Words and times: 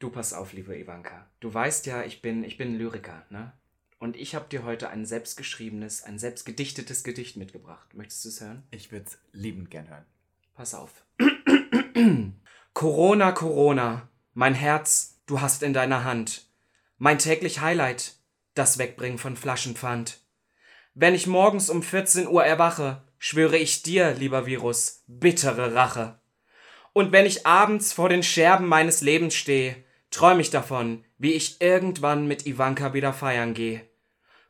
Du 0.00 0.08
pass 0.08 0.32
auf, 0.32 0.54
liebe 0.54 0.76
Ivanka. 0.78 1.26
Du 1.40 1.52
weißt 1.52 1.84
ja, 1.84 2.02
ich 2.02 2.22
bin, 2.22 2.42
ich 2.42 2.56
bin 2.56 2.74
Lyriker, 2.74 3.26
ne? 3.28 3.52
Und 3.98 4.16
ich 4.16 4.34
habe 4.34 4.48
dir 4.48 4.64
heute 4.64 4.88
ein 4.88 5.04
selbstgeschriebenes, 5.04 6.04
ein 6.04 6.18
selbstgedichtetes 6.18 7.04
Gedicht 7.04 7.36
mitgebracht. 7.36 7.92
Möchtest 7.92 8.24
du 8.24 8.30
es 8.30 8.40
hören? 8.40 8.62
Ich 8.70 8.92
würde 8.92 9.04
es 9.06 9.18
liebend 9.32 9.70
gern 9.70 9.90
hören. 9.90 10.06
Pass 10.54 10.72
auf. 10.72 11.04
Corona, 12.72 13.32
Corona, 13.32 14.08
mein 14.32 14.54
Herz, 14.54 15.20
du 15.26 15.42
hast 15.42 15.62
in 15.62 15.74
deiner 15.74 16.02
Hand. 16.02 16.46
Mein 16.96 17.18
täglich 17.18 17.60
Highlight, 17.60 18.14
das 18.54 18.78
Wegbringen 18.78 19.18
von 19.18 19.36
Flaschenpfand. 19.36 20.20
Wenn 20.94 21.14
ich 21.14 21.26
morgens 21.26 21.68
um 21.68 21.82
14 21.82 22.26
Uhr 22.26 22.42
erwache, 22.42 23.02
schwöre 23.18 23.58
ich 23.58 23.82
dir, 23.82 24.14
lieber 24.14 24.46
Virus, 24.46 25.04
bittere 25.08 25.74
Rache. 25.74 26.18
Und 26.94 27.12
wenn 27.12 27.26
ich 27.26 27.46
abends 27.46 27.92
vor 27.92 28.08
den 28.08 28.22
Scherben 28.22 28.66
meines 28.66 29.02
Lebens 29.02 29.34
stehe, 29.34 29.84
träum 30.10 30.40
ich 30.40 30.50
davon, 30.50 31.04
wie 31.18 31.32
ich 31.32 31.60
irgendwann 31.60 32.26
mit 32.26 32.46
Ivanka 32.46 32.94
wieder 32.94 33.12
feiern 33.12 33.54
gehe. 33.54 33.88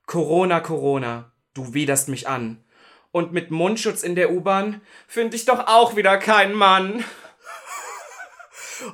Corona, 0.07 0.61
Corona, 0.61 1.33
du 1.55 1.75
widerst 1.75 2.09
mich 2.09 2.29
an. 2.29 2.65
Und 3.13 3.33
mit 3.33 3.51
Mundschutz 3.51 4.03
in 4.03 4.15
der 4.15 4.31
U-Bahn 4.31 4.81
find 5.09 5.35
ich 5.35 5.45
doch 5.45 5.67
auch 5.67 5.97
wieder 5.97 6.17
keinen 6.19 6.55
Mann. 6.55 7.05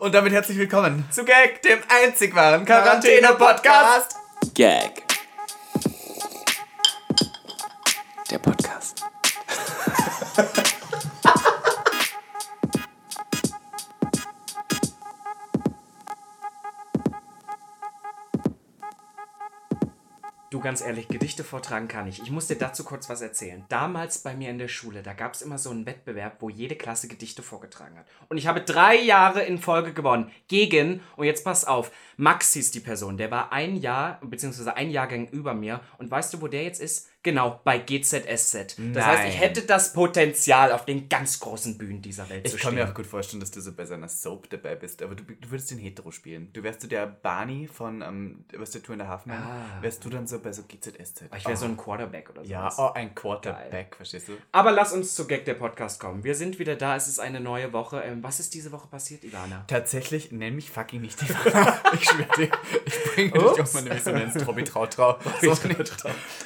Und 0.00 0.14
damit 0.14 0.32
herzlich 0.32 0.58
willkommen 0.58 1.04
Zu 1.10 1.24
Gag, 1.24 1.62
dem 1.62 1.78
einzig 1.88 2.34
wahren 2.34 2.64
Quarantäne-Podcast. 2.64 4.16
Gag. 4.54 5.02
Der 8.30 8.38
Podcast. 8.38 9.04
Ganz 20.66 20.80
ehrlich, 20.80 21.06
Gedichte 21.06 21.44
vortragen 21.44 21.86
kann 21.86 22.08
ich. 22.08 22.20
Ich 22.20 22.32
muss 22.32 22.48
dir 22.48 22.56
dazu 22.56 22.82
kurz 22.82 23.08
was 23.08 23.20
erzählen. 23.20 23.64
Damals 23.68 24.18
bei 24.18 24.34
mir 24.34 24.50
in 24.50 24.58
der 24.58 24.66
Schule, 24.66 25.00
da 25.00 25.12
gab 25.12 25.32
es 25.32 25.40
immer 25.40 25.58
so 25.58 25.70
einen 25.70 25.86
Wettbewerb, 25.86 26.38
wo 26.40 26.50
jede 26.50 26.74
Klasse 26.74 27.06
Gedichte 27.06 27.44
vorgetragen 27.44 27.96
hat. 27.96 28.06
Und 28.28 28.36
ich 28.36 28.48
habe 28.48 28.60
drei 28.62 28.96
Jahre 28.96 29.44
in 29.44 29.58
Folge 29.58 29.92
gewonnen. 29.92 30.32
Gegen, 30.48 31.02
und 31.14 31.24
jetzt 31.24 31.44
pass 31.44 31.64
auf, 31.64 31.92
Max 32.16 32.52
hieß 32.54 32.72
die 32.72 32.80
Person. 32.80 33.16
Der 33.16 33.30
war 33.30 33.52
ein 33.52 33.76
Jahr, 33.76 34.18
beziehungsweise 34.24 34.74
ein 34.74 34.90
Jahrgang 34.90 35.28
über 35.28 35.54
mir. 35.54 35.82
Und 35.98 36.10
weißt 36.10 36.34
du, 36.34 36.40
wo 36.40 36.48
der 36.48 36.64
jetzt 36.64 36.80
ist? 36.80 37.10
Genau, 37.26 37.60
bei 37.64 37.78
GZSZ. 37.78 38.54
Das 38.54 38.78
Nein. 38.78 39.04
heißt, 39.04 39.28
ich 39.34 39.40
hätte 39.40 39.62
das 39.62 39.92
Potenzial, 39.92 40.70
auf 40.70 40.84
den 40.84 41.08
ganz 41.08 41.40
großen 41.40 41.76
Bühnen 41.76 42.00
dieser 42.00 42.28
Welt 42.30 42.46
zu 42.46 42.54
Ich 42.54 42.60
stehen. 42.60 42.68
kann 42.68 42.74
mir 42.76 42.88
auch 42.88 42.94
gut 42.94 43.04
vorstellen, 43.04 43.40
dass 43.40 43.50
du 43.50 43.60
so 43.60 43.72
bei 43.72 43.84
so 43.84 43.94
einer 43.94 44.08
Soap 44.08 44.48
dabei 44.48 44.76
bist, 44.76 45.02
aber 45.02 45.16
du, 45.16 45.24
du 45.24 45.50
würdest 45.50 45.72
den 45.72 45.78
Hetero 45.78 46.12
spielen. 46.12 46.50
Du 46.52 46.62
wärst 46.62 46.82
so 46.82 46.86
der 46.88 47.06
Barney 47.08 47.66
von, 47.66 48.00
ähm, 48.00 48.44
was 48.56 48.70
der 48.70 48.82
Tour 48.84 48.92
in 48.92 49.00
der 49.00 49.08
Hafen, 49.08 49.32
Ah. 49.32 49.78
wärst 49.80 50.04
du 50.04 50.08
dann 50.08 50.28
so 50.28 50.38
bei 50.38 50.52
so 50.52 50.62
GZSZ. 50.62 51.24
ich 51.36 51.44
wäre 51.46 51.56
so 51.56 51.64
ein 51.64 51.76
Quarterback 51.76 52.30
oder 52.30 52.44
so. 52.44 52.48
Ja, 52.50 52.72
oh, 52.78 52.92
ein 52.94 53.12
Quarterback, 53.12 53.96
verstehst 53.96 54.28
du? 54.28 54.34
Aber 54.52 54.70
lass 54.70 54.92
uns 54.92 55.16
zu 55.16 55.26
Gag 55.26 55.44
der 55.46 55.54
Podcast 55.54 55.98
kommen. 55.98 56.22
Wir 56.22 56.36
sind 56.36 56.60
wieder 56.60 56.76
da, 56.76 56.94
es 56.94 57.08
ist 57.08 57.18
eine 57.18 57.40
neue 57.40 57.72
Woche. 57.72 58.02
Ähm, 58.02 58.22
was 58.22 58.38
ist 58.38 58.54
diese 58.54 58.70
Woche 58.70 58.86
passiert, 58.86 59.24
Ivana? 59.24 59.64
Tatsächlich, 59.66 60.30
nenn 60.30 60.54
mich 60.54 60.70
fucking 60.70 61.00
nicht 61.00 61.20
die 61.20 61.26
Ich 61.94 62.04
schwöre 62.08 62.28
dir, 62.36 62.50
ich 62.84 63.04
bringe 63.14 63.32
dich 63.32 63.60
auf 63.60 63.74
meine 63.74 63.90
Mission 63.90 64.16
ins 64.16 64.34
Trobby 64.34 64.62
Trautrau. 64.62 65.18
So 65.40 65.50
nicht. 65.66 65.96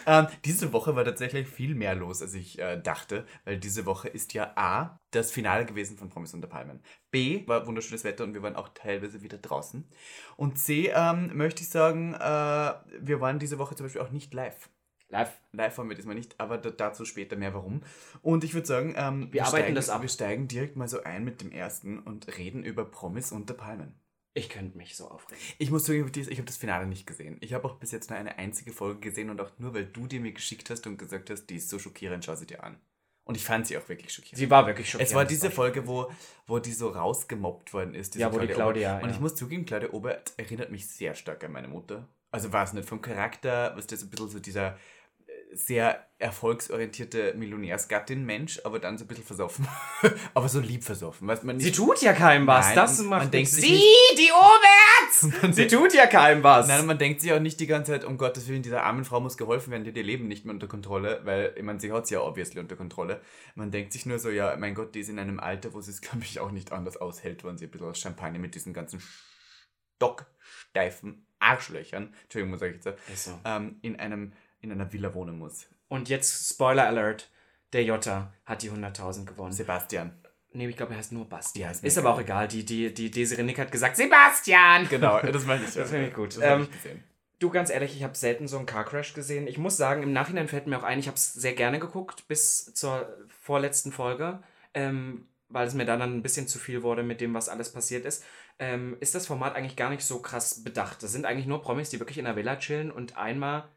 Ähm, 0.07 0.27
diese 0.47 0.70
Woche 0.73 0.97
war 0.97 1.05
tatsächlich 1.05 1.49
viel 1.49 1.75
mehr 1.75 1.95
los, 1.95 2.23
als 2.23 2.35
ich 2.35 2.59
äh, 2.59 2.81
dachte, 2.81 3.27
weil 3.45 3.59
diese 3.59 3.87
Woche 3.87 4.09
ist 4.09 4.35
ja 4.35 4.53
A, 4.57 4.99
das 5.11 5.31
Finale 5.31 5.67
gewesen 5.67 5.97
von 5.97 6.09
Promis 6.09 6.35
unter 6.35 6.49
Palmen. 6.49 6.81
B, 7.11 7.47
war 7.47 7.67
wunderschönes 7.67 8.05
Wetter 8.05 8.25
und 8.25 8.35
wir 8.35 8.43
waren 8.43 8.57
auch 8.57 8.69
teilweise 8.71 9.23
wieder 9.23 9.39
draußen. 9.39 9.89
Und 10.37 10.59
C, 10.59 10.93
ähm, 10.95 11.37
möchte 11.37 11.63
ich 11.63 11.69
sagen, 11.69 12.15
äh, 12.15 12.19
wir 12.19 13.21
waren 13.21 13.39
diese 13.39 13.59
Woche 13.59 13.75
zum 13.75 13.87
Beispiel 13.87 14.03
auch 14.03 14.11
nicht 14.11 14.33
live. 14.35 14.71
Live. 15.11 15.41
Live 15.53 15.77
waren 15.79 15.89
wir 15.89 15.97
diesmal 15.97 16.15
nicht, 16.15 16.39
aber 16.39 16.57
da, 16.57 16.71
dazu 16.71 17.05
später 17.05 17.37
mehr 17.37 17.53
warum. 17.53 17.83
Und 18.23 18.45
ich 18.45 18.55
würde 18.55 18.67
sagen, 18.67 18.95
ähm, 18.97 19.29
Wir 19.33 19.43
arbeiten 19.43 19.63
steigen, 19.63 19.75
das 19.75 19.91
ab. 19.91 20.03
wir 20.03 20.09
steigen 20.09 20.49
direkt 20.49 20.77
mal 20.77 20.89
so 20.89 21.03
ein 21.03 21.25
mit 21.25 21.41
dem 21.41 21.51
ersten 21.51 21.99
und 21.99 22.39
reden 22.39 22.63
über 22.63 22.85
Promis 22.85 23.33
unter 23.33 23.55
Palmen. 23.55 23.95
Ich 24.33 24.49
könnte 24.49 24.77
mich 24.77 24.97
so 24.97 25.09
aufregen. 25.09 25.43
Ich 25.59 25.71
muss 25.71 25.85
zugeben, 25.85 26.11
ich 26.15 26.39
habe 26.39 26.47
das 26.47 26.57
Finale 26.57 26.87
nicht 26.87 27.07
gesehen. 27.07 27.39
Ich 27.41 27.53
habe 27.53 27.67
auch 27.67 27.77
bis 27.77 27.91
jetzt 27.91 28.11
nur 28.11 28.19
eine 28.19 28.39
einzige 28.39 28.73
Folge 28.73 29.01
gesehen 29.01 29.29
und 29.29 29.41
auch 29.41 29.51
nur, 29.59 29.75
weil 29.75 29.87
du 29.87 30.07
dir 30.07 30.21
mir 30.21 30.33
geschickt 30.33 30.71
hast 30.71 30.87
und 30.87 30.99
gesagt 30.99 31.31
hast, 31.31 31.47
die 31.47 31.57
ist 31.57 31.69
so 31.69 31.79
schockierend, 31.79 32.25
schau 32.25 32.37
sie 32.37 32.47
dir 32.47 32.63
an. 32.63 32.79
Und 33.25 33.37
ich 33.37 33.45
fand 33.45 33.67
sie 33.67 33.77
auch 33.77 33.89
wirklich 33.89 34.13
schockierend. 34.13 34.39
Sie 34.39 34.51
war 34.51 34.67
wirklich 34.67 34.89
schockierend. 34.89 35.11
es 35.11 35.15
war 35.15 35.25
diese 35.25 35.51
Folge, 35.51 35.87
wo, 35.87 36.11
wo 36.47 36.59
die 36.59 36.73
so 36.73 36.89
rausgemobbt 36.89 37.73
worden 37.73 37.95
ist. 37.95 38.15
diese 38.15 38.23
Ja, 38.23 38.33
wo 38.33 38.39
die 38.39 38.47
Claudia, 38.47 38.91
Obert. 38.91 39.03
Und 39.03 39.09
ja. 39.11 39.15
ich 39.15 39.21
muss 39.21 39.35
zugeben, 39.35 39.67
Claudia 39.67 39.91
Obert 39.91 40.33
erinnert 40.37 40.71
mich 40.71 40.89
sehr 40.89 41.15
stark 41.15 41.45
an 41.45 41.53
meine 41.53 41.69
Mutter. 41.69 42.09
Also 42.31 42.53
war 42.53 42.65
es 42.65 42.73
nicht 42.73 42.89
vom 42.89 43.03
Charakter, 43.03 43.73
was 43.77 43.87
das 43.87 44.03
ein 44.03 44.11
bisschen 44.11 44.29
so 44.29 44.39
dieser 44.39 44.79
sehr 45.53 46.07
erfolgsorientierte 46.19 47.35
Millionärsgattin-Mensch, 47.35 48.61
aber 48.65 48.79
dann 48.79 48.99
so 48.99 49.05
ein 49.05 49.09
bisschen 49.09 49.25
versoffen. 49.25 49.67
aber 50.35 50.49
so 50.49 50.61
lieb 50.61 50.85
versoffen. 50.85 51.27
Weißt, 51.27 51.45
man 51.45 51.59
Sie 51.59 51.67
nicht, 51.67 51.77
tut 51.77 52.03
ja 52.03 52.13
keinem 52.13 52.47
was. 52.47 52.67
Nein, 52.67 52.77
das 52.77 52.99
man 52.99 53.09
macht 53.09 53.35
denkt 53.35 53.51
sie, 53.51 53.61
sich 53.63 53.85
die 54.17 54.31
Oberts! 54.31 55.57
Sie 55.57 55.67
tut 55.67 55.95
ja 55.95 56.07
keinem 56.07 56.43
was. 56.43 56.69
Nein, 56.69 56.87
man 56.87 56.99
denkt 56.99 57.21
sich 57.21 57.33
auch 57.33 57.41
nicht 57.41 57.59
die 57.59 57.67
ganze 57.67 57.93
Zeit, 57.93 58.05
um 58.05 58.19
Gottes 58.19 58.49
Willen, 58.49 58.63
dieser 58.63 58.85
armen 58.85 59.05
Frau 59.05 59.21
muss 59.21 59.37
geholfen 59.37 59.71
werden, 59.71 59.85
die 59.85 59.91
hat 59.91 59.97
ihr 59.97 60.05
Leben 60.05 60.29
nicht 60.29 60.45
mehr 60.45 60.55
unter 60.55 60.69
Kontrolle, 60.69 61.21
weil, 61.25 61.55
ich 61.57 61.63
meine, 61.63 61.81
sie 61.81 61.93
hat 61.93 62.05
es 62.05 62.11
ja 62.11 62.21
obviously 62.21 62.61
unter 62.61 62.77
Kontrolle. 62.77 63.21
Man 63.55 63.71
denkt 63.71 63.93
sich 63.93 64.07
nur 64.07 64.19
so, 64.19 64.31
ja, 64.31 64.57
mein 64.57 64.75
Gott, 64.75 64.95
die 64.95 65.01
ist 65.01 65.09
in 65.09 65.19
einem 65.19 65.41
Alter, 65.41 65.75
wo 65.75 65.81
sie 65.81 65.91
es, 65.91 66.01
glaube 66.03 66.25
ich, 66.25 66.39
auch 66.39 66.51
nicht 66.51 66.73
anders 66.73 66.97
aushält, 66.97 67.45
wenn 67.45 67.59
sie 67.59 67.67
ein 67.67 67.71
bisschen 67.71 67.89
aus 67.89 67.99
Champagner 67.99 68.39
mit 68.39 68.55
diesen 68.55 68.73
ganzen 68.73 69.03
stocksteifen 69.97 71.27
Arschlöchern, 71.39 72.15
Entschuldigung, 72.25 72.51
muss 72.51 72.63
ich 72.63 72.75
jetzt 72.75 72.85
sagen, 72.85 72.99
so. 73.15 73.39
ähm, 73.45 73.79
in, 73.83 73.99
einem, 73.99 74.33
in 74.61 74.73
einer 74.73 74.93
Villa 74.93 75.15
wohnen 75.15 75.39
muss. 75.39 75.67
Und 75.89 76.09
jetzt, 76.09 76.49
Spoiler 76.51 76.87
Alert, 76.87 77.31
der 77.73 77.85
Jota 77.85 78.33
hat 78.45 78.63
die 78.63 78.71
100.000 78.71 79.25
gewonnen. 79.25 79.53
Sebastian. 79.53 80.13
Nee, 80.53 80.69
ich 80.69 80.77
glaube, 80.77 80.93
er 80.93 80.99
heißt 80.99 81.13
nur 81.13 81.29
Bastian. 81.29 81.75
Ist 81.83 81.99
aber 81.99 82.13
auch 82.13 82.21
egal. 82.21 82.49
Die, 82.49 82.65
die, 82.65 82.93
die 82.93 83.11
Desiree 83.11 83.45
Nick 83.45 83.59
hat 83.59 83.71
gesagt, 83.71 83.97
Sebastian! 83.97 84.89
Genau, 84.89 85.21
das 85.21 85.47
meine 85.47 85.65
ich. 85.65 85.75
Das 85.75 85.91
finde 85.91 86.09
ich 86.09 86.15
gut. 86.15 86.37
Das 86.37 86.43
Ähm, 86.43 86.63
ich 86.63 86.73
gesehen. 86.73 87.05
Du, 87.39 87.51
ganz 87.51 87.71
ehrlich, 87.71 87.97
ich 87.97 88.03
habe 88.03 88.17
selten 88.17 88.49
so 88.49 88.59
einen 88.59 88.67
Car 88.67 88.85
Crash 88.85 89.15
gesehen. 89.15 89.47
Ich 89.47 89.59
muss 89.59 89.77
sagen, 89.77 90.03
im 90.03 90.13
Nachhinein 90.13 90.49
fällt 90.49 90.67
mir 90.67 90.79
auch 90.79 90.83
ein, 90.83 90.99
ich 90.99 91.07
habe 91.07 91.17
es 91.17 91.33
sehr 91.33 91.55
gerne 91.55 91.79
geguckt 91.79 92.29
bis 92.29 92.75
zur 92.75 93.09
vorletzten 93.29 93.93
Folge, 93.93 94.43
ähm, 94.75 95.27
weil 95.49 95.67
es 95.67 95.75
mir 95.75 95.87
dann, 95.87 96.01
dann 96.01 96.17
ein 96.17 96.23
bisschen 96.23 96.49
zu 96.49 96.59
viel 96.59 96.83
wurde 96.83 97.03
mit 97.03 97.21
dem, 97.21 97.33
was 97.33 97.49
alles 97.49 97.73
passiert 97.73 98.05
ist. 98.05 98.25
Ähm, 98.59 98.97
ist 99.01 99.15
das 99.15 99.27
Format 99.27 99.55
eigentlich 99.57 99.77
gar 99.77 99.89
nicht 99.89 100.03
so 100.03 100.21
krass 100.21 100.63
bedacht. 100.65 101.03
Das 101.03 101.13
sind 101.13 101.25
eigentlich 101.25 101.47
nur 101.47 101.63
Promis, 101.63 101.89
die 101.89 101.99
wirklich 101.99 102.19
in 102.19 102.27
der 102.27 102.37
Villa 102.37 102.57
chillen 102.57 102.91
und 102.91 103.17
einmal 103.17 103.69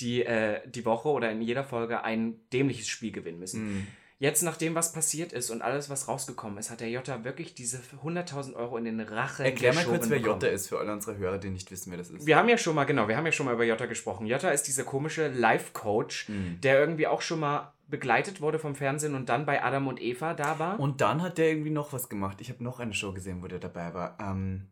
die, 0.00 0.24
äh, 0.24 0.60
die 0.68 0.84
Woche 0.84 1.08
oder 1.08 1.30
in 1.30 1.42
jeder 1.42 1.64
Folge 1.64 2.02
ein 2.04 2.36
dämliches 2.52 2.88
Spiel 2.88 3.12
gewinnen 3.12 3.38
müssen. 3.38 3.74
Mhm. 3.78 3.86
Jetzt, 4.20 4.42
nachdem 4.42 4.74
was 4.74 4.92
passiert 4.92 5.32
ist 5.32 5.48
und 5.50 5.62
alles, 5.62 5.90
was 5.90 6.08
rausgekommen 6.08 6.58
ist, 6.58 6.70
hat 6.72 6.80
der 6.80 6.90
Jota 6.90 7.22
wirklich 7.22 7.54
diese 7.54 7.80
100.000 8.02 8.54
Euro 8.56 8.76
in 8.76 8.84
den 8.84 8.98
Rachen 8.98 9.44
Erklär 9.44 9.72
mal 9.72 9.84
kurz, 9.84 10.10
wer. 10.10 10.18
Jota 10.18 10.48
ist, 10.48 10.66
für 10.66 10.80
alle 10.80 10.92
unsere 10.92 11.16
Hörer, 11.18 11.38
die 11.38 11.50
nicht 11.50 11.70
wissen, 11.70 11.92
wer 11.92 11.98
das 11.98 12.10
ist. 12.10 12.26
Wir 12.26 12.36
haben 12.36 12.48
ja 12.48 12.58
schon 12.58 12.74
mal, 12.74 12.82
genau, 12.82 13.06
wir 13.06 13.16
haben 13.16 13.26
ja 13.26 13.30
schon 13.30 13.46
mal 13.46 13.54
über 13.54 13.62
Jota 13.64 13.86
gesprochen. 13.86 14.26
Jota 14.26 14.50
ist 14.50 14.64
dieser 14.64 14.82
komische 14.82 15.28
Life-Coach, 15.28 16.28
Mhm. 16.30 16.60
der 16.62 16.80
irgendwie 16.80 17.06
auch 17.06 17.22
schon 17.22 17.38
mal 17.38 17.72
begleitet 17.86 18.40
wurde 18.40 18.58
vom 18.58 18.74
Fernsehen 18.74 19.14
und 19.14 19.28
dann 19.28 19.46
bei 19.46 19.62
Adam 19.62 19.86
und 19.86 20.02
Eva 20.02 20.34
da 20.34 20.58
war. 20.58 20.80
Und 20.80 21.00
dann 21.00 21.22
hat 21.22 21.38
der 21.38 21.48
irgendwie 21.50 21.70
noch 21.70 21.92
was 21.92 22.08
gemacht. 22.08 22.40
Ich 22.40 22.50
habe 22.50 22.62
noch 22.64 22.80
eine 22.80 22.94
Show 22.94 23.12
gesehen, 23.12 23.40
wo 23.42 23.46
der 23.46 23.60
dabei 23.60 23.94
war. 23.94 24.18
Ähm, 24.20 24.66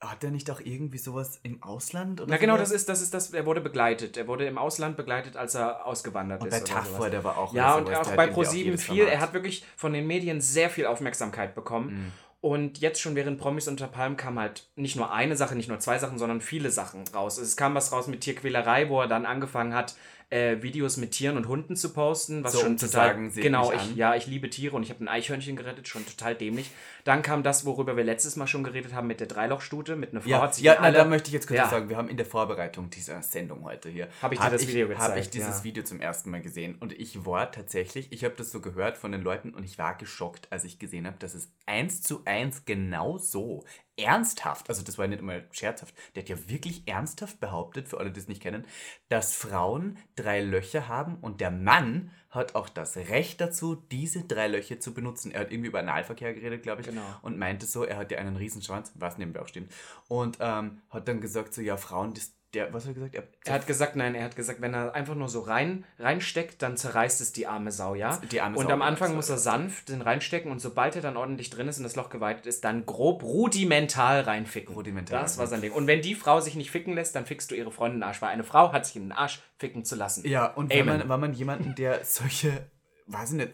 hat 0.00 0.22
der 0.22 0.30
nicht 0.30 0.50
auch 0.50 0.60
irgendwie 0.60 0.98
sowas 0.98 1.40
im 1.42 1.62
Ausland? 1.62 2.20
Oder 2.20 2.30
Na 2.30 2.36
genau, 2.36 2.54
sowas? 2.54 2.68
das 2.70 2.80
ist, 2.80 2.88
das 2.88 3.02
ist 3.02 3.14
das, 3.14 3.32
er 3.32 3.46
wurde 3.46 3.60
begleitet. 3.60 4.16
Er 4.16 4.28
wurde 4.28 4.46
im 4.46 4.56
Ausland 4.56 4.96
begleitet, 4.96 5.36
als 5.36 5.54
er 5.54 5.86
ausgewandert 5.86 6.40
Und 6.40 6.48
ist. 6.48 6.52
bei 6.52 6.72
oder 6.72 6.82
TAF 6.82 7.10
der 7.10 7.24
war 7.24 7.38
auch 7.38 7.52
Ja, 7.52 7.74
und 7.76 7.86
sowas. 7.86 8.06
auch 8.06 8.14
bei 8.14 8.26
ProSieben 8.28 8.78
viel. 8.78 9.06
Er 9.06 9.20
hat 9.20 9.32
wirklich 9.32 9.64
von 9.76 9.92
den 9.92 10.06
Medien 10.06 10.40
sehr 10.40 10.70
viel 10.70 10.86
Aufmerksamkeit 10.86 11.54
bekommen. 11.54 11.90
Mhm. 11.90 12.12
Und 12.40 12.78
jetzt 12.78 13.00
schon 13.00 13.16
während 13.16 13.40
Promis 13.40 13.66
unter 13.66 13.88
Palm 13.88 14.16
kam 14.16 14.38
halt 14.38 14.68
nicht 14.76 14.94
nur 14.94 15.12
eine 15.12 15.34
Sache, 15.34 15.56
nicht 15.56 15.68
nur 15.68 15.80
zwei 15.80 15.98
Sachen, 15.98 16.18
sondern 16.18 16.40
viele 16.40 16.70
Sachen 16.70 17.02
raus. 17.12 17.36
Es 17.36 17.56
kam 17.56 17.74
was 17.74 17.90
raus 17.90 18.06
mit 18.06 18.20
Tierquälerei, 18.20 18.88
wo 18.88 19.00
er 19.00 19.08
dann 19.08 19.26
angefangen 19.26 19.74
hat, 19.74 19.96
äh, 20.30 20.62
Videos 20.62 20.98
mit 20.98 21.12
Tieren 21.12 21.36
und 21.36 21.48
Hunden 21.48 21.74
zu 21.74 21.92
posten, 21.92 22.44
was 22.44 22.52
So, 22.52 22.60
schon 22.60 22.68
um 22.72 22.78
zu 22.78 22.86
total 22.86 23.08
sagen, 23.08 23.30
seht 23.30 23.42
genau, 23.42 23.72
ich, 23.72 23.96
ja, 23.96 24.14
ich 24.14 24.26
liebe 24.26 24.50
Tiere 24.50 24.76
und 24.76 24.82
ich 24.84 24.90
habe 24.90 25.02
ein 25.02 25.08
Eichhörnchen 25.08 25.56
gerettet, 25.56 25.88
schon 25.88 26.06
total 26.06 26.34
dämlich. 26.36 26.70
Dann 27.08 27.22
kam 27.22 27.42
das, 27.42 27.64
worüber 27.64 27.96
wir 27.96 28.04
letztes 28.04 28.36
Mal 28.36 28.46
schon 28.46 28.62
geredet 28.62 28.92
haben 28.92 29.06
mit 29.06 29.18
der 29.18 29.28
Dreilochstute, 29.28 29.96
mit 29.96 30.10
einer 30.10 30.20
Frau 30.20 30.28
Ja, 30.28 30.52
ja 30.58 30.78
na, 30.78 30.90
da 30.90 31.06
möchte 31.06 31.28
ich 31.28 31.32
jetzt 31.32 31.46
kurz 31.46 31.56
Ja. 31.56 31.70
sagen. 31.70 31.88
Wir 31.88 31.96
haben 31.96 32.10
in 32.10 32.18
der 32.18 32.26
Vorbereitung 32.26 32.90
dieser 32.90 33.22
Sendung 33.22 33.64
heute 33.64 33.88
hier. 33.88 34.08
Hab 34.20 34.30
ich 34.30 34.38
dir 34.38 34.50
das 34.50 34.68
Video 34.68 34.82
Habe 34.84 34.92
ich 34.92 34.98
gezeigt, 34.98 35.32
dieses 35.32 35.58
ja. 35.60 35.64
Video 35.64 35.82
zum 35.84 36.02
ersten 36.02 36.30
Mal 36.30 36.42
gesehen. 36.42 36.74
Und 36.78 36.92
ich 36.92 37.24
war 37.24 37.50
tatsächlich, 37.50 38.12
ich 38.12 38.24
habe 38.24 38.34
das 38.36 38.52
so 38.52 38.60
gehört 38.60 38.98
von 38.98 39.10
den 39.10 39.22
Leuten 39.22 39.54
und 39.54 39.64
ich 39.64 39.78
war 39.78 39.96
geschockt, 39.96 40.52
als 40.52 40.64
ich 40.64 40.78
gesehen 40.78 41.06
habe, 41.06 41.16
dass 41.18 41.32
es 41.32 41.50
eins 41.64 42.02
zu 42.02 42.20
eins 42.26 42.66
genau 42.66 43.16
so 43.16 43.64
ernsthaft, 43.96 44.68
also 44.68 44.82
das 44.82 44.96
war 44.96 45.06
ja 45.06 45.10
nicht 45.10 45.20
einmal 45.20 45.46
scherzhaft, 45.50 45.94
der 46.14 46.22
hat 46.22 46.28
ja 46.28 46.36
wirklich 46.48 46.86
ernsthaft 46.86 47.40
behauptet, 47.40 47.88
für 47.88 47.98
alle, 47.98 48.12
die 48.12 48.20
es 48.20 48.28
nicht 48.28 48.42
kennen, 48.42 48.64
dass 49.08 49.34
Frauen 49.34 49.98
drei 50.14 50.40
Löcher 50.40 50.88
haben 50.88 51.16
und 51.16 51.40
der 51.40 51.50
Mann 51.50 52.10
hat 52.30 52.54
auch 52.54 52.68
das 52.68 52.96
Recht 52.96 53.40
dazu, 53.40 53.74
diese 53.74 54.24
drei 54.24 54.48
Löcher 54.48 54.80
zu 54.80 54.92
benutzen. 54.92 55.30
Er 55.32 55.40
hat 55.40 55.50
irgendwie 55.50 55.68
über 55.68 55.78
Analverkehr 55.78 56.34
geredet, 56.34 56.62
glaube 56.62 56.82
ich, 56.82 56.86
Genau. 56.88 57.02
und 57.22 57.38
meinte 57.38 57.64
so, 57.66 57.84
er 57.84 57.96
hat 57.96 58.10
ja 58.10 58.18
einen 58.18 58.36
Riesenschwanz, 58.36 58.92
was 58.96 59.16
nebenbei 59.16 59.40
auch 59.40 59.48
stimmt, 59.48 59.72
und 60.08 60.36
ähm, 60.40 60.82
hat 60.90 61.08
dann 61.08 61.20
gesagt 61.20 61.54
so, 61.54 61.62
ja, 61.62 61.76
Frauen, 61.78 62.12
das, 62.14 62.34
der, 62.58 62.72
was 62.72 62.84
hat 62.84 62.90
er 62.90 62.94
gesagt? 62.94 63.14
Er, 63.14 63.22
Er 63.44 63.54
hat 63.54 63.66
gesagt, 63.66 63.96
nein, 63.96 64.14
er 64.14 64.24
hat 64.24 64.36
gesagt, 64.36 64.60
wenn 64.60 64.74
er 64.74 64.94
einfach 64.94 65.14
nur 65.14 65.28
so 65.28 65.40
rein 65.40 65.84
reinsteckt, 65.98 66.62
dann 66.62 66.76
zerreißt 66.76 67.20
es 67.20 67.32
die 67.32 67.46
arme 67.46 67.72
Sau, 67.72 67.94
ja? 67.94 68.16
Die 68.30 68.40
arme 68.40 68.56
und 68.56 68.66
Sau, 68.66 68.72
am 68.72 68.82
Anfang 68.82 69.14
muss 69.14 69.28
er 69.28 69.38
sanft 69.38 69.88
den 69.88 70.02
reinstecken 70.02 70.50
und 70.50 70.60
sobald 70.60 70.96
er 70.96 71.02
dann 71.02 71.16
ordentlich 71.16 71.50
drin 71.50 71.68
ist 71.68 71.78
und 71.78 71.84
das 71.84 71.96
Loch 71.96 72.10
geweitet 72.10 72.46
ist, 72.46 72.64
dann 72.64 72.86
grob 72.86 73.22
rudimental 73.22 74.20
reinficken. 74.20 74.74
Rudimental 74.74 75.20
Das 75.20 75.38
war 75.38 75.46
sein 75.46 75.60
Ding. 75.60 75.72
Und 75.72 75.86
wenn 75.86 76.02
die 76.02 76.14
Frau 76.14 76.40
sich 76.40 76.54
nicht 76.54 76.70
ficken 76.70 76.94
lässt, 76.94 77.14
dann 77.14 77.26
fickst 77.26 77.50
du 77.50 77.54
ihre 77.54 77.70
Freundin 77.70 77.96
in 77.96 78.00
den 78.00 78.08
Arsch, 78.08 78.20
weil 78.22 78.30
eine 78.30 78.44
Frau 78.44 78.72
hat 78.72 78.86
sich 78.86 78.96
in 78.96 79.02
den 79.02 79.12
Arsch 79.12 79.40
ficken 79.58 79.84
zu 79.84 79.96
lassen. 79.96 80.26
Ja, 80.26 80.46
und 80.46 80.72
wenn 80.72 80.86
man, 80.86 81.08
wenn 81.08 81.20
man 81.20 81.32
jemanden, 81.32 81.74
der 81.74 82.04
solche, 82.04 82.66
weiß 83.06 83.30
ich 83.30 83.36
nicht, 83.36 83.52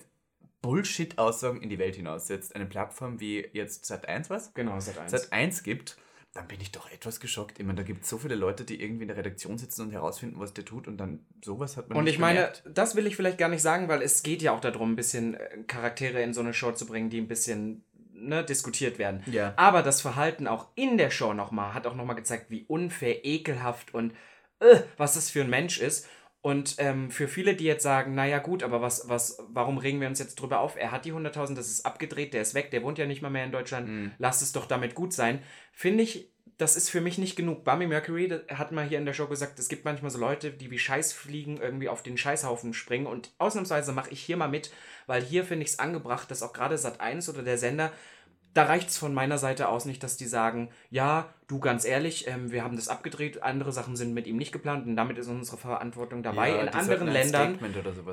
Bullshit-Aussagen 0.65 1.61
in 1.61 1.69
die 1.69 1.79
Welt 1.79 1.97
hinaussetzt, 1.97 2.55
eine 2.55 2.65
Plattform 2.65 3.21
wie 3.21 3.47
jetzt 3.53 3.85
Sat1 3.85 4.31
was? 4.31 4.55
Genau, 4.55 4.81
seit 4.81 4.99
eins. 4.99 5.13
Sat1 5.13 5.63
gibt, 5.63 5.99
dann 6.35 6.49
bin 6.49 6.61
ich 6.61 6.73
doch 6.73 6.91
etwas 6.91 7.21
geschockt. 7.21 7.61
Ich 7.61 7.65
meine, 7.65 7.77
da 7.77 7.85
gibt 7.85 8.03
es 8.03 8.11
so 8.11 8.19
viele 8.19 8.35
Leute, 8.35 8.65
die 8.65 8.83
irgendwie 8.83 9.03
in 9.03 9.09
der 9.09 9.17
Redaktion 9.17 9.57
sitzen 9.57 9.83
und 9.83 9.93
herausfinden, 9.93 10.41
was 10.41 10.53
der 10.53 10.65
tut 10.65 10.89
und 10.89 10.97
dann 10.97 11.25
sowas 11.45 11.77
hat 11.77 11.89
man 11.89 11.97
Und 11.97 12.05
nicht 12.05 12.15
ich 12.15 12.21
meine, 12.21 12.41
bemerkt. 12.41 12.63
das 12.67 12.97
will 12.97 13.07
ich 13.07 13.15
vielleicht 13.15 13.39
gar 13.39 13.49
nicht 13.49 13.63
sagen, 13.63 13.89
weil 13.89 14.03
es 14.03 14.25
geht 14.25 14.43
ja 14.43 14.53
auch 14.53 14.61
darum, 14.61 14.93
ein 14.93 14.97
bisschen 14.97 15.35
äh, 15.35 15.59
Charaktere 15.69 16.23
in 16.23 16.35
so 16.35 16.41
eine 16.41 16.53
Show 16.53 16.73
zu 16.73 16.87
bringen, 16.87 17.09
die 17.09 17.21
ein 17.21 17.29
bisschen 17.29 17.85
ne, 18.13 18.45
diskutiert 18.45 18.99
werden. 18.99 19.23
Ja. 19.27 19.55
Aber 19.57 19.83
das 19.83 20.01
Verhalten 20.01 20.49
auch 20.49 20.69
in 20.75 20.99
der 20.99 21.11
Show 21.11 21.35
nochmal 21.35 21.73
hat 21.73 21.87
auch 21.87 21.95
nochmal 21.95 22.17
gezeigt, 22.17 22.51
wie 22.51 22.65
unfair, 22.67 23.25
ekelhaft 23.25 23.95
und 23.95 24.13
äh, 24.59 24.81
was 24.97 25.15
das 25.15 25.31
für 25.31 25.43
ein 25.43 25.51
Mensch 25.51 25.79
ist. 25.79 26.09
Und 26.45 26.75
ähm, 26.77 27.11
für 27.11 27.27
viele, 27.27 27.55
die 27.57 27.65
jetzt 27.65 27.83
sagen, 27.83 28.15
naja 28.15 28.39
gut, 28.39 28.63
aber 28.63 28.83
was, 28.83 29.09
was, 29.09 29.39
warum 29.49 29.79
regen 29.79 30.03
wir 30.03 30.09
uns 30.09 30.19
jetzt 30.19 30.35
drüber 30.35 30.61
auf? 30.61 30.77
Er 30.77 30.93
hat 30.93 31.07
die 31.07 31.13
100.000, 31.15 31.55
das 31.55 31.69
ist 31.71 31.87
abgedreht, 31.87 32.35
der 32.35 32.43
ist 32.43 32.53
weg, 32.53 32.71
der 32.71 32.83
wohnt 32.83 32.99
ja 32.99 33.07
nicht 33.07 33.23
mal 33.23 33.31
mehr 33.31 33.47
in 33.47 33.51
Deutschland, 33.51 33.89
Mhm. 33.89 34.13
lasst 34.19 34.43
es 34.43 34.53
doch 34.53 34.67
damit 34.67 34.95
gut 34.95 35.15
sein. 35.15 35.43
Finde 35.73 36.03
ich, 36.03 36.29
das 36.59 36.77
ist 36.77 36.91
für 36.91 37.01
mich 37.01 37.17
nicht 37.17 37.35
genug. 37.35 37.65
Bummy 37.65 37.87
Mercury 37.87 38.29
hat 38.51 38.73
mal 38.73 38.85
hier 38.87 38.99
in 38.99 39.07
der 39.07 39.15
Show 39.15 39.27
gesagt, 39.27 39.59
es 39.59 39.71
gibt 39.71 39.87
manchmal 39.87 40.11
so 40.11 40.19
Leute, 40.19 40.51
die 40.51 40.71
wie 40.71 40.79
Scheißfliegen 40.79 41.57
irgendwie 41.63 41.89
auf 41.89 42.03
den 42.03 42.19
Scheißhaufen 42.19 42.75
springen 42.75 43.07
und 43.07 43.33
ausnahmsweise 43.39 43.93
mache 43.93 44.11
ich 44.11 44.21
hier 44.21 44.37
mal 44.37 44.49
mit, 44.49 44.71
weil 45.07 45.23
hier 45.23 45.45
finde 45.45 45.65
ich 45.65 45.71
es 45.71 45.79
angebracht, 45.79 46.31
dass 46.31 46.43
auch 46.43 46.53
gerade 46.53 46.77
Sat1 46.77 47.31
oder 47.31 47.43
der 47.43 47.57
Sender 47.57 47.91
da 48.55 48.65
reicht 48.65 48.89
es 48.89 48.97
von 48.97 49.13
meiner 49.13 49.37
Seite 49.37 49.69
aus 49.69 49.85
nicht, 49.85 50.03
dass 50.03 50.17
die 50.17 50.27
sagen, 50.27 50.71
ja, 50.89 51.29
du 51.49 51.59
ganz 51.59 51.85
ehrlich, 51.85 52.29
ähm, 52.29 52.53
wir 52.53 52.63
haben 52.63 52.77
das 52.77 52.89
abgedreht, 52.89 53.43
andere 53.43 53.73
Sachen 53.73 53.97
sind 53.97 54.15
mit 54.15 54.27
ihm 54.29 54.37
nicht 54.37 54.53
geplant 54.53 54.87
und 54.87 54.97
damit 54.97 55.19
ist 55.19 55.29
unsere 55.29 55.57
Verantwortung 55.57 56.23
dabei. 56.23 56.51
Ja, 56.51 56.61
in 56.63 56.69
anderen 56.69 57.09
ein 57.09 57.13
Ländern, 57.13 57.59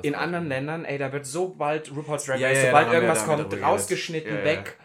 in 0.02 0.12
machen. 0.12 0.14
anderen 0.14 0.48
Ländern, 0.48 0.84
ey, 0.84 0.98
da 0.98 1.12
wird 1.12 1.26
sobald 1.26 1.94
RuPaul's 1.94 2.24
Drag 2.24 2.38
Ja, 2.38 2.48
Race, 2.48 2.58
ja, 2.58 2.62
da 2.64 2.68
sobald 2.70 2.92
irgendwas 2.92 3.24
kommt, 3.24 3.62
rausgeschnitten, 3.62 4.32
Ja, 4.32 4.38
ja. 4.40 4.44
weg. 4.44 4.78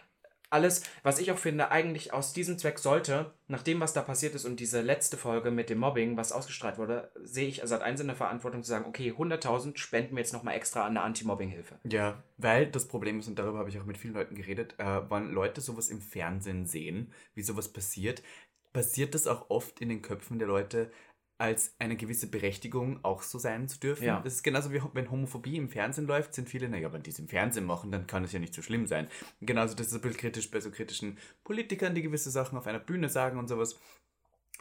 Alles, 0.50 0.84
was 1.04 1.20
ich 1.20 1.32
auch 1.32 1.38
finde, 1.38 1.72
eigentlich 1.72 2.14
aus 2.14 2.32
diesem 2.32 2.58
Zweck 2.58 2.80
sollte, 2.80 3.34
nach 3.48 3.64
dem, 3.64 3.82
was 3.82 3.94
da 3.94 4.02
passiert 4.02 4.34
ist 4.34 4.46
und 4.46 4.60
diese 4.60 4.82
letzte 4.82 5.18
Folge 5.18 5.52
mit 5.52 5.70
dem 5.70 5.80
Mobbing, 5.80 6.16
was 6.16 6.32
ausgestrahlt 6.32 6.78
wurde, 6.78 7.12
sehe 7.22 7.48
ich 7.48 7.62
also 7.62 7.78
eins 7.80 8.00
in 8.00 8.08
der 8.08 8.16
Verantwortung 8.16 8.64
zu 8.64 8.70
sagen, 8.70 8.86
okay, 8.86 9.12
100.000 9.12 9.78
spenden 9.78 10.16
wir 10.16 10.20
jetzt 10.20 10.34
nochmal 10.34 10.56
extra 10.56 10.82
an 10.82 10.92
eine 10.92 11.02
Anti-Mobbing-Hilfe. 11.02 11.80
Ja, 11.84 12.24
weil 12.38 12.68
das 12.68 12.88
Problem 12.88 13.20
ist, 13.20 13.28
und 13.28 13.38
darüber 13.38 13.60
habe 13.60 13.70
ich 13.70 13.80
auch 13.80 13.86
mit 13.86 13.98
vielen 13.98 14.14
Leuten 14.14 14.36
geredet, 14.36 14.76
äh, 14.78 15.02
wenn 15.10 15.32
Leute 15.32 15.60
sowas 15.60 15.90
im 15.90 16.02
Fernsehen 16.02 16.66
sehen, 16.66 17.14
wie 17.34 17.44
sowas 17.44 17.68
passiert, 17.68 18.24
passiert 18.72 19.16
das 19.16 19.28
auch 19.28 19.50
oft 19.50 19.82
in 19.82 19.90
den 19.90 20.02
Köpfen 20.02 20.40
der 20.40 20.48
Leute 20.48 20.92
als 21.38 21.76
eine 21.80 21.96
gewisse 21.96 22.28
Berechtigung 22.28 23.00
auch 23.04 23.22
so 23.22 23.38
sein 23.38 23.68
zu 23.68 23.80
dürfen. 23.80 24.06
Ja. 24.06 24.22
Das 24.22 24.34
ist 24.34 24.44
genauso 24.44 24.74
wie 24.74 24.82
wenn 24.94 25.12
Homophobie 25.12 25.58
im 25.58 25.70
Fernsehen 25.70 26.08
läuft, 26.08 26.34
sind 26.34 26.50
viele, 26.50 26.68
naja, 26.68 26.92
wenn 26.92 27.04
die 27.04 27.12
es 27.12 27.20
im 27.20 27.28
Fernsehen 27.28 27.66
machen, 27.66 27.92
dann 27.92 28.08
kann 28.08 28.24
es 28.24 28.32
ja 28.32 28.40
nicht 28.40 28.54
so 28.54 28.62
schlimm 28.62 28.88
sein. 28.88 29.08
Genauso, 29.42 29.76
das 29.76 29.88
ist 29.88 29.94
ein 29.94 30.02
bisschen 30.02 30.18
kritisch 30.18 30.50
bei 30.50 30.60
so 30.60 30.72
kritischen 30.72 31.18
Politikern, 31.44 31.94
die 31.94 32.02
gewisse 32.02 32.32
Sachen 32.32 32.58
auf 32.58 32.66
einer 32.66 32.80
Bühne 32.80 33.10
sagen 33.10 33.38
und 33.38 33.48
sowas, 33.48 33.80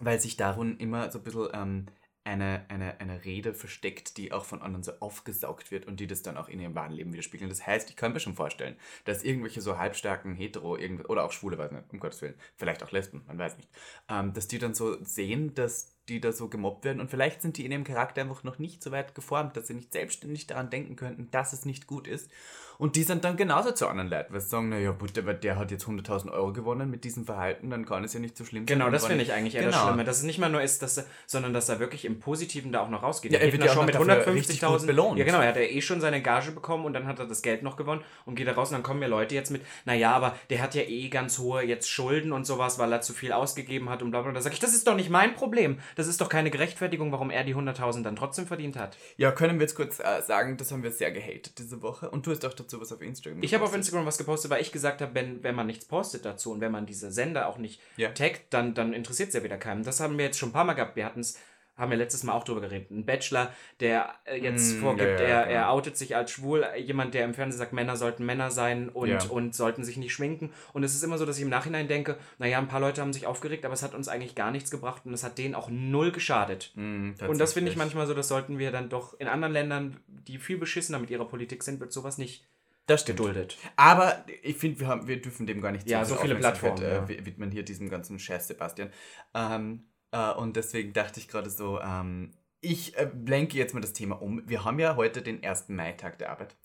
weil 0.00 0.20
sich 0.20 0.36
darin 0.36 0.76
immer 0.76 1.10
so 1.10 1.18
ein 1.18 1.24
bisschen 1.24 1.48
ähm, 1.54 1.86
eine, 2.24 2.66
eine, 2.68 3.00
eine 3.00 3.24
Rede 3.24 3.54
versteckt, 3.54 4.16
die 4.16 4.32
auch 4.32 4.44
von 4.44 4.60
anderen 4.60 4.82
so 4.82 4.92
aufgesaugt 5.00 5.70
wird 5.70 5.86
und 5.86 6.00
die 6.00 6.08
das 6.08 6.22
dann 6.22 6.36
auch 6.36 6.48
in 6.48 6.60
ihrem 6.60 6.74
wahren 6.74 6.92
Leben 6.92 7.12
widerspiegeln. 7.12 7.48
Das 7.48 7.66
heißt, 7.66 7.88
ich 7.88 7.96
kann 7.96 8.12
mir 8.12 8.20
schon 8.20 8.34
vorstellen, 8.34 8.76
dass 9.04 9.22
irgendwelche 9.22 9.60
so 9.60 9.78
halbstarken 9.78 10.34
Hetero 10.34 10.76
oder 11.08 11.24
auch 11.24 11.32
Schwule, 11.32 11.56
weiß 11.56 11.70
nicht, 11.70 11.84
um 11.92 12.00
Gottes 12.00 12.20
Willen, 12.22 12.34
vielleicht 12.56 12.82
auch 12.82 12.90
Lesben, 12.90 13.22
man 13.26 13.38
weiß 13.38 13.56
nicht, 13.56 13.70
ähm, 14.08 14.34
dass 14.34 14.48
die 14.48 14.58
dann 14.58 14.74
so 14.74 15.02
sehen, 15.04 15.54
dass 15.54 15.95
die 16.08 16.20
da 16.20 16.32
so 16.32 16.48
gemobbt 16.48 16.84
werden 16.84 17.00
und 17.00 17.10
vielleicht 17.10 17.42
sind 17.42 17.56
die 17.56 17.64
in 17.64 17.72
ihrem 17.72 17.84
Charakter 17.84 18.22
einfach 18.22 18.44
noch 18.44 18.58
nicht 18.58 18.82
so 18.82 18.90
weit 18.90 19.14
geformt, 19.14 19.56
dass 19.56 19.66
sie 19.66 19.74
nicht 19.74 19.92
selbstständig 19.92 20.46
daran 20.46 20.70
denken 20.70 20.96
könnten, 20.96 21.30
dass 21.30 21.52
es 21.52 21.64
nicht 21.64 21.86
gut 21.86 22.06
ist. 22.06 22.30
Und 22.78 22.96
die 22.96 23.02
sind 23.02 23.24
dann 23.24 23.36
genauso 23.36 23.72
zu 23.72 23.86
anderen 23.88 24.10
Leuten, 24.10 24.32
weil 24.32 24.40
sie 24.40 24.48
sagen, 24.48 24.68
naja, 24.68 24.90
gut, 24.92 25.16
der, 25.16 25.22
der 25.34 25.56
hat 25.56 25.70
jetzt 25.70 25.86
100.000 25.86 26.30
Euro 26.32 26.52
gewonnen 26.52 26.90
mit 26.90 27.04
diesem 27.04 27.24
Verhalten, 27.24 27.70
dann 27.70 27.86
kann 27.86 28.04
es 28.04 28.12
ja 28.12 28.20
nicht 28.20 28.36
so 28.36 28.44
schlimm 28.44 28.62
sein. 28.62 28.78
Genau, 28.78 28.90
das 28.90 29.06
finde 29.06 29.22
ich 29.22 29.32
eigentlich 29.32 29.54
eher 29.54 29.64
das 29.64 29.74
Genau. 29.74 29.86
Schlimme. 29.88 30.04
Dass 30.04 30.18
es 30.18 30.22
nicht 30.24 30.38
mal 30.38 30.50
nur 30.50 30.62
ist, 30.62 30.82
dass 30.82 30.98
er, 30.98 31.04
sondern 31.26 31.52
dass 31.52 31.68
er 31.68 31.78
wirklich 31.80 32.04
im 32.04 32.20
Positiven 32.20 32.72
da 32.72 32.80
auch 32.80 32.90
noch 32.90 33.02
rausgeht. 33.02 33.32
Ja, 33.32 33.38
er 33.38 33.52
wird 33.52 33.64
ja 33.64 33.74
noch 33.74 33.86
mit 33.86 33.94
dafür 33.94 34.34
richtig 34.34 34.60
gut 34.60 34.68
150.000 34.80 34.86
belohnt. 34.86 35.18
Ja, 35.18 35.24
genau, 35.24 35.40
er 35.40 35.48
hat 35.48 35.56
ja 35.56 35.62
eh 35.62 35.80
schon 35.80 36.00
seine 36.00 36.22
Gage 36.22 36.52
bekommen 36.52 36.84
und 36.84 36.92
dann 36.92 37.06
hat 37.06 37.18
er 37.18 37.26
das 37.26 37.42
Geld 37.42 37.62
noch 37.62 37.76
gewonnen 37.76 38.02
und 38.24 38.34
geht 38.34 38.46
da 38.46 38.52
raus 38.52 38.68
und 38.68 38.74
dann 38.74 38.82
kommen 38.82 39.00
mir 39.00 39.08
Leute 39.08 39.34
jetzt 39.34 39.50
mit, 39.50 39.62
naja, 39.84 40.12
aber 40.12 40.36
der 40.50 40.60
hat 40.62 40.74
ja 40.74 40.82
eh 40.82 41.08
ganz 41.08 41.38
hohe 41.38 41.62
jetzt 41.62 41.88
Schulden 41.90 42.32
und 42.32 42.44
sowas, 42.46 42.78
weil 42.78 42.92
er 42.92 43.00
zu 43.00 43.12
viel 43.14 43.32
ausgegeben 43.32 43.88
hat 43.88 44.02
und 44.02 44.10
bla 44.10 44.22
bla. 44.22 44.32
Da 44.32 44.40
sage 44.40 44.54
ich, 44.54 44.60
das 44.60 44.74
ist 44.74 44.86
doch 44.86 44.94
nicht 44.96 45.10
mein 45.10 45.34
Problem. 45.34 45.78
Das 45.94 46.06
ist 46.06 46.20
doch 46.20 46.28
keine 46.28 46.50
Gerechtfertigung, 46.50 47.12
warum 47.12 47.30
er 47.30 47.44
die 47.44 47.54
100.000 47.54 48.02
dann 48.02 48.16
trotzdem 48.16 48.46
verdient 48.46 48.76
hat. 48.76 48.96
Ja, 49.16 49.32
können 49.32 49.58
wir 49.58 49.62
jetzt 49.62 49.74
kurz 49.76 49.98
äh, 50.00 50.22
sagen, 50.22 50.56
das 50.56 50.72
haben 50.72 50.82
wir 50.82 50.90
sehr 50.90 51.10
gehatet 51.10 51.58
diese 51.58 51.82
Woche. 51.82 52.10
Und 52.10 52.26
du 52.26 52.30
hast 52.30 52.44
auch 52.44 52.52
dazu 52.54 52.65
was 52.72 52.92
auf 52.92 53.00
Instagram 53.02 53.42
Ich 53.42 53.54
habe 53.54 53.64
auf. 53.64 53.74
Instagram 53.74 54.06
was 54.06 54.18
gepostet, 54.18 54.50
weil 54.50 54.62
ich 54.62 54.72
gesagt 54.72 55.00
habe, 55.00 55.14
wenn, 55.14 55.42
wenn 55.42 55.54
man 55.54 55.66
nichts 55.66 55.84
postet 55.84 56.24
dazu 56.24 56.52
und 56.52 56.60
wenn 56.60 56.72
man 56.72 56.86
diese 56.86 57.10
Sender 57.12 57.48
auch 57.48 57.58
nicht 57.58 57.80
Ja. 57.96 58.10
taggt, 58.10 58.52
dann, 58.52 58.74
dann 58.74 58.92
interessiert 58.92 59.28
es 59.28 59.34
ja 59.34 59.42
wieder 59.44 59.58
keinen. 59.58 59.82
Das 59.84 60.00
haben 60.00 60.16
wir 60.18 60.24
jetzt 60.24 60.38
schon 60.38 60.50
ein 60.50 60.52
paar 60.52 60.64
Mal 60.64 60.74
gehabt. 60.74 60.96
Wir 60.96 61.04
hatten 61.04 61.20
es, 61.20 61.38
haben 61.76 61.90
wir 61.90 61.98
letztes 61.98 62.22
Mal 62.22 62.32
auch 62.32 62.44
drüber 62.44 62.62
geredet. 62.62 62.90
Ein 62.90 63.04
Bachelor, 63.04 63.52
der 63.80 64.14
äh, 64.24 64.36
jetzt 64.38 64.76
Mm, 64.76 64.80
vorgibt, 64.80 65.20
ja, 65.20 65.26
ja, 65.26 65.40
er, 65.40 65.42
genau. 65.44 65.54
er 65.56 65.70
outet 65.72 65.98
sich 65.98 66.16
als 66.16 66.30
schwul. 66.30 66.64
Jemand, 66.78 67.12
der 67.12 67.26
im 67.26 67.34
Fernsehen 67.34 67.58
sagt, 67.58 67.74
Männer 67.74 67.96
sollten 67.96 68.24
Männer 68.24 68.50
sein 68.50 68.88
und, 68.88 69.10
Ja. 69.10 69.22
und 69.24 69.54
sollten 69.54 69.84
sich 69.84 69.98
nicht 69.98 70.14
schminken. 70.14 70.54
Und 70.72 70.84
es 70.84 70.94
ist 70.94 71.02
immer 71.02 71.18
so, 71.18 71.26
dass 71.26 71.36
ich 71.36 71.42
im 71.42 71.50
Nachhinein 71.50 71.86
denke, 71.86 72.16
naja, 72.38 72.56
ein 72.56 72.66
paar 72.68 72.80
Leute 72.80 73.02
haben 73.02 73.12
sich 73.12 73.26
aufgeregt, 73.26 73.66
aber 73.66 73.74
es 73.74 73.82
hat 73.82 73.94
uns 73.94 74.08
eigentlich 74.08 74.34
gar 74.34 74.52
nichts 74.52 74.70
gebracht 74.70 75.02
und 75.04 75.12
es 75.12 75.22
hat 75.22 75.36
denen 75.36 75.54
auch 75.54 75.68
null 75.68 76.12
geschadet. 76.12 76.72
Mm, 76.76 77.10
Und 77.28 77.38
das 77.38 77.52
finde 77.52 77.70
ich 77.70 77.76
manchmal 77.76 78.06
so, 78.06 78.14
das 78.14 78.28
sollten 78.28 78.56
wir 78.58 78.70
dann 78.72 78.88
doch 78.88 79.12
in 79.20 79.28
anderen 79.28 79.52
Ländern, 79.52 79.98
die 80.06 80.38
viel 80.38 80.56
beschissener 80.56 80.98
mit 80.98 81.10
ihrer 81.10 81.26
Politik 81.26 81.62
sind, 81.62 81.78
wird 81.80 81.92
sowas 81.92 82.16
nicht 82.16 82.42
Das 82.86 83.00
stimmt. 83.02 83.18
geduldet. 83.18 83.58
Aber 83.76 84.24
ich 84.42 84.56
finde, 84.56 84.80
wir, 84.80 84.86
haben- 84.86 85.06
wir 85.08 85.20
dürfen 85.20 85.46
dem 85.46 85.60
gar 85.60 85.72
nicht 85.72 85.88
Ja, 85.88 86.04
so 86.04 86.14
viele 86.16 86.36
Plattformen, 86.36 86.82
Äh, 86.82 87.26
widmen 87.26 87.50
hier 87.50 87.64
diesem 87.64 87.88
ganzen 87.90 88.18
Scheiß, 88.18 88.46
Sebastian. 88.48 88.90
Ähm, 89.34 89.88
äh, 90.12 90.32
und 90.32 90.56
deswegen 90.56 90.92
dachte 90.92 91.18
ich 91.20 91.26
gerade 91.28 91.50
so, 91.50 91.80
ähm, 91.80 92.32
ich 92.60 92.96
äh, 92.96 93.10
lenke 93.26 93.58
jetzt 93.58 93.74
mal 93.74 93.80
das 93.80 93.92
Thema 93.92 94.20
um. 94.22 94.42
Wir 94.48 94.64
haben 94.64 94.78
ja 94.78 94.96
heute 94.96 95.20
den 95.22 95.42
1. 95.44 95.68
Mai, 95.68 95.92
Tag 95.92 96.18
der 96.18 96.30
Arbeit. 96.30 96.56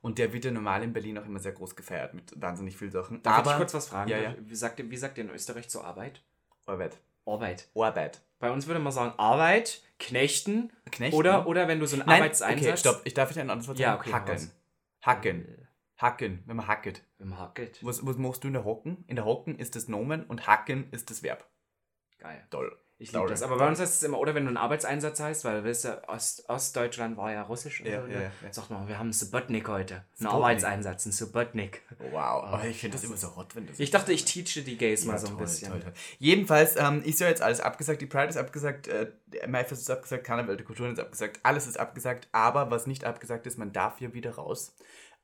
Und 0.00 0.18
der 0.18 0.32
wird 0.32 0.44
ja 0.44 0.50
normal 0.50 0.82
in 0.82 0.92
Berlin 0.92 1.18
auch 1.18 1.26
immer 1.26 1.38
sehr 1.40 1.52
groß 1.52 1.76
gefeiert 1.76 2.14
mit 2.14 2.32
wahnsinnig 2.40 2.76
vielen 2.76 2.90
Sachen. 2.92 3.22
Darf 3.22 3.38
Aber 3.38 3.50
ich 3.52 3.56
kurz 3.56 3.74
was 3.74 3.88
fragen? 3.88 4.10
Ja, 4.10 4.18
ja. 4.18 4.34
Wie, 4.38 4.54
sagt, 4.54 4.78
ihr- 4.78 4.90
wie 4.90 4.96
sagt 4.96 5.18
ihr 5.18 5.24
in 5.24 5.30
Österreich 5.30 5.68
zur 5.68 5.84
Arbeit? 5.84 6.22
Arbeit. 6.66 6.98
Arbeit. 7.26 7.68
Arbeit. 7.74 8.20
Bei 8.38 8.50
uns 8.50 8.66
würde 8.66 8.80
man 8.80 8.92
sagen 8.92 9.12
Arbeit, 9.18 9.82
Knechten, 9.98 10.72
Knechten? 10.90 11.16
Oder, 11.16 11.46
oder 11.46 11.68
wenn 11.68 11.78
du 11.80 11.86
so 11.86 11.96
einen 11.96 12.06
Nein, 12.06 12.22
Arbeitseinsatz... 12.22 12.66
okay, 12.68 12.76
stopp. 12.76 13.00
Ich 13.04 13.12
darf 13.14 13.30
ich 13.30 13.38
ein 13.38 13.50
anderes 13.50 13.68
Wort 13.68 13.78
Ja, 13.78 13.92
sagen? 13.96 14.00
okay, 14.00 14.12
Hacken. 14.12 14.50
Hacken. 15.02 15.59
Hacken, 16.00 16.42
wenn 16.46 16.56
man 16.56 16.66
hacket. 16.66 17.04
Im 17.18 17.38
Hacket. 17.38 17.84
Was, 17.84 18.04
was 18.06 18.16
machst 18.16 18.44
du 18.44 18.48
in 18.48 18.54
der 18.54 18.64
Hocken? 18.64 19.04
In 19.06 19.16
der 19.16 19.24
Hocken 19.24 19.58
ist 19.58 19.76
das 19.76 19.88
Nomen 19.88 20.24
und 20.24 20.46
Hacken 20.46 20.90
ist 20.92 21.10
das 21.10 21.22
Verb. 21.22 21.48
Geil. 22.18 22.46
Toll. 22.50 22.76
Ich 23.00 23.12
liebe 23.12 23.26
das. 23.28 23.42
Aber 23.42 23.56
bei 23.56 23.66
uns 23.66 23.80
heißt 23.80 23.94
es 23.94 24.02
immer, 24.02 24.18
oder 24.18 24.34
wenn 24.34 24.44
du 24.44 24.48
einen 24.48 24.58
Arbeitseinsatz 24.58 25.20
heißt, 25.20 25.46
weil, 25.46 25.64
weißt 25.64 25.86
du, 25.86 26.08
Ost, 26.08 26.46
Ostdeutschland 26.50 27.16
war 27.16 27.32
ja 27.32 27.40
russisch. 27.40 27.80
Ja, 27.80 28.02
oder, 28.02 28.12
ja, 28.12 28.18
ne? 28.18 28.30
ja. 28.42 28.52
Sagt 28.52 28.68
man, 28.68 28.86
wir 28.88 28.98
haben 28.98 29.06
einen 29.06 29.12
Subotnik 29.14 29.68
heute. 29.68 30.04
Einen. 30.18 30.28
Arbeitseinsatz, 30.28 31.06
einen 31.06 31.14
Subotnik. 31.14 31.80
Wow. 31.98 32.10
Oh, 32.12 32.46
Aber 32.46 32.66
ich 32.66 32.78
finde 32.78 32.98
das 32.98 33.04
immer 33.04 33.16
so 33.16 33.34
hot, 33.36 33.56
wenn 33.56 33.66
das 33.66 33.80
Ich 33.80 33.90
dachte, 33.90 34.12
ich 34.12 34.26
teache 34.26 34.60
die 34.60 34.76
Gays 34.76 35.06
mal 35.06 35.16
so 35.16 35.28
ein 35.28 35.38
bisschen. 35.38 35.72
Jedenfalls 36.18 36.76
ähm, 36.76 37.02
ist 37.02 37.20
ja 37.20 37.28
jetzt 37.28 37.40
alles 37.40 37.60
abgesagt. 37.60 38.02
Die 38.02 38.06
Pride 38.06 38.28
ist 38.28 38.36
abgesagt, 38.36 38.88
äh, 38.88 39.10
der 39.28 39.48
Maifest 39.48 39.80
ist 39.80 39.90
abgesagt, 39.90 40.24
Karneval 40.24 40.58
der 40.58 40.66
Kulturen 40.66 40.92
ist 40.92 41.00
abgesagt, 41.00 41.40
alles 41.42 41.66
ist 41.66 41.80
abgesagt. 41.80 42.28
Aber 42.32 42.70
was 42.70 42.86
nicht 42.86 43.04
abgesagt 43.04 43.46
ist, 43.46 43.56
man 43.56 43.72
darf 43.72 44.02
ja 44.02 44.12
wieder 44.12 44.32
raus. 44.34 44.76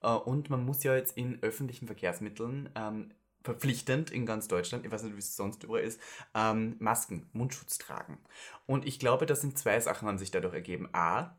Äh, 0.03 0.09
und 0.09 0.51
man 0.51 0.65
muss 0.65 0.83
ja 0.83 0.95
jetzt 0.97 1.17
in 1.17 1.43
öffentlichen 1.43 1.87
Verkehrsmitteln 1.87 2.71
ähm, 2.75 3.13
verpflichtend 3.43 4.11
in 4.11 4.27
ganz 4.27 4.49
Deutschland, 4.49 4.85
ich 4.85 4.91
weiß 4.91 5.05
nicht, 5.05 5.15
wie 5.15 5.21
es 5.21 5.37
sonst 5.37 5.63
überall 5.63 5.83
ist, 5.83 6.01
ähm, 6.35 6.77
Masken, 6.81 7.31
Mundschutz 7.33 7.79
tragen. 7.79 8.19
Und 8.67 8.87
ich 8.87 8.99
glaube, 8.99 9.25
das 9.25 9.41
sind 9.41 9.57
zwei 9.57 9.81
Sachen, 9.81 10.09
haben 10.09 10.19
sich 10.19 10.33
dadurch 10.33 10.55
ergeben. 10.55 10.89
A, 10.93 11.37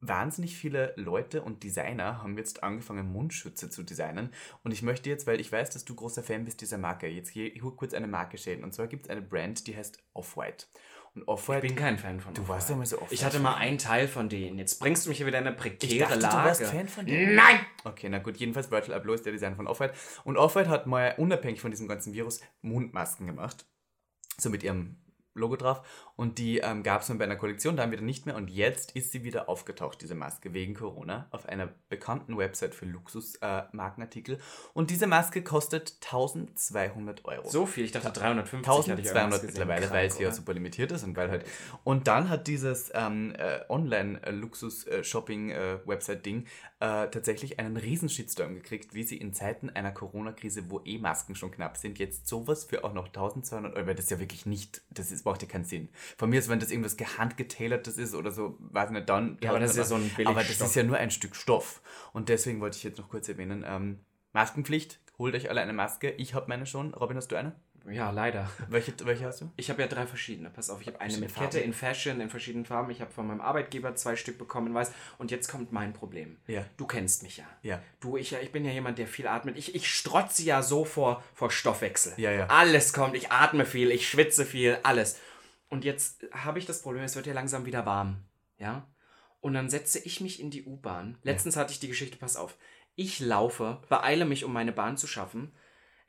wahnsinnig 0.00 0.56
viele 0.56 0.92
Leute 0.96 1.42
und 1.42 1.62
Designer 1.62 2.22
haben 2.22 2.36
jetzt 2.36 2.62
angefangen, 2.62 3.12
Mundschütze 3.12 3.70
zu 3.70 3.82
designen. 3.82 4.30
Und 4.62 4.72
ich 4.72 4.82
möchte 4.82 5.08
jetzt, 5.08 5.26
weil 5.26 5.40
ich 5.40 5.50
weiß, 5.50 5.70
dass 5.70 5.84
du 5.84 5.94
großer 5.94 6.22
Fan 6.22 6.44
bist 6.44 6.60
dieser 6.60 6.78
Marke, 6.78 7.06
jetzt 7.06 7.30
hier 7.30 7.50
kurz 7.76 7.94
eine 7.94 8.08
Marke 8.08 8.38
schäden. 8.38 8.64
Und 8.64 8.72
zwar 8.72 8.88
gibt 8.88 9.04
es 9.04 9.10
eine 9.10 9.22
Brand, 9.22 9.66
die 9.66 9.76
heißt 9.76 9.98
Off-White. 10.12 10.66
Off-White. 11.24 11.66
Ich 11.66 11.74
bin 11.74 11.82
kein 11.82 11.98
Fan 11.98 12.20
von 12.20 12.34
Du 12.34 12.46
warst 12.48 12.68
mal 12.70 12.84
so 12.84 12.96
Off-White. 12.96 13.14
Ich 13.14 13.24
hatte 13.24 13.38
mal 13.38 13.54
einen 13.54 13.78
Teil 13.78 14.08
von 14.08 14.28
denen. 14.28 14.58
Jetzt 14.58 14.78
bringst 14.78 15.04
du 15.04 15.08
mich 15.08 15.18
hier 15.18 15.26
wieder 15.26 15.38
in 15.38 15.46
eine 15.46 15.56
prekäre 15.56 15.92
Ich 15.92 15.98
dachte, 15.98 16.18
Lage. 16.18 16.36
du 16.36 16.44
warst 16.44 16.62
Fan 16.64 16.88
von 16.88 17.06
denen. 17.06 17.34
Nein! 17.34 17.60
Okay, 17.84 18.08
na 18.08 18.18
gut, 18.18 18.36
jedenfalls 18.36 18.70
Virgil 18.70 18.94
Abloh 18.94 19.14
ist 19.14 19.24
der 19.24 19.32
Designer 19.32 19.56
von 19.56 19.66
Off-White. 19.66 19.94
Und 20.24 20.36
Off-White 20.36 20.68
hat 20.68 20.86
mal 20.86 21.14
unabhängig 21.16 21.60
von 21.60 21.70
diesem 21.70 21.88
ganzen 21.88 22.12
Virus 22.12 22.40
Mundmasken 22.62 23.26
gemacht. 23.26 23.66
So 24.38 24.50
mit 24.50 24.62
ihrem 24.62 24.96
Logo 25.34 25.56
drauf. 25.56 25.82
Und 26.16 26.38
die 26.38 26.58
ähm, 26.58 26.82
gab 26.82 27.02
es 27.02 27.08
mal 27.10 27.18
bei 27.18 27.24
einer 27.24 27.36
Kollektion, 27.36 27.76
dann 27.76 27.92
wieder 27.92 28.02
nicht 28.02 28.26
mehr. 28.26 28.34
Und 28.36 28.50
jetzt 28.50 28.92
ist 28.92 29.12
sie 29.12 29.22
wieder 29.22 29.50
aufgetaucht, 29.50 30.00
diese 30.00 30.14
Maske, 30.14 30.54
wegen 30.54 30.72
Corona, 30.74 31.26
auf 31.30 31.46
einer 31.46 31.68
bekannten 31.88 32.38
Website 32.38 32.74
für 32.74 32.86
Luxus-Markenartikel. 32.86 34.38
und 34.72 34.90
diese 34.90 35.06
Maske 35.06 35.42
kostet 35.42 35.98
1200 36.04 37.26
Euro. 37.26 37.46
So 37.48 37.66
viel, 37.66 37.84
ich 37.84 37.92
dachte 37.92 38.10
350 38.10 38.90
hatte 38.90 39.02
ich 39.02 39.08
1200 39.08 39.14
irgendwas 39.14 39.40
gesehen. 39.42 39.52
mittlerweile, 39.52 39.86
Krank, 39.86 39.94
weil 39.94 40.10
sie 40.10 40.22
ja 40.22 40.32
super 40.32 40.54
limitiert 40.54 40.90
ist 40.92 41.04
und 41.04 41.14
weil 41.16 41.30
halt. 41.30 41.44
Und 41.84 42.08
dann 42.08 42.30
hat 42.30 42.46
dieses 42.46 42.90
ähm, 42.94 43.34
äh, 43.36 43.60
Online-Luxus-Shopping-Website-Ding 43.68 46.46
äh, 46.78 47.08
tatsächlich 47.08 47.58
einen 47.58 47.76
riesen 47.76 48.08
Shitstorm 48.08 48.54
gekriegt, 48.54 48.94
wie 48.94 49.02
sie 49.02 49.16
in 49.16 49.34
Zeiten 49.34 49.70
einer 49.70 49.92
Corona-Krise, 49.92 50.70
wo 50.70 50.80
eh 50.84 50.98
Masken 50.98 51.34
schon 51.34 51.50
knapp 51.50 51.76
sind, 51.76 51.98
jetzt 51.98 52.26
sowas 52.26 52.64
für 52.64 52.84
auch 52.84 52.92
noch 52.92 53.06
1200 53.06 53.76
Euro, 53.76 53.86
weil 53.86 53.94
das 53.94 54.10
ja 54.10 54.18
wirklich 54.18 54.46
nicht, 54.46 54.82
das 54.90 55.10
ist, 55.10 55.24
braucht 55.24 55.42
ja 55.42 55.48
keinen 55.48 55.64
Sinn. 55.64 55.88
Von 56.16 56.30
mir 56.30 56.38
ist, 56.38 56.48
wenn 56.48 56.60
das 56.60 56.70
irgendwas 56.70 56.96
gehandgetailertes 56.96 57.98
ist 57.98 58.14
oder 58.14 58.30
so, 58.30 58.56
weiß 58.60 58.90
nicht, 58.90 59.08
dann. 59.08 59.38
Ja, 59.42 59.50
aber 59.50 59.60
das 59.60 59.72
ist 59.72 59.76
ja 59.76 59.84
so 59.84 59.96
ein 59.96 60.10
Aber 60.24 60.34
das 60.34 60.44
Billigstoff. 60.44 60.68
ist 60.68 60.74
ja 60.76 60.82
nur 60.82 60.96
ein 60.96 61.10
Stück 61.10 61.36
Stoff. 61.36 61.82
Und 62.12 62.28
deswegen 62.28 62.60
wollte 62.60 62.76
ich 62.76 62.84
jetzt 62.84 62.98
noch 62.98 63.08
kurz 63.08 63.28
erwähnen, 63.28 63.64
ähm, 63.66 64.00
Maskenpflicht, 64.32 65.00
holt 65.18 65.34
euch 65.34 65.48
alle 65.50 65.60
eine 65.62 65.72
Maske. 65.72 66.10
Ich 66.12 66.34
habe 66.34 66.46
meine 66.48 66.66
schon. 66.66 66.92
Robin, 66.94 67.16
hast 67.16 67.28
du 67.28 67.36
eine? 67.36 67.54
Ja, 67.88 68.10
leider. 68.10 68.50
Welche, 68.68 68.92
welche 69.04 69.26
hast 69.26 69.40
du? 69.40 69.52
Ich 69.56 69.70
habe 69.70 69.80
ja 69.80 69.88
drei 69.88 70.06
verschiedene. 70.06 70.50
Pass 70.50 70.70
auf, 70.70 70.80
ich 70.80 70.88
habe 70.88 71.00
eine 71.00 71.16
mit 71.18 71.32
Kette 71.32 71.58
Farben. 71.58 71.64
in 71.66 71.72
Fashion 71.72 72.20
in 72.20 72.28
verschiedenen 72.28 72.66
Farben. 72.66 72.90
Ich 72.90 73.00
habe 73.00 73.12
von 73.12 73.26
meinem 73.28 73.40
Arbeitgeber 73.40 73.94
zwei 73.94 74.16
Stück 74.16 74.38
bekommen 74.38 74.66
in 74.66 74.74
weiß. 74.74 74.90
Und 75.18 75.30
jetzt 75.30 75.48
kommt 75.48 75.70
mein 75.72 75.92
Problem. 75.92 76.36
Ja. 76.48 76.64
Du 76.76 76.86
kennst 76.86 77.22
mich 77.22 77.36
ja. 77.36 77.44
Ja. 77.62 77.80
Du, 78.00 78.16
ich, 78.16 78.32
ich 78.34 78.50
bin 78.50 78.64
ja 78.64 78.72
jemand, 78.72 78.98
der 78.98 79.06
viel 79.06 79.28
atmet. 79.28 79.56
Ich, 79.56 79.74
ich 79.76 79.88
strotze 79.88 80.42
ja 80.42 80.62
so 80.62 80.84
vor, 80.84 81.22
vor 81.32 81.52
Stoffwechsel. 81.52 82.14
Ja, 82.16 82.32
ja. 82.32 82.46
Alles 82.48 82.92
kommt. 82.92 83.14
Ich 83.14 83.30
atme 83.30 83.64
viel, 83.64 83.92
ich 83.92 84.08
schwitze 84.08 84.44
viel, 84.44 84.78
alles. 84.82 85.20
Und 85.68 85.84
jetzt 85.84 86.24
habe 86.32 86.58
ich 86.58 86.66
das 86.66 86.82
Problem, 86.82 87.02
es 87.02 87.16
wird 87.16 87.26
ja 87.26 87.34
langsam 87.34 87.66
wieder 87.66 87.86
warm. 87.86 88.22
Ja? 88.58 88.86
Und 89.40 89.54
dann 89.54 89.68
setze 89.68 89.98
ich 89.98 90.20
mich 90.20 90.40
in 90.40 90.50
die 90.50 90.64
U-Bahn. 90.64 91.18
Letztens 91.22 91.56
hatte 91.56 91.72
ich 91.72 91.80
die 91.80 91.88
Geschichte, 91.88 92.18
pass 92.18 92.36
auf. 92.36 92.56
Ich 92.94 93.20
laufe, 93.20 93.82
beeile 93.88 94.24
mich, 94.24 94.44
um 94.44 94.52
meine 94.52 94.72
Bahn 94.72 94.96
zu 94.96 95.06
schaffen, 95.06 95.52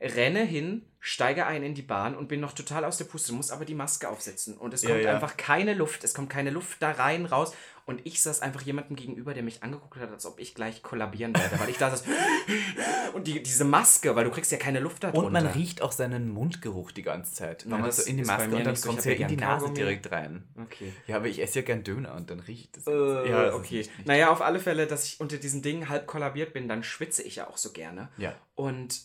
renne 0.00 0.44
hin, 0.44 0.86
steige 1.00 1.46
ein 1.46 1.62
in 1.62 1.74
die 1.74 1.82
Bahn 1.82 2.16
und 2.16 2.28
bin 2.28 2.40
noch 2.40 2.52
total 2.52 2.84
aus 2.84 2.98
der 2.98 3.04
Puste, 3.04 3.32
muss 3.32 3.50
aber 3.50 3.64
die 3.64 3.74
Maske 3.74 4.08
aufsetzen. 4.08 4.56
Und 4.56 4.72
es 4.72 4.82
Ja, 4.82 4.90
kommt 4.90 5.04
ja. 5.04 5.14
einfach 5.14 5.36
keine 5.36 5.74
Luft, 5.74 6.04
es 6.04 6.14
kommt 6.14 6.30
keine 6.30 6.50
Luft 6.50 6.80
da 6.80 6.92
rein, 6.92 7.26
raus. 7.26 7.54
Und 7.88 8.02
ich 8.04 8.22
saß 8.22 8.42
einfach 8.42 8.60
jemandem 8.60 8.96
gegenüber, 8.96 9.32
der 9.32 9.42
mich 9.42 9.62
angeguckt 9.62 9.96
hat, 9.98 10.10
als 10.12 10.26
ob 10.26 10.38
ich 10.40 10.54
gleich 10.54 10.82
kollabieren 10.82 11.34
werde, 11.34 11.58
weil 11.58 11.70
ich 11.70 11.78
da 11.78 11.88
saß. 11.90 12.04
Und 13.14 13.26
die, 13.26 13.42
diese 13.42 13.64
Maske, 13.64 14.14
weil 14.14 14.24
du 14.24 14.30
kriegst 14.30 14.52
ja 14.52 14.58
keine 14.58 14.78
Luft 14.80 15.02
da 15.04 15.10
drunter. 15.10 15.26
Und 15.26 15.32
man 15.32 15.46
riecht 15.46 15.80
auch 15.80 15.92
seinen 15.92 16.28
Mundgeruch 16.28 16.92
die 16.92 17.02
ganze 17.02 17.32
Zeit. 17.32 17.64
Ja, 17.64 17.70
Wenn 17.70 17.78
man 17.80 17.86
das 17.86 17.96
so 18.04 18.10
in 18.10 18.18
die 18.18 18.24
Maske 18.24 18.54
und 18.54 18.66
dann 18.66 18.78
kommt 18.80 18.98
es 18.98 19.04
ja 19.06 19.12
in 19.12 19.28
die 19.28 19.36
Nase 19.36 19.60
Kaugummi. 19.64 19.74
direkt 19.74 20.12
rein. 20.12 20.44
Okay. 20.62 20.92
Ja, 21.06 21.16
aber 21.16 21.28
ich 21.28 21.40
esse 21.40 21.60
ja 21.60 21.64
gern 21.64 21.82
Döner 21.82 22.14
und 22.14 22.28
dann 22.30 22.40
riecht 22.40 22.76
es. 22.76 22.86
Äh, 22.86 22.90
ja, 23.30 23.54
okay. 23.54 23.78
nicht- 23.78 23.96
nicht- 23.96 24.06
Naja, 24.06 24.30
auf 24.30 24.42
alle 24.42 24.60
Fälle, 24.60 24.86
dass 24.86 25.04
ich 25.06 25.18
unter 25.20 25.38
diesen 25.38 25.62
Dingen 25.62 25.88
halb 25.88 26.06
kollabiert 26.06 26.52
bin, 26.52 26.68
dann 26.68 26.82
schwitze 26.82 27.22
ich 27.22 27.36
ja 27.36 27.48
auch 27.48 27.56
so 27.56 27.72
gerne. 27.72 28.10
Ja. 28.18 28.34
Und 28.54 29.00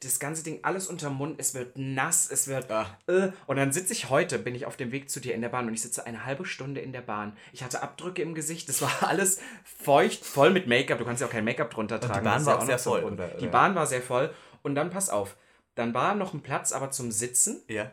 das 0.00 0.18
ganze 0.18 0.42
Ding, 0.42 0.60
alles 0.62 0.88
unterm 0.88 1.14
Mund, 1.16 1.36
es 1.38 1.54
wird 1.54 1.76
nass, 1.76 2.30
es 2.30 2.48
wird. 2.48 2.70
Ah. 2.70 2.86
Äh, 3.06 3.30
und 3.46 3.56
dann 3.56 3.72
sitze 3.72 3.92
ich 3.92 4.10
heute, 4.10 4.38
bin 4.38 4.54
ich 4.54 4.66
auf 4.66 4.76
dem 4.76 4.92
Weg 4.92 5.10
zu 5.10 5.20
dir 5.20 5.34
in 5.34 5.40
der 5.40 5.48
Bahn 5.48 5.66
und 5.66 5.74
ich 5.74 5.82
sitze 5.82 6.06
eine 6.06 6.24
halbe 6.24 6.44
Stunde 6.44 6.80
in 6.80 6.92
der 6.92 7.00
Bahn. 7.00 7.36
Ich 7.52 7.62
hatte 7.62 7.82
Abdrücke 7.82 8.22
im 8.22 8.34
Gesicht, 8.34 8.68
das 8.68 8.82
war 8.82 8.92
alles 9.08 9.40
feucht, 9.64 10.24
voll 10.24 10.50
mit 10.50 10.66
Make-up. 10.66 10.98
Du 10.98 11.04
kannst 11.04 11.20
ja 11.20 11.26
auch 11.26 11.32
kein 11.32 11.44
Make-up 11.44 11.70
drunter 11.70 12.00
tragen. 12.00 12.24
Bahn 12.24 12.34
das 12.34 12.42
ist 12.42 12.46
war 12.46 12.54
ja 12.54 12.60
auch 12.60 12.66
sehr 12.66 12.78
voll, 12.78 13.00
Grund. 13.02 13.14
oder? 13.14 13.28
Die? 13.28 13.46
Bahn 13.46 13.74
war 13.74 13.86
sehr 13.86 14.02
voll. 14.02 14.32
Und 14.62 14.74
dann 14.74 14.90
pass 14.90 15.10
auf, 15.10 15.36
dann 15.74 15.94
war 15.94 16.14
noch 16.14 16.34
ein 16.34 16.42
Platz, 16.42 16.72
aber 16.72 16.90
zum 16.90 17.10
Sitzen 17.12 17.62
Ja. 17.68 17.90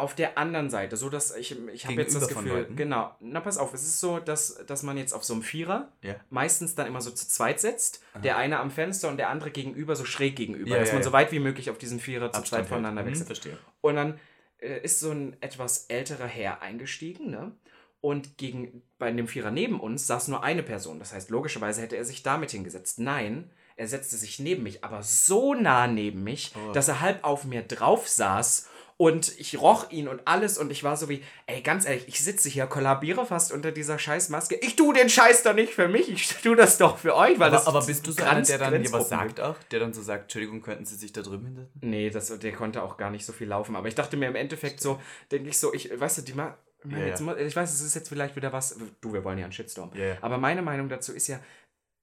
Auf 0.00 0.14
der 0.14 0.36
anderen 0.38 0.70
Seite, 0.70 0.96
so 0.96 1.08
dass 1.08 1.34
ich, 1.36 1.56
ich 1.72 1.86
habe 1.86 1.94
jetzt 1.94 2.14
das 2.16 2.28
Gefühl, 2.28 2.66
genau, 2.74 3.14
na 3.20 3.40
pass 3.40 3.58
auf, 3.58 3.72
es 3.74 3.82
ist 3.82 4.00
so, 4.00 4.18
dass, 4.18 4.62
dass 4.66 4.82
man 4.82 4.96
jetzt 4.96 5.12
auf 5.12 5.22
so 5.24 5.34
einem 5.34 5.42
Vierer 5.42 5.92
Ja. 6.02 6.16
meistens 6.30 6.74
dann 6.74 6.86
immer 6.86 7.00
so 7.00 7.10
zu 7.10 7.28
zweit 7.28 7.60
sitzt, 7.60 8.02
der 8.24 8.36
eine 8.36 8.58
am 8.58 8.70
Fenster 8.70 9.08
und 9.08 9.16
der 9.18 9.28
andere 9.28 9.50
gegenüber, 9.50 9.94
so 9.96 10.04
schräg 10.04 10.36
gegenüber, 10.36 10.70
Ja, 10.70 10.78
dass 10.78 10.88
ja, 10.88 10.94
man 10.94 11.02
so 11.02 11.12
weit 11.12 11.30
wie 11.32 11.38
möglich 11.38 11.70
auf 11.70 11.78
diesen 11.78 12.00
Vierer 12.00 12.32
zu 12.32 12.38
Abstand 12.40 12.64
zweit 12.64 12.68
voneinander 12.68 13.02
hält. 13.02 13.12
wechselt. 13.12 13.28
Hm, 13.28 13.34
verstehe. 13.52 13.58
Und 13.80 13.94
dann 13.96 14.20
äh, 14.58 14.80
ist 14.82 15.00
so 15.00 15.10
ein 15.10 15.36
etwas 15.40 15.86
älterer 15.86 16.26
Herr 16.26 16.62
eingestiegen, 16.62 17.30
ne? 17.30 17.52
Und 18.02 18.38
gegen, 18.38 18.82
bei 18.98 19.12
dem 19.12 19.28
Vierer 19.28 19.50
neben 19.50 19.78
uns 19.78 20.06
saß 20.06 20.28
nur 20.28 20.42
eine 20.42 20.62
Person. 20.62 20.98
Das 20.98 21.12
heißt, 21.12 21.28
logischerweise 21.28 21.82
hätte 21.82 21.96
er 21.96 22.06
sich 22.06 22.22
damit 22.22 22.50
hingesetzt. 22.50 22.98
Nein, 22.98 23.50
er 23.76 23.88
setzte 23.88 24.16
sich 24.16 24.38
neben 24.38 24.62
mich, 24.62 24.82
aber 24.84 25.02
so 25.02 25.52
nah 25.54 25.86
neben 25.86 26.22
mich, 26.24 26.52
Oh. 26.56 26.72
dass 26.72 26.88
er 26.88 27.00
halb 27.02 27.24
auf 27.24 27.44
mir 27.44 27.62
drauf 27.62 28.08
saß. 28.08 28.68
Und 29.00 29.32
ich 29.40 29.58
roch 29.58 29.90
ihn 29.90 30.08
und 30.08 30.20
alles 30.26 30.58
und 30.58 30.70
ich 30.70 30.84
war 30.84 30.94
so 30.94 31.08
wie, 31.08 31.24
ey, 31.46 31.62
ganz 31.62 31.86
ehrlich, 31.86 32.06
ich 32.06 32.22
sitze 32.22 32.50
hier, 32.50 32.66
kollabiere 32.66 33.24
fast 33.24 33.50
unter 33.50 33.72
dieser 33.72 33.98
Scheißmaske. 33.98 34.56
Ich 34.56 34.76
tu 34.76 34.92
den 34.92 35.08
Scheiß 35.08 35.42
doch 35.42 35.54
nicht 35.54 35.72
für 35.72 35.88
mich, 35.88 36.10
ich 36.10 36.28
tu 36.42 36.54
das 36.54 36.76
doch 36.76 36.98
für 36.98 37.16
euch, 37.16 37.38
weil 37.38 37.50
das 37.50 37.66
Aber, 37.66 37.78
aber 37.78 37.86
bist 37.86 38.06
du 38.06 38.12
so 38.12 38.22
einer, 38.22 38.42
der 38.42 38.58
dann 38.58 38.82
dir 38.82 38.92
was 38.92 39.08
sagt 39.08 39.40
auch? 39.40 39.56
Der 39.70 39.80
dann 39.80 39.94
so 39.94 40.02
sagt, 40.02 40.24
Entschuldigung, 40.24 40.60
könnten 40.60 40.84
Sie 40.84 40.96
sich 40.96 41.14
da 41.14 41.22
drüben 41.22 41.46
hinsetzen? 41.46 41.80
Nee, 41.80 42.10
das, 42.10 42.38
der 42.38 42.52
konnte 42.52 42.82
auch 42.82 42.98
gar 42.98 43.08
nicht 43.08 43.24
so 43.24 43.32
viel 43.32 43.48
laufen. 43.48 43.74
Aber 43.74 43.88
ich 43.88 43.94
dachte 43.94 44.18
mir 44.18 44.28
im 44.28 44.36
Endeffekt 44.36 44.82
so, 44.82 45.00
denke 45.32 45.48
ich 45.48 45.56
so, 45.56 45.72
ich, 45.72 45.98
weißt 45.98 46.18
du, 46.18 46.22
die 46.22 46.34
ma 46.34 46.58
Ja, 46.84 46.98
jetzt, 46.98 47.22
ja. 47.22 47.36
ich 47.38 47.56
weiß, 47.56 47.72
es 47.72 47.80
ist 47.80 47.94
jetzt 47.94 48.10
vielleicht 48.10 48.36
wieder 48.36 48.52
was, 48.52 48.76
du, 49.00 49.14
wir 49.14 49.24
wollen 49.24 49.38
ja 49.38 49.44
einen 49.44 49.52
Shitstorm. 49.54 49.92
Ja. 49.94 50.18
Aber 50.20 50.36
meine 50.36 50.60
Meinung 50.60 50.90
dazu 50.90 51.14
ist 51.14 51.26
ja, 51.26 51.40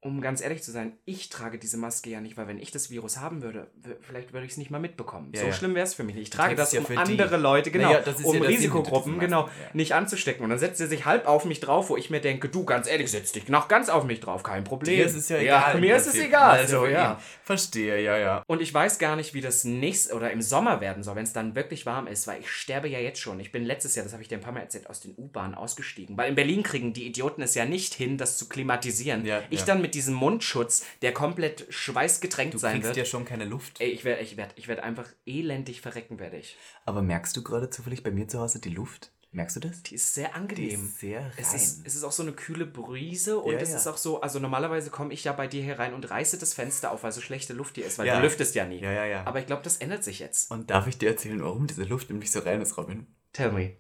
um 0.01 0.21
ganz 0.21 0.41
ehrlich 0.41 0.61
zu 0.61 0.71
sein, 0.71 0.93
ich 1.05 1.29
trage 1.29 1.57
diese 1.57 1.75
Maske 1.77 2.11
ja 2.11 2.21
nicht, 2.21 2.37
weil 2.37 2.47
wenn 2.47 2.59
ich 2.59 2.69
das 2.69 2.91
Virus 2.91 3.17
haben 3.17 3.41
würde, 3.41 3.67
vielleicht 4.01 4.31
würde 4.31 4.45
ich 4.45 4.51
es 4.51 4.57
nicht 4.57 4.69
mal 4.69 4.79
mitbekommen. 4.79 5.31
Ja, 5.33 5.41
so 5.41 5.47
ja. 5.47 5.53
schlimm 5.53 5.73
wäre 5.73 5.85
es 5.87 5.95
für 5.95 6.03
mich 6.03 6.15
nicht. 6.15 6.25
Ich 6.25 6.29
trage 6.29 6.55
das, 6.55 6.71
ja 6.71 6.81
um 6.81 6.85
für 6.85 6.93
die. 6.93 6.99
andere 6.99 7.37
Leute, 7.37 7.71
genau, 7.71 7.91
Naja, 7.91 8.03
um 8.23 8.41
Risikogruppen, 8.41 9.17
genau, 9.17 9.49
nicht 9.73 9.95
anzustecken. 9.95 10.43
Und 10.43 10.51
dann 10.51 10.59
setzt 10.59 10.79
er 10.81 10.87
sich 10.87 11.05
halb 11.05 11.27
auf 11.27 11.45
mich 11.45 11.61
drauf, 11.61 11.89
wo 11.89 11.97
ich 11.97 12.11
mir 12.11 12.21
denke, 12.21 12.47
du, 12.47 12.63
ganz 12.63 12.87
ehrlich, 12.87 13.09
setz 13.09 13.31
dich 13.31 13.49
noch 13.49 13.67
ganz 13.67 13.89
auf 13.89 14.03
mich 14.03 14.19
drauf, 14.19 14.43
kein 14.43 14.63
Problem. 14.63 14.97
Dir 14.97 15.05
ist 15.05 15.15
es 15.15 15.29
ja 15.29 15.37
egal. 15.37 15.79
mir 15.79 15.95
ist 15.95 16.07
es 16.07 16.15
egal, 16.15 16.59
Also, 16.59 16.81
so, 16.81 16.85
ja. 16.85 17.19
Verstehe, 17.43 18.01
ja, 18.03 18.17
ja. 18.17 18.43
Und 18.45 18.61
ich 18.61 18.71
weiß 18.71 18.99
gar 18.99 19.15
nicht, 19.15 19.33
wie 19.33 19.41
das 19.41 19.63
nächst 19.63 20.13
oder 20.13 20.31
im 20.31 20.43
Sommer 20.43 20.79
werden 20.79 21.01
soll, 21.01 21.15
wenn 21.15 21.23
es 21.23 21.33
dann 21.33 21.55
wirklich 21.55 21.85
warm 21.87 22.05
ist, 22.05 22.27
weil 22.27 22.41
ich 22.41 22.49
sterbe 22.49 22.87
ja 22.87 22.99
jetzt 22.99 23.19
schon. 23.19 23.39
Ich 23.39 23.51
bin 23.51 23.65
letztes 23.65 23.95
Jahr, 23.95 24.03
das 24.03 24.13
habe 24.13 24.21
ich 24.21 24.29
dir 24.29 24.37
ein 24.37 24.41
paar 24.41 24.53
Mal 24.53 24.59
erzählt, 24.59 24.89
aus 24.89 24.99
den 24.99 25.15
U-Bahnen 25.17 25.55
ausgestiegen. 25.55 26.17
Weil 26.17 26.29
in 26.29 26.35
Berlin 26.35 26.61
kriegen 26.61 26.93
die 26.93 27.07
Idioten 27.07 27.41
es 27.41 27.55
ja 27.55 27.65
nicht 27.65 27.95
hin, 27.95 28.17
das 28.17 28.37
zu 28.37 28.47
klimatisieren. 28.47 29.25
Ja, 29.25 29.41
ich 29.49 29.63
dann 29.63 29.81
mit 29.81 29.87
diesem 29.88 30.13
Mundschutz, 30.15 30.86
der 31.01 31.13
komplett 31.13 31.65
schweißgetränkt 31.70 32.53
Du 32.53 32.58
sein 32.58 32.74
kriegst 32.74 32.88
wird. 32.88 32.98
ja 32.98 33.06
schon 33.06 33.25
keine 33.25 33.46
Luft. 33.46 33.79
Ey, 33.82 33.89
ich 33.89 34.03
werde 34.03 34.22
ich 34.22 34.38
werd, 34.38 34.53
ich 34.56 34.67
werd 34.67 34.79
einfach 34.82 35.08
elendig 35.25 35.82
verrecken, 35.82 36.20
werde 36.20 36.38
ich. 36.38 36.58
Aber 36.86 37.01
merkst 37.01 37.36
du 37.38 37.44
gerade 37.44 37.70
zufällig 37.70 38.03
bei 38.03 38.12
mir 38.12 38.27
zu 38.27 38.39
Hause 38.39 38.60
die 38.60 38.70
Luft? 38.70 39.12
Merkst 39.32 39.58
du 39.58 39.60
das? 39.60 39.84
Die 39.84 39.96
ist 39.96 40.13
sehr 40.13 40.36
angenehm. 40.36 40.86
ist 40.86 41.00
sehr 41.00 41.20
rein. 41.22 41.32
Es 41.38 41.53
ist, 41.53 41.86
es 41.86 41.96
ist 41.96 42.03
auch 42.06 42.13
so 42.13 42.24
eine 42.24 42.32
kühle 42.32 42.65
Brise 42.65 43.38
und 43.39 43.51
Ja, 43.53 43.60
es 43.60 43.72
ja. 43.72 43.75
ist 43.75 43.86
auch 43.88 43.98
so, 43.98 44.22
also 44.22 44.39
normalerweise 44.39 44.89
komme 44.89 45.13
ich 45.13 45.25
ja 45.25 45.34
bei 45.34 45.48
dir 45.48 45.62
hier 45.62 45.77
rein 45.77 45.94
und 45.94 46.10
reiße 46.10 46.38
das 46.39 46.53
Fenster 46.53 46.91
auf, 46.91 47.03
weil 47.03 47.12
so 47.12 47.20
schlechte 47.22 47.53
Luft 47.53 47.75
hier 47.75 47.86
ist, 47.86 48.00
weil 48.00 48.08
Ja. 48.08 48.15
du 48.15 48.22
lüftest 48.24 48.56
ja 48.56 48.65
nie. 48.65 48.79
Ja, 48.79 48.91
ja, 48.91 49.06
ja. 49.06 49.25
Aber 49.25 49.39
ich 49.39 49.46
glaube, 49.46 49.63
das 49.63 49.77
ändert 49.77 50.03
sich 50.06 50.20
jetzt. 50.20 50.50
Und 50.50 50.70
darf 50.72 50.88
ich 50.88 50.98
dir 50.98 51.10
erzählen, 51.10 51.44
warum 51.44 51.67
diese 51.67 51.84
Luft 51.84 52.10
nämlich 52.10 52.32
so 52.32 52.39
rein 52.39 52.62
ist, 52.62 52.77
Robin? 52.77 53.06
Tell 53.34 53.51
me. 53.51 53.74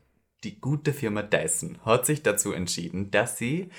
Die 0.43 0.59
gute 0.59 0.93
Firma 0.93 1.23
Dyson 1.23 1.79
hat 1.83 2.05
sich 2.05 2.21
dazu 2.21 2.51
entschieden, 2.51 3.09
dass 3.09 3.37
sie 3.39 3.69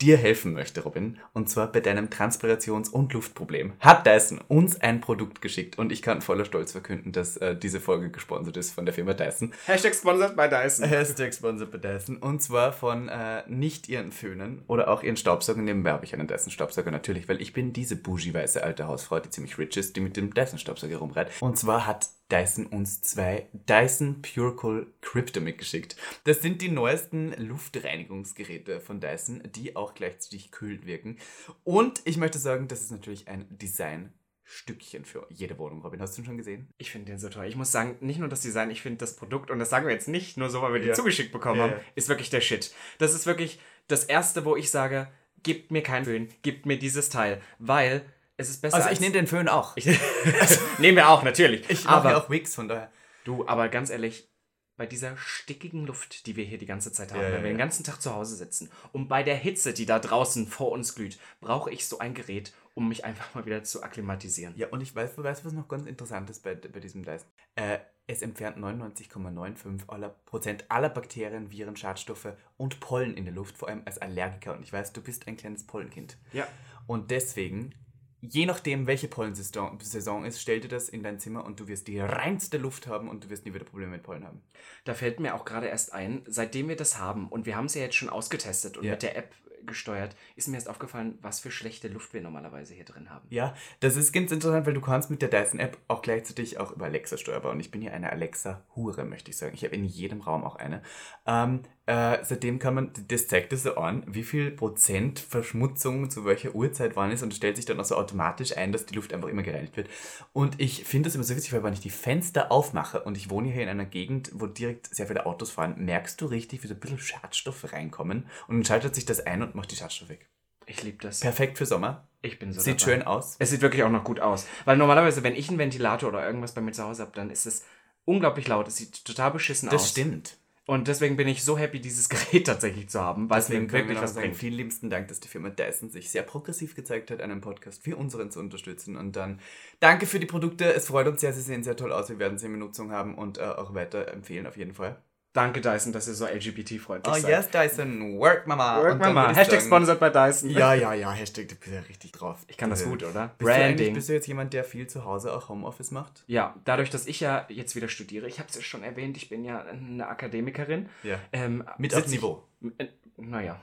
dir 0.00 0.16
helfen 0.16 0.52
möchte, 0.52 0.82
Robin. 0.82 1.18
Und 1.32 1.48
zwar 1.48 1.70
bei 1.70 1.80
deinem 1.80 2.08
Transpirations- 2.08 2.90
und 2.90 3.12
Luftproblem. 3.12 3.72
Hat 3.80 4.06
Dyson 4.06 4.40
uns 4.48 4.80
ein 4.80 5.00
Produkt 5.00 5.40
geschickt 5.40 5.78
und 5.78 5.92
ich 5.92 6.02
kann 6.02 6.22
voller 6.22 6.44
Stolz 6.44 6.72
verkünden, 6.72 7.12
dass 7.12 7.36
äh, 7.36 7.56
diese 7.56 7.80
Folge 7.80 8.10
gesponsert 8.10 8.56
ist 8.56 8.72
von 8.72 8.84
der 8.84 8.94
Firma 8.94 9.14
Dyson. 9.14 9.52
Hashtag 9.66 9.94
sponsored 9.94 10.36
by 10.36 10.48
Dyson. 10.48 10.86
Hashtag 10.88 11.34
sponsored 11.34 11.70
bei 11.70 11.78
Dyson. 11.78 12.16
Und 12.16 12.42
zwar 12.42 12.72
von 12.72 13.08
äh, 13.08 13.42
nicht 13.48 13.88
ihren 13.88 14.12
Föhnen 14.12 14.62
oder 14.66 14.88
auch 14.88 15.02
ihren 15.02 15.16
Staubsaugern. 15.16 15.64
Nebenbei 15.64 15.92
habe 15.92 16.04
ich 16.04 16.14
einen 16.14 16.26
Dyson-Staubsauger 16.26 16.90
natürlich, 16.90 17.28
weil 17.28 17.40
ich 17.40 17.52
bin 17.52 17.72
diese 17.72 17.96
bougie-weiße 17.96 18.62
alte 18.62 18.86
Hausfrau, 18.86 19.20
die 19.20 19.30
ziemlich 19.30 19.58
rich 19.58 19.76
ist, 19.76 19.96
die 19.96 20.00
mit 20.00 20.16
dem 20.16 20.32
Dyson-Staubsauger 20.34 20.98
rumreiht. 20.98 21.28
Und 21.40 21.58
zwar 21.58 21.86
hat 21.86 22.08
Dyson 22.30 22.66
uns 22.66 23.02
zwei 23.02 23.46
Dyson 23.52 24.22
Purecool 24.22 24.92
Crypto 25.00 25.40
mitgeschickt. 25.40 25.96
Das 26.24 26.40
sind 26.42 26.62
die 26.62 26.68
neuesten 26.70 27.32
Luftreinigungsgeräte 27.36 28.80
von 28.80 29.00
Dyson, 29.00 29.42
die 29.54 29.76
auch 29.76 29.94
gleichzeitig 29.94 30.50
kühlend 30.50 30.86
wirken. 30.86 31.18
Und 31.64 32.00
ich 32.04 32.16
möchte 32.16 32.38
sagen, 32.38 32.68
das 32.68 32.80
ist 32.82 32.90
natürlich 32.90 33.28
ein 33.28 33.46
Designstückchen 33.50 35.04
für 35.04 35.26
jede 35.30 35.58
Wohnung. 35.58 35.82
Robin, 35.82 36.00
hast 36.00 36.16
du 36.16 36.22
ihn 36.22 36.26
schon 36.26 36.36
gesehen? 36.38 36.68
Ich 36.78 36.90
finde 36.90 37.12
den 37.12 37.18
so 37.18 37.28
toll. 37.28 37.46
Ich 37.46 37.56
muss 37.56 37.72
sagen, 37.72 37.96
nicht 38.00 38.18
nur 38.20 38.28
das 38.28 38.40
Design, 38.42 38.70
ich 38.70 38.82
finde 38.82 38.98
das 38.98 39.16
Produkt, 39.16 39.50
und 39.50 39.58
das 39.58 39.70
sagen 39.70 39.86
wir 39.86 39.92
jetzt 39.92 40.08
nicht 40.08 40.36
nur 40.36 40.50
so, 40.50 40.62
weil 40.62 40.72
wir 40.74 40.80
die 40.80 40.88
Ja. 40.88 40.94
zugeschickt 40.94 41.32
bekommen 41.32 41.58
Ja, 41.60 41.70
haben, 41.70 41.80
ist 41.94 42.08
wirklich 42.08 42.30
der 42.30 42.40
Shit. 42.40 42.72
Das 42.98 43.14
ist 43.14 43.26
wirklich 43.26 43.60
das 43.88 44.04
Erste, 44.04 44.44
wo 44.44 44.56
ich 44.56 44.70
sage, 44.70 45.08
Gebt 45.42 45.70
mir 45.70 45.82
keinen 45.82 46.04
Föhn, 46.04 46.28
gebt 46.42 46.66
mir 46.66 46.78
dieses 46.78 47.08
Teil, 47.08 47.40
weil 47.58 48.04
es 48.40 48.50
ist 48.50 48.62
besser. 48.62 48.76
Also 48.76 48.86
ich 48.88 48.92
als- 48.92 49.00
nehme 49.00 49.12
den 49.12 49.26
Föhn 49.26 49.48
auch. 49.48 49.76
Ich, 49.76 49.86
Nehmen 50.78 50.96
wir 50.96 51.08
auch, 51.08 51.22
natürlich. 51.22 51.68
mache 51.84 51.88
aber 51.88 52.10
ja 52.10 52.16
auch 52.18 52.30
Wigs, 52.30 52.54
von 52.54 52.68
daher. 52.68 52.90
du, 53.24 53.46
aber 53.46 53.68
ganz 53.68 53.90
ehrlich, 53.90 54.28
bei 54.76 54.86
dieser 54.86 55.14
stickigen 55.18 55.84
Luft, 55.86 56.26
die 56.26 56.36
wir 56.36 56.44
hier 56.44 56.56
die 56.56 56.64
ganze 56.66 56.90
Zeit 56.90 57.12
haben, 57.12 57.20
Ja, 57.20 57.26
wenn 57.26 57.34
ja, 57.34 57.42
wir 57.42 57.50
den 57.50 57.58
ganzen 57.58 57.84
Tag 57.84 58.00
zu 58.00 58.14
Hause 58.14 58.34
sitzen 58.36 58.70
und 58.92 59.08
bei 59.08 59.22
der 59.22 59.36
Hitze, 59.36 59.74
die 59.74 59.84
da 59.84 59.98
draußen 59.98 60.46
vor 60.46 60.72
uns 60.72 60.94
glüht, 60.94 61.18
brauche 61.42 61.70
ich 61.70 61.86
so 61.86 61.98
ein 61.98 62.14
Gerät, 62.14 62.54
um 62.74 62.88
mich 62.88 63.04
einfach 63.04 63.34
mal 63.34 63.44
wieder 63.44 63.62
zu 63.62 63.82
akklimatisieren. 63.82 64.54
Ja, 64.56 64.68
und 64.68 64.80
ich 64.80 64.94
weiß, 64.94 65.18
weißt 65.18 65.42
du, 65.42 65.46
was 65.46 65.52
noch 65.52 65.68
ganz 65.68 65.86
interessant 65.86 66.30
ist 66.30 66.42
bei, 66.42 66.54
bei 66.54 66.80
diesem 66.80 67.04
Dyson? 67.04 67.28
Äh, 67.56 67.78
es 68.06 68.22
entfernt 68.22 68.56
99,95 68.56 69.88
aller 69.88 70.08
Prozent 70.08 70.64
aller 70.70 70.88
Bakterien, 70.88 71.50
Viren, 71.50 71.76
Schadstoffe 71.76 72.32
und 72.56 72.80
Pollen 72.80 73.14
in 73.16 73.24
der 73.24 73.34
Luft, 73.34 73.58
vor 73.58 73.68
allem 73.68 73.82
als 73.84 73.98
Allergiker. 73.98 74.54
Und 74.56 74.62
ich 74.62 74.72
weiß, 74.72 74.92
du 74.94 75.00
bist 75.02 75.28
ein 75.28 75.36
kleines 75.36 75.64
Pollenkind. 75.66 76.16
Ja. 76.32 76.46
Und 76.86 77.10
deswegen, 77.10 77.74
je 78.20 78.46
nachdem, 78.46 78.86
welche 78.86 79.08
Pollensaison 79.08 79.78
Saison 79.80 80.24
ist, 80.24 80.40
stell 80.40 80.60
dir 80.60 80.68
das 80.68 80.88
in 80.88 81.02
dein 81.02 81.18
Zimmer 81.18 81.44
und 81.44 81.60
du 81.60 81.68
wirst 81.68 81.88
die 81.88 81.98
reinste 82.00 82.58
Luft 82.58 82.86
haben 82.86 83.08
und 83.08 83.24
du 83.24 83.30
wirst 83.30 83.46
nie 83.46 83.54
wieder 83.54 83.64
Probleme 83.64 83.92
mit 83.92 84.02
Pollen 84.02 84.26
haben. 84.26 84.42
Da 84.84 84.94
fällt 84.94 85.20
mir 85.20 85.34
auch 85.34 85.44
gerade 85.44 85.66
erst 85.68 85.92
ein, 85.92 86.22
seitdem 86.26 86.68
wir 86.68 86.76
das 86.76 86.98
haben 86.98 87.28
und 87.28 87.46
wir 87.46 87.56
haben 87.56 87.66
es 87.66 87.74
ja 87.74 87.82
jetzt 87.82 87.96
schon 87.96 88.08
ausgetestet 88.08 88.76
und 88.76 88.84
Ja. 88.84 88.92
mit 88.92 89.02
der 89.02 89.16
App 89.16 89.34
gesteuert, 89.66 90.16
ist 90.36 90.48
mir 90.48 90.54
erst 90.56 90.70
aufgefallen, 90.70 91.18
was 91.20 91.40
für 91.40 91.50
schlechte 91.50 91.88
Luft 91.88 92.14
wir 92.14 92.22
normalerweise 92.22 92.72
hier 92.74 92.86
drin 92.86 93.10
haben. 93.10 93.26
Ja, 93.28 93.54
das 93.80 93.96
ist 93.96 94.10
ganz 94.10 94.32
interessant, 94.32 94.66
weil 94.66 94.72
du 94.74 94.80
kannst 94.80 95.10
mit 95.10 95.20
der 95.20 95.28
Dyson-App 95.28 95.76
auch 95.86 96.00
gleichzeitig 96.00 96.58
auch 96.58 96.72
über 96.72 96.86
Alexa 96.86 97.18
steuerbar. 97.18 97.52
Und 97.52 97.60
ich 97.60 97.70
bin 97.70 97.82
hier 97.82 97.92
eine 97.92 98.10
Alexa-Hure, 98.10 99.04
möchte 99.04 99.30
ich 99.30 99.36
sagen. 99.36 99.54
Ich 99.54 99.62
habe 99.62 99.74
in 99.76 99.84
jedem 99.84 100.22
Raum 100.22 100.44
auch 100.44 100.56
eine. 100.56 100.82
Ähm, 101.26 101.60
äh, 101.90 102.18
seitdem 102.22 102.60
kann 102.60 102.74
man, 102.74 102.92
das 103.08 103.26
zeigt 103.26 103.52
es 103.52 103.64
so 103.64 103.74
an, 103.74 104.04
wie 104.06 104.22
viel 104.22 104.52
Prozent 104.52 105.18
Verschmutzung 105.18 106.08
zu 106.08 106.24
welcher 106.24 106.54
Uhrzeit 106.54 106.94
wann 106.94 107.10
ist 107.10 107.22
und 107.24 107.32
es 107.32 107.36
stellt 107.36 107.56
sich 107.56 107.64
dann 107.66 107.80
auch 107.80 107.84
so 107.84 107.96
automatisch 107.96 108.56
ein, 108.56 108.70
dass 108.70 108.86
die 108.86 108.94
Luft 108.94 109.12
einfach 109.12 109.28
immer 109.28 109.42
gereinigt 109.42 109.76
wird. 109.76 109.88
Und 110.32 110.60
ich 110.60 110.84
finde 110.84 111.08
das 111.08 111.16
immer 111.16 111.24
so 111.24 111.34
witzig, 111.34 111.52
weil 111.52 111.64
wenn 111.64 111.72
ich 111.72 111.80
die 111.80 111.90
Fenster 111.90 112.52
aufmache 112.52 113.02
und 113.02 113.16
ich 113.16 113.28
wohne 113.28 113.50
hier 113.50 113.62
in 113.64 113.68
einer 113.68 113.84
Gegend, 113.86 114.30
wo 114.34 114.46
direkt 114.46 114.94
sehr 114.94 115.08
viele 115.08 115.26
Autos 115.26 115.50
fahren, 115.50 115.74
merkst 115.84 116.20
du 116.20 116.26
richtig, 116.26 116.62
wie 116.62 116.68
so 116.68 116.74
ein 116.74 116.80
bisschen 116.80 116.98
Schadstoffe 117.00 117.72
reinkommen 117.72 118.26
und 118.46 118.56
dann 118.56 118.64
schaltet 118.64 118.94
sich 118.94 119.04
das 119.04 119.26
ein 119.26 119.42
und 119.42 119.56
macht 119.56 119.72
die 119.72 119.76
Schadstoffe 119.76 120.10
weg. 120.10 120.28
Ich 120.66 120.84
liebe 120.84 120.98
das. 121.02 121.18
Perfekt 121.20 121.58
für 121.58 121.66
Sommer. 121.66 122.06
Ich 122.22 122.38
bin 122.38 122.52
so 122.52 122.60
Sieht 122.60 122.80
dabei. 122.82 122.92
schön 122.92 123.02
aus. 123.02 123.34
Es 123.40 123.50
sieht 123.50 123.62
wirklich 123.62 123.82
auch 123.82 123.90
noch 123.90 124.04
gut 124.04 124.20
aus. 124.20 124.46
Weil 124.64 124.76
normalerweise, 124.76 125.24
wenn 125.24 125.34
ich 125.34 125.48
einen 125.48 125.58
Ventilator 125.58 126.10
oder 126.10 126.24
irgendwas 126.24 126.54
bei 126.54 126.60
mir 126.60 126.70
zu 126.72 126.84
Hause 126.84 127.02
habe, 127.02 127.12
dann 127.14 127.30
ist 127.30 127.46
es 127.46 127.64
unglaublich 128.04 128.46
laut. 128.46 128.68
Es 128.68 128.76
sieht 128.76 129.04
total 129.04 129.32
beschissen 129.32 129.68
Das 129.70 129.82
aus. 129.82 129.90
stimmt. 129.90 130.36
Und 130.70 130.86
deswegen 130.86 131.16
bin 131.16 131.26
ich 131.26 131.42
so 131.42 131.58
happy, 131.58 131.80
dieses 131.80 132.08
Gerät 132.08 132.46
tatsächlich 132.46 132.88
zu 132.88 133.00
haben, 133.00 133.28
weil 133.28 133.40
es 133.40 133.46
Deswegen 133.46 133.64
mir 133.64 133.70
können 133.70 133.82
wir 133.82 133.88
wirklich 133.88 133.96
noch 133.96 134.04
was 134.04 134.14
sagen, 134.14 134.26
bringt. 134.28 134.36
vielen 134.36 134.54
liebsten 134.54 134.88
Dank, 134.88 135.08
dass 135.08 135.18
die 135.18 135.26
Firma 135.26 135.50
Dyson 135.50 135.90
sich 135.90 136.10
sehr 136.10 136.22
progressiv 136.22 136.76
gezeigt 136.76 137.10
hat, 137.10 137.20
einen 137.20 137.40
Podcast 137.40 137.84
wie 137.86 137.92
unseren 137.92 138.30
zu 138.30 138.38
unterstützen. 138.38 138.94
Und 138.94 139.16
dann 139.16 139.40
danke 139.80 140.06
für 140.06 140.20
die 140.20 140.26
Produkte. 140.26 140.72
Es 140.72 140.86
freut 140.86 141.08
uns 141.08 141.22
sehr, 141.22 141.32
sie 141.32 141.40
sehen 141.40 141.64
sehr 141.64 141.74
toll 141.74 141.92
aus. 141.92 142.08
Wir 142.08 142.20
werden 142.20 142.38
sie 142.38 142.46
in 142.46 142.52
Benutzung 142.52 142.92
haben 142.92 143.16
und 143.16 143.38
äh, 143.38 143.40
auch 143.40 143.74
weiter 143.74 144.12
empfehlen 144.12 144.46
auf 144.46 144.56
jeden 144.56 144.72
Fall. 144.72 144.96
Danke, 145.32 145.60
Dyson, 145.60 145.92
dass 145.92 146.08
ihr 146.08 146.14
so 146.14 146.26
LGBT-freundlich 146.26 147.14
Oh 147.14 147.18
seid. 147.18 147.30
yes, 147.30 147.48
Dyson, 147.50 148.18
work 148.18 148.48
Mama. 148.48 148.82
Work 148.82 148.98
Mama. 148.98 149.32
Hashtag 149.32 149.62
sponsored 149.62 150.00
bei 150.00 150.10
Dyson. 150.10 150.50
Ja, 150.50 150.74
ja, 150.74 150.92
ja, 150.92 151.12
Hashtag, 151.12 151.48
du 151.48 151.54
bist 151.54 151.72
ja 151.72 151.80
richtig 151.82 152.10
drauf. 152.10 152.38
Ich 152.48 152.56
kann 152.56 152.68
das 152.68 152.82
Äh, 152.82 152.86
gut, 152.86 153.04
oder? 153.04 153.28
Bist 153.38 153.40
du, 153.40 153.44
Branding. 153.44 153.94
bist 153.94 154.08
du 154.08 154.12
jetzt 154.12 154.26
jemand, 154.26 154.52
der 154.54 154.64
viel 154.64 154.88
zu 154.88 155.04
Hause 155.04 155.32
auch 155.32 155.48
Homeoffice 155.48 155.92
macht? 155.92 156.24
Ja, 156.26 156.56
dadurch, 156.64 156.90
dass 156.90 157.06
ich 157.06 157.20
ja 157.20 157.46
jetzt 157.48 157.76
wieder 157.76 157.88
studiere, 157.88 158.26
ich 158.26 158.40
habe 158.40 158.48
es 158.48 158.56
ja 158.56 158.62
schon 158.62 158.82
erwähnt, 158.82 159.16
ich 159.16 159.28
bin 159.28 159.44
ja 159.44 159.62
eine 159.62 160.08
Akademikerin. 160.08 160.88
Ja. 161.04 161.18
Ähm, 161.32 161.62
Mit 161.78 161.94
auf 161.94 162.08
Niveau. 162.08 162.42
Ich, 162.60 162.70
äh, 162.78 162.88
naja. 163.16 163.60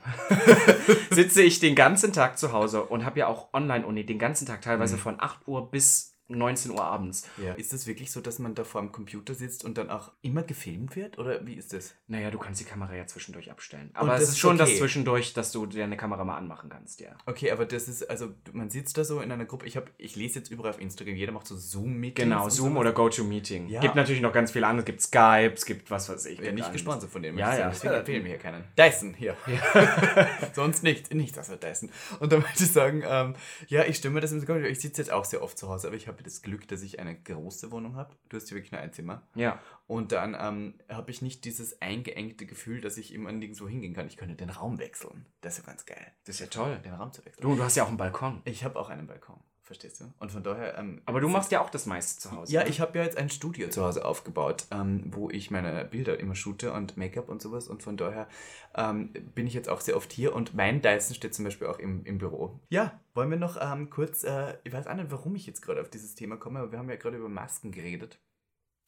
sitze 1.10 1.42
ich 1.42 1.60
den 1.60 1.74
ganzen 1.74 2.12
Tag 2.12 2.38
zu 2.38 2.52
Hause 2.52 2.84
und 2.84 3.04
habe 3.04 3.18
ja 3.18 3.26
auch 3.26 3.52
Online-Uni 3.52 4.06
den 4.06 4.18
ganzen 4.18 4.46
Tag, 4.46 4.62
teilweise 4.62 4.96
Mhm. 4.96 5.00
von 5.00 5.16
8 5.20 5.46
Uhr 5.48 5.70
bis 5.70 6.14
19 6.28 6.72
Uhr 6.72 6.84
abends. 6.84 7.26
Ja. 7.42 7.54
Ist 7.54 7.72
es 7.72 7.86
wirklich 7.86 8.12
so, 8.12 8.20
dass 8.20 8.38
man 8.38 8.54
da 8.54 8.64
vor 8.64 8.80
dem 8.80 8.92
Computer 8.92 9.34
sitzt 9.34 9.64
und 9.64 9.78
dann 9.78 9.90
auch 9.90 10.12
immer 10.22 10.42
gefilmt 10.42 10.94
wird? 10.94 11.18
Oder 11.18 11.46
wie 11.46 11.54
ist 11.54 11.72
das? 11.72 11.94
Naja, 12.06 12.30
du 12.30 12.38
kannst 12.38 12.60
die 12.60 12.64
Kamera 12.64 12.94
ja 12.94 13.06
zwischendurch 13.06 13.50
abstellen. 13.50 13.90
Aber 13.94 14.08
das 14.08 14.22
es 14.22 14.28
ist 14.28 14.34
ist 14.34 14.38
schon 14.38 14.58
das 14.58 14.68
okay. 14.68 14.78
zwischendurch, 14.78 15.32
dass 15.32 15.52
du 15.52 15.66
dir 15.66 15.84
eine 15.84 15.96
Kamera 15.96 16.24
mal 16.24 16.36
anmachen 16.36 16.68
kannst, 16.68 17.00
ja. 17.00 17.16
Okay, 17.26 17.50
aber 17.50 17.66
das 17.66 17.88
ist, 17.88 18.08
also 18.08 18.34
man 18.52 18.70
sitzt 18.70 18.98
da 18.98 19.04
so 19.04 19.20
in 19.20 19.32
einer 19.32 19.46
Gruppe. 19.46 19.66
Ich, 19.66 19.76
hab, 19.76 19.90
ich 19.96 20.16
lese 20.16 20.38
jetzt 20.38 20.50
überall 20.50 20.70
auf 20.70 20.80
Instagram, 20.80 21.16
jeder 21.16 21.32
macht 21.32 21.46
so 21.46 21.56
Zoom-Meetings. 21.56 22.28
Genau, 22.28 22.48
Zoom 22.48 22.74
so. 22.74 22.80
oder 22.80 22.92
GoToMeeting. 22.92 23.68
Ja. 23.68 23.80
Gibt 23.80 23.94
natürlich 23.94 24.20
noch 24.22 24.32
ganz 24.32 24.50
viele 24.50 24.66
andere. 24.66 24.82
Es 24.82 24.86
gibt 24.86 25.02
Skype, 25.02 25.54
es 25.54 25.64
gibt 25.64 25.90
was 25.90 26.08
weiß 26.08 26.26
ich. 26.26 26.38
Ja, 26.38 26.44
gibt 26.44 26.56
nicht 26.56 26.72
gesponsert 26.72 27.10
von 27.10 27.22
denen. 27.22 27.38
Ja, 27.38 27.52
ich 27.52 27.58
ja. 27.58 27.68
Deswegen 27.70 27.94
empfehlen 27.94 28.24
wir 28.24 28.30
hier 28.30 28.38
keinen. 28.38 28.64
Dyson, 28.76 29.14
hier. 29.14 29.36
Sonst 30.52 30.82
nichts. 30.82 31.10
Nichts 31.10 31.38
außer 31.38 31.56
Dyson. 31.56 31.90
Und 32.20 32.32
dann 32.32 32.42
möchte 32.42 32.64
ich 32.64 32.72
sagen, 32.72 33.02
ähm, 33.06 33.34
ja, 33.68 33.84
ich 33.84 33.96
stimme 33.96 34.20
das 34.20 34.32
im 34.32 34.40
Sekunde. 34.40 34.68
Ich 34.68 34.80
sitze 34.80 35.00
jetzt 35.00 35.10
auch 35.10 35.24
sehr 35.24 35.42
oft 35.42 35.58
zu 35.58 35.68
Hause, 35.68 35.88
aber 35.88 35.96
ich 35.96 36.08
habe 36.08 36.17
das 36.22 36.42
Glück, 36.42 36.66
dass 36.68 36.82
ich 36.82 36.98
eine 37.00 37.16
große 37.20 37.70
Wohnung 37.70 37.96
habe. 37.96 38.14
Du 38.28 38.36
hast 38.36 38.48
hier 38.48 38.56
wirklich 38.56 38.72
nur 38.72 38.80
ein 38.80 38.92
Zimmer. 38.92 39.22
Ja. 39.34 39.60
Und 39.86 40.12
dann 40.12 40.36
ähm, 40.38 40.74
habe 40.88 41.10
ich 41.10 41.22
nicht 41.22 41.44
dieses 41.44 41.80
eingeengte 41.80 42.46
Gefühl, 42.46 42.80
dass 42.80 42.96
ich 42.96 43.12
immer 43.14 43.32
nirgendwo 43.32 43.68
hingehen 43.68 43.94
kann. 43.94 44.06
Ich 44.06 44.16
könnte 44.16 44.34
den 44.34 44.50
Raum 44.50 44.78
wechseln. 44.78 45.26
Das 45.40 45.58
ist 45.58 45.64
ja 45.66 45.70
ganz 45.72 45.86
geil, 45.86 46.12
Das 46.24 46.36
ist 46.36 46.40
ja 46.40 46.46
toll. 46.46 46.78
den 46.84 46.94
Raum 46.94 47.12
zu 47.12 47.24
wechseln. 47.24 47.42
Du, 47.42 47.54
du 47.56 47.62
hast 47.62 47.76
ja 47.76 47.84
auch 47.84 47.88
einen 47.88 47.96
Balkon. 47.96 48.40
Ich 48.44 48.64
habe 48.64 48.78
auch 48.78 48.88
einen 48.90 49.06
Balkon, 49.06 49.38
verstehst 49.68 50.00
du? 50.00 50.12
Und 50.18 50.32
von 50.32 50.42
daher... 50.42 50.76
Ähm, 50.76 51.00
Aber 51.04 51.20
du 51.20 51.28
machst 51.28 51.52
ja 51.52 51.60
auch 51.60 51.70
das 51.70 51.86
meiste 51.86 52.20
zu 52.20 52.32
Hause. 52.32 52.52
ja, 52.52 52.64
ne? 52.64 52.68
ich 52.68 52.80
habe 52.80 52.98
ja 52.98 53.04
jetzt 53.04 53.16
ein 53.16 53.30
Studio 53.30 53.68
zu 53.68 53.84
Hause 53.84 54.04
aufgebaut, 54.04 54.66
ähm, 54.72 55.04
wo 55.14 55.30
ich 55.30 55.52
meine 55.52 55.84
Bilder 55.84 56.18
immer 56.18 56.34
shoote 56.34 56.72
und 56.72 56.96
Make-up 56.96 57.28
und 57.28 57.40
sowas. 57.40 57.68
Und 57.68 57.82
von 57.82 57.96
daher 57.96 58.28
ähm, 58.74 59.12
bin 59.34 59.46
ich 59.46 59.54
jetzt 59.54 59.68
auch 59.68 59.80
sehr 59.80 59.96
oft 59.96 60.12
hier. 60.12 60.34
Und 60.34 60.54
mein 60.54 60.82
Dyson 60.82 61.14
steht 61.14 61.34
zum 61.34 61.44
Beispiel 61.44 61.68
auch 61.68 61.78
im, 61.78 62.04
im 62.04 62.18
Büro. 62.18 62.58
Ja, 62.70 63.00
wollen 63.14 63.30
wir 63.30 63.36
noch 63.38 63.56
ähm, 63.60 63.90
kurz, 63.90 64.24
äh, 64.24 64.56
ich 64.64 64.72
weiß 64.72 64.88
auch 64.88 64.94
nicht, 64.94 65.10
warum 65.10 65.36
ich 65.36 65.46
jetzt 65.46 65.60
gerade 65.60 65.80
auf 65.80 65.90
dieses 65.90 66.14
Thema 66.16 66.36
komme, 66.36 66.58
aber 66.58 66.72
wir 66.72 66.78
haben 66.78 66.90
ja 66.90 66.96
gerade 66.96 67.18
über 67.18 67.28
Masken 67.28 67.70
geredet. 67.70 68.18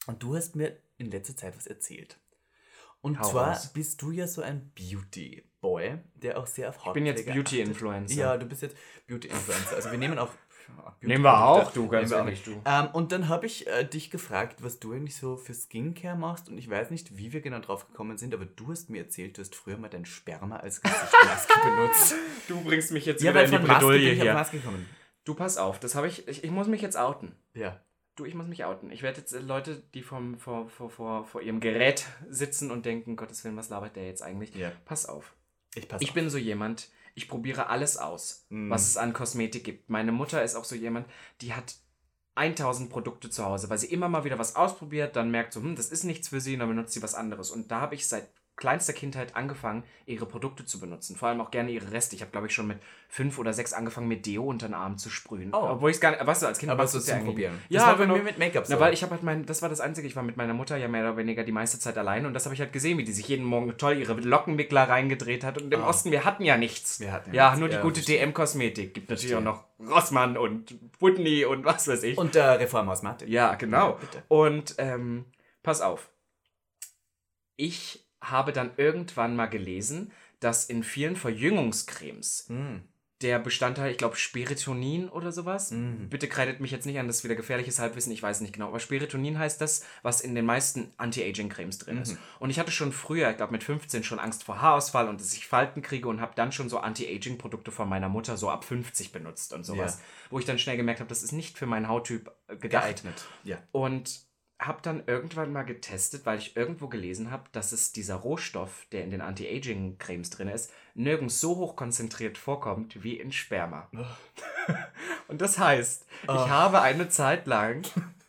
Und 0.07 0.23
du 0.23 0.35
hast 0.35 0.57
mir 0.57 0.77
in 0.97 1.11
letzter 1.11 1.37
Zeit 1.37 1.57
was 1.57 1.67
erzählt. 1.67 2.19
Und 3.03 3.19
Hau 3.19 3.31
zwar 3.31 3.53
raus. 3.53 3.73
bist 3.73 4.03
du 4.03 4.11
ja 4.11 4.27
so 4.27 4.43
ein 4.43 4.73
Beauty-Boy, 4.75 5.99
der 6.15 6.39
auch 6.39 6.47
sehr 6.47 6.69
auf 6.69 6.77
Ich 6.85 6.93
bin 6.93 7.07
jetzt 7.07 7.21
Hautpflege. 7.21 7.39
Beauty-Influencer. 7.43 8.15
Ja, 8.15 8.37
du 8.37 8.47
bist 8.47 8.63
jetzt 8.63 8.77
Beauty-Influencer. 9.07 9.77
Also 9.77 9.91
wir 9.91 9.99
nehmen 9.99 10.19
auch... 10.19 10.31
Nehmen 11.03 11.25
wir 11.25 11.45
auch, 11.45 11.73
du, 11.73 11.89
ganz 11.89 12.11
ehrlich, 12.11 12.43
du. 12.45 12.61
ähm, 12.65 12.89
und 12.93 13.13
dann 13.13 13.29
habe 13.29 13.47
ich 13.47 13.67
äh, 13.67 13.85
dich 13.85 14.11
gefragt, 14.11 14.63
was 14.63 14.79
du 14.79 14.93
eigentlich 14.93 15.17
so 15.17 15.37
für 15.37 15.55
Skincare 15.55 16.17
machst. 16.17 16.49
Und 16.49 16.59
ich 16.59 16.69
weiß 16.69 16.91
nicht, 16.91 17.17
wie 17.17 17.33
wir 17.33 17.41
genau 17.41 17.61
drauf 17.61 17.87
gekommen 17.87 18.19
sind, 18.19 18.35
aber 18.35 18.45
du 18.45 18.71
hast 18.71 18.91
mir 18.91 19.03
erzählt, 19.03 19.39
du 19.39 19.43
hast 19.43 19.55
früher 19.55 19.79
mal 19.79 19.89
dein 19.89 20.05
Sperma 20.05 20.57
als 20.57 20.81
Gesichtsmaske 20.83 21.55
benutzt. 21.65 22.15
Du 22.49 22.61
bringst 22.63 22.93
mich 22.93 23.07
jetzt 23.07 23.23
ja, 23.23 23.31
wieder 23.31 23.45
in 23.45 23.51
die 23.51 23.57
von 23.57 23.67
Maske 23.67 23.81
bin 23.81 23.89
Bredouille 23.89 24.11
ich 24.13 24.19
auf 24.19 24.23
hier. 24.25 24.35
Maske 24.35 24.57
gekommen. 24.59 24.87
Du, 25.25 25.35
pass 25.35 25.57
auf, 25.57 25.79
das 25.81 25.95
habe 25.95 26.09
ich, 26.09 26.29
ich. 26.29 26.45
Ich 26.45 26.51
muss 26.51 26.67
mich 26.67 26.83
jetzt 26.83 26.97
outen. 26.97 27.35
Ja. 27.55 27.81
Du, 28.17 28.25
ich 28.25 28.35
muss 28.35 28.47
mich 28.47 28.65
outen. 28.65 28.91
Ich 28.91 29.03
werde 29.03 29.21
jetzt 29.21 29.33
äh, 29.33 29.39
Leute, 29.39 29.83
die 29.95 30.03
vom, 30.03 30.37
vor, 30.39 30.69
vor, 30.69 30.91
vor, 30.91 31.25
vor 31.25 31.41
ihrem 31.41 31.61
Gerät 31.61 32.07
sitzen 32.29 32.71
und 32.71 32.85
denken, 32.85 33.17
Gottes 33.17 33.45
Willen, 33.45 33.57
was 33.57 33.71
labert 33.71 33.97
der 33.97 34.07
jetzt 34.07 34.23
eigentlich? 34.23 34.55
Ja. 34.55 34.73
Pass 34.85 35.07
auf. 35.07 35.35
Ich 35.75 35.89
passe 35.89 36.05
Ich 36.05 36.13
bin 36.13 36.29
so 36.29 36.37
jemand, 36.39 36.89
ich 37.15 37.29
probiere 37.29 37.69
alles 37.69 37.97
aus, 37.97 38.47
Mm. 38.51 38.71
was 38.71 38.89
es 38.89 38.97
an 38.97 39.13
Kosmetik 39.13 39.65
gibt. 39.65 39.91
Meine 39.91 40.13
Mutter 40.13 40.43
ist 40.43 40.55
auch 40.57 40.65
so 40.65 40.75
jemand, 40.77 41.07
die 41.41 41.55
hat 41.55 41.77
1000 42.35 42.91
Produkte 42.91 43.29
zu 43.31 43.45
Hause, 43.45 43.69
weil 43.69 43.79
sie 43.79 43.89
immer 43.93 44.09
mal 44.09 44.25
wieder 44.25 44.39
was 44.39 44.57
ausprobiert, 44.57 45.17
dann 45.17 45.31
merkt 45.31 45.53
so, 45.53 45.61
hm, 45.61 45.77
das 45.77 45.91
ist 45.91 46.05
nichts 46.05 46.29
für 46.29 46.41
sie 46.41 46.55
und 46.55 46.61
dann 46.61 46.69
benutzt 46.69 46.95
sie 46.95 47.03
was 47.03 47.15
anderes. 47.15 47.51
Und 47.51 47.71
da 47.71 47.81
habe 47.81 47.95
ich 47.95 48.09
seit 48.09 48.31
kleinster 48.61 48.93
Kindheit 48.93 49.35
angefangen, 49.35 49.83
ihre 50.07 50.27
Produkte 50.27 50.65
zu 50.65 50.79
benutzen. 50.79 51.17
Vor 51.17 51.29
allem 51.29 51.41
auch 51.41 51.51
gerne 51.51 51.71
ihre 51.73 51.91
Reste. 51.91 52.15
Ich 52.15 52.21
habe, 52.23 52.31
glaube 52.31 52.47
ich, 52.47 52.55
schon 52.55 52.69
mit 52.69 52.79
fünf 53.09 53.39
oder 53.39 53.53
sechs 53.53 53.73
angefangen, 53.73 54.07
mit 54.07 54.27
Deo 54.27 54.45
unter 54.45 54.69
den 54.69 54.75
Arm 54.75 54.99
zu 54.99 55.11
sprühen. 55.11 55.53
Oh. 55.53 55.71
Obwohl 55.71 55.91
ich 55.91 55.97
es 55.97 56.01
gar 56.01 56.11
nicht, 56.13 56.25
weißt 56.25 56.43
du, 56.43 56.47
als 56.47 56.59
Kind 56.59 56.71
Aber 56.71 56.87
so 56.87 57.01
zum 57.01 57.15
eigentlich- 57.15 57.27
Probieren. 57.27 57.55
Das 57.71 57.83
Ja, 57.83 57.87
war 57.89 57.97
bei 57.97 58.03
genau. 58.05 58.17
mir 58.19 58.23
mit 58.23 58.39
Make-up 58.39 58.67
so. 58.67 58.75
Na, 58.75 58.81
weil 58.81 58.93
ich 58.93 59.03
habe 59.03 59.13
halt 59.13 59.23
mein, 59.23 59.47
das 59.47 59.63
war 59.63 59.69
das 59.71 59.81
Einzige, 59.81 60.07
ich 60.07 60.15
war 60.15 60.23
mit 60.23 60.37
meiner 60.37 60.55
Mutter 60.55 60.77
ja 60.77 60.87
mehr 60.89 61.03
oder 61.03 61.17
weniger 61.17 61.43
die 61.43 61.53
meiste 61.53 61.79
Zeit 61.81 61.99
allein 61.99 62.27
und 62.27 62.35
das 62.35 62.45
habe 62.45 62.55
ich 62.55 62.61
halt 62.61 62.73
gesehen, 62.73 62.99
wie 62.99 63.05
die 63.05 63.13
sich 63.13 63.27
jeden 63.27 63.45
Morgen 63.47 63.77
toll 63.79 63.97
ihre 63.99 64.13
Lockenwickler 64.13 64.89
reingedreht 64.89 65.43
hat 65.43 65.61
und 65.61 65.73
im 65.75 65.81
Ah. 65.83 65.89
Osten, 65.89 66.11
wir 66.13 66.25
hatten 66.25 66.45
ja 66.45 66.57
nichts. 66.57 67.01
Wir 67.01 67.11
hatten 67.13 67.31
ja 67.33 67.37
ja, 67.37 67.47
nichts. 67.49 67.61
nur 67.61 67.69
die 67.71 67.75
Ja, 67.77 67.81
gute. 67.83 68.03
DM-Kosmetik. 68.03 68.93
Gibt 68.95 69.09
natürlich 69.11 69.35
auch 69.35 69.41
noch 69.41 69.65
Rossmann 69.81 70.37
und 70.37 70.77
Whitney 71.01 71.47
und 71.47 71.65
was 71.65 71.89
weiß 71.89 72.03
ich. 72.03 72.19
Und 72.19 72.35
der 72.35 72.61
Reformhaus 72.61 73.03
Mathe. 73.03 73.25
ja, 73.27 73.55
genau. 73.55 73.91
Ja, 73.91 73.93
bitte. 73.93 74.23
Und 74.29 74.75
ähm, 74.77 75.25
pass 75.63 75.81
auf. 75.81 76.11
Ich 77.57 78.07
habe 78.21 78.53
dann 78.53 78.71
irgendwann 78.77 79.37
mal 79.37 79.47
gelesen, 79.47 80.13
dass 80.41 80.65
in 80.67 80.83
vielen 80.83 81.17
Verjüngungscremes 81.17 82.47
Mm. 82.49 82.77
der 83.23 83.39
Bestandteil, 83.39 83.91
ich 83.91 83.99
glaube, 83.99 84.17
Spiritonin 84.17 85.11
oder 85.11 85.31
sowas. 85.31 85.73
Mhm. 85.73 86.09
Bitte 86.09 86.27
kreidet 86.27 86.59
mich 86.61 86.71
jetzt 86.71 86.87
nicht 86.87 86.99
an, 86.99 87.07
das 87.07 87.17
ist 87.17 87.25
wieder 87.25 87.35
gefährliches 87.35 87.79
Halbwissen, 87.79 88.11
ich 88.13 88.23
weiß 88.23 88.41
nicht 88.41 88.55
genau. 88.55 88.69
Aber 88.69 88.81
Spiritonin 88.81 89.39
heißt 89.39 89.61
das, 89.61 89.85
was 90.03 90.23
in 90.23 90.35
den 90.35 90.47
meisten 90.47 90.91
Anti-Aging-Cremes 90.97 91.77
drin 91.77 91.97
Mhm. 91.97 92.03
ist. 92.03 92.17
Und 92.39 92.49
ich 92.49 92.59
hatte 92.59 92.71
schon 92.71 92.93
früher, 92.93 93.31
ich 93.31 93.37
glaube 93.37 93.53
mit 93.53 93.63
15, 93.63 94.05
schon 94.05 94.19
Angst 94.19 94.45
vor 94.45 94.63
Haarausfall 94.63 95.07
und 95.07 95.21
dass 95.21 95.35
ich 95.35 95.47
Falten 95.47 95.83
kriege 95.83 96.09
und 96.09 96.23
habe 96.23 96.33
dann 96.35 96.51
schon 96.51 96.71
so 96.71 96.79
Anti-Aging-Produkte 96.79 97.71
von 97.71 97.91
meiner 97.91 98.09
Mutter 98.09 98.39
so 98.39 98.49
ab 98.49 98.65
50 98.65 99.13
benutzt 99.13 99.53
und 99.53 99.65
sowas. 99.65 99.97
Ja. 99.99 100.05
Wo 100.31 100.39
ich 100.39 100.47
dann 100.47 100.59
schnell 100.59 100.79
gemerkt 100.79 101.01
habe, 101.01 101.09
das 101.11 101.23
ist 101.23 101.33
nicht 101.33 101.59
für 101.59 101.67
meinen 101.67 101.89
Hauttyp 101.89 102.31
äh, 102.49 102.57
gedacht. 102.57 102.85
Geeignet. 102.85 103.23
Ja. 103.45 103.59
Und 103.73 104.21
habe 104.61 104.81
dann 104.83 105.03
irgendwann 105.07 105.53
mal 105.53 105.63
getestet, 105.65 106.27
weil 106.27 106.39
ich 106.39 106.55
irgendwo 106.57 106.87
gelesen 106.89 107.31
habe, 107.31 107.45
dass 107.53 107.73
es 107.73 107.93
dieser 107.93 108.17
Rohstoff, 108.17 108.87
der 108.93 109.03
in 109.05 109.11
den 109.11 109.23
Anti-Aging-Cremes 109.23 110.29
drin 110.31 110.49
ist, 110.49 110.71
nirgends 110.95 111.41
so 111.41 111.57
hoch 111.57 111.77
konzentriert 111.77 112.37
vorkommt 112.37 113.03
wie 113.03 113.19
in 113.19 113.33
Sperma. 113.33 113.89
Und 115.29 115.41
das 115.41 115.59
heißt, 115.59 116.05
Oh. 116.29 116.33
ich 116.35 116.49
habe 116.51 116.83
eine 116.83 117.09
Zeit 117.09 117.47
lang 117.47 117.83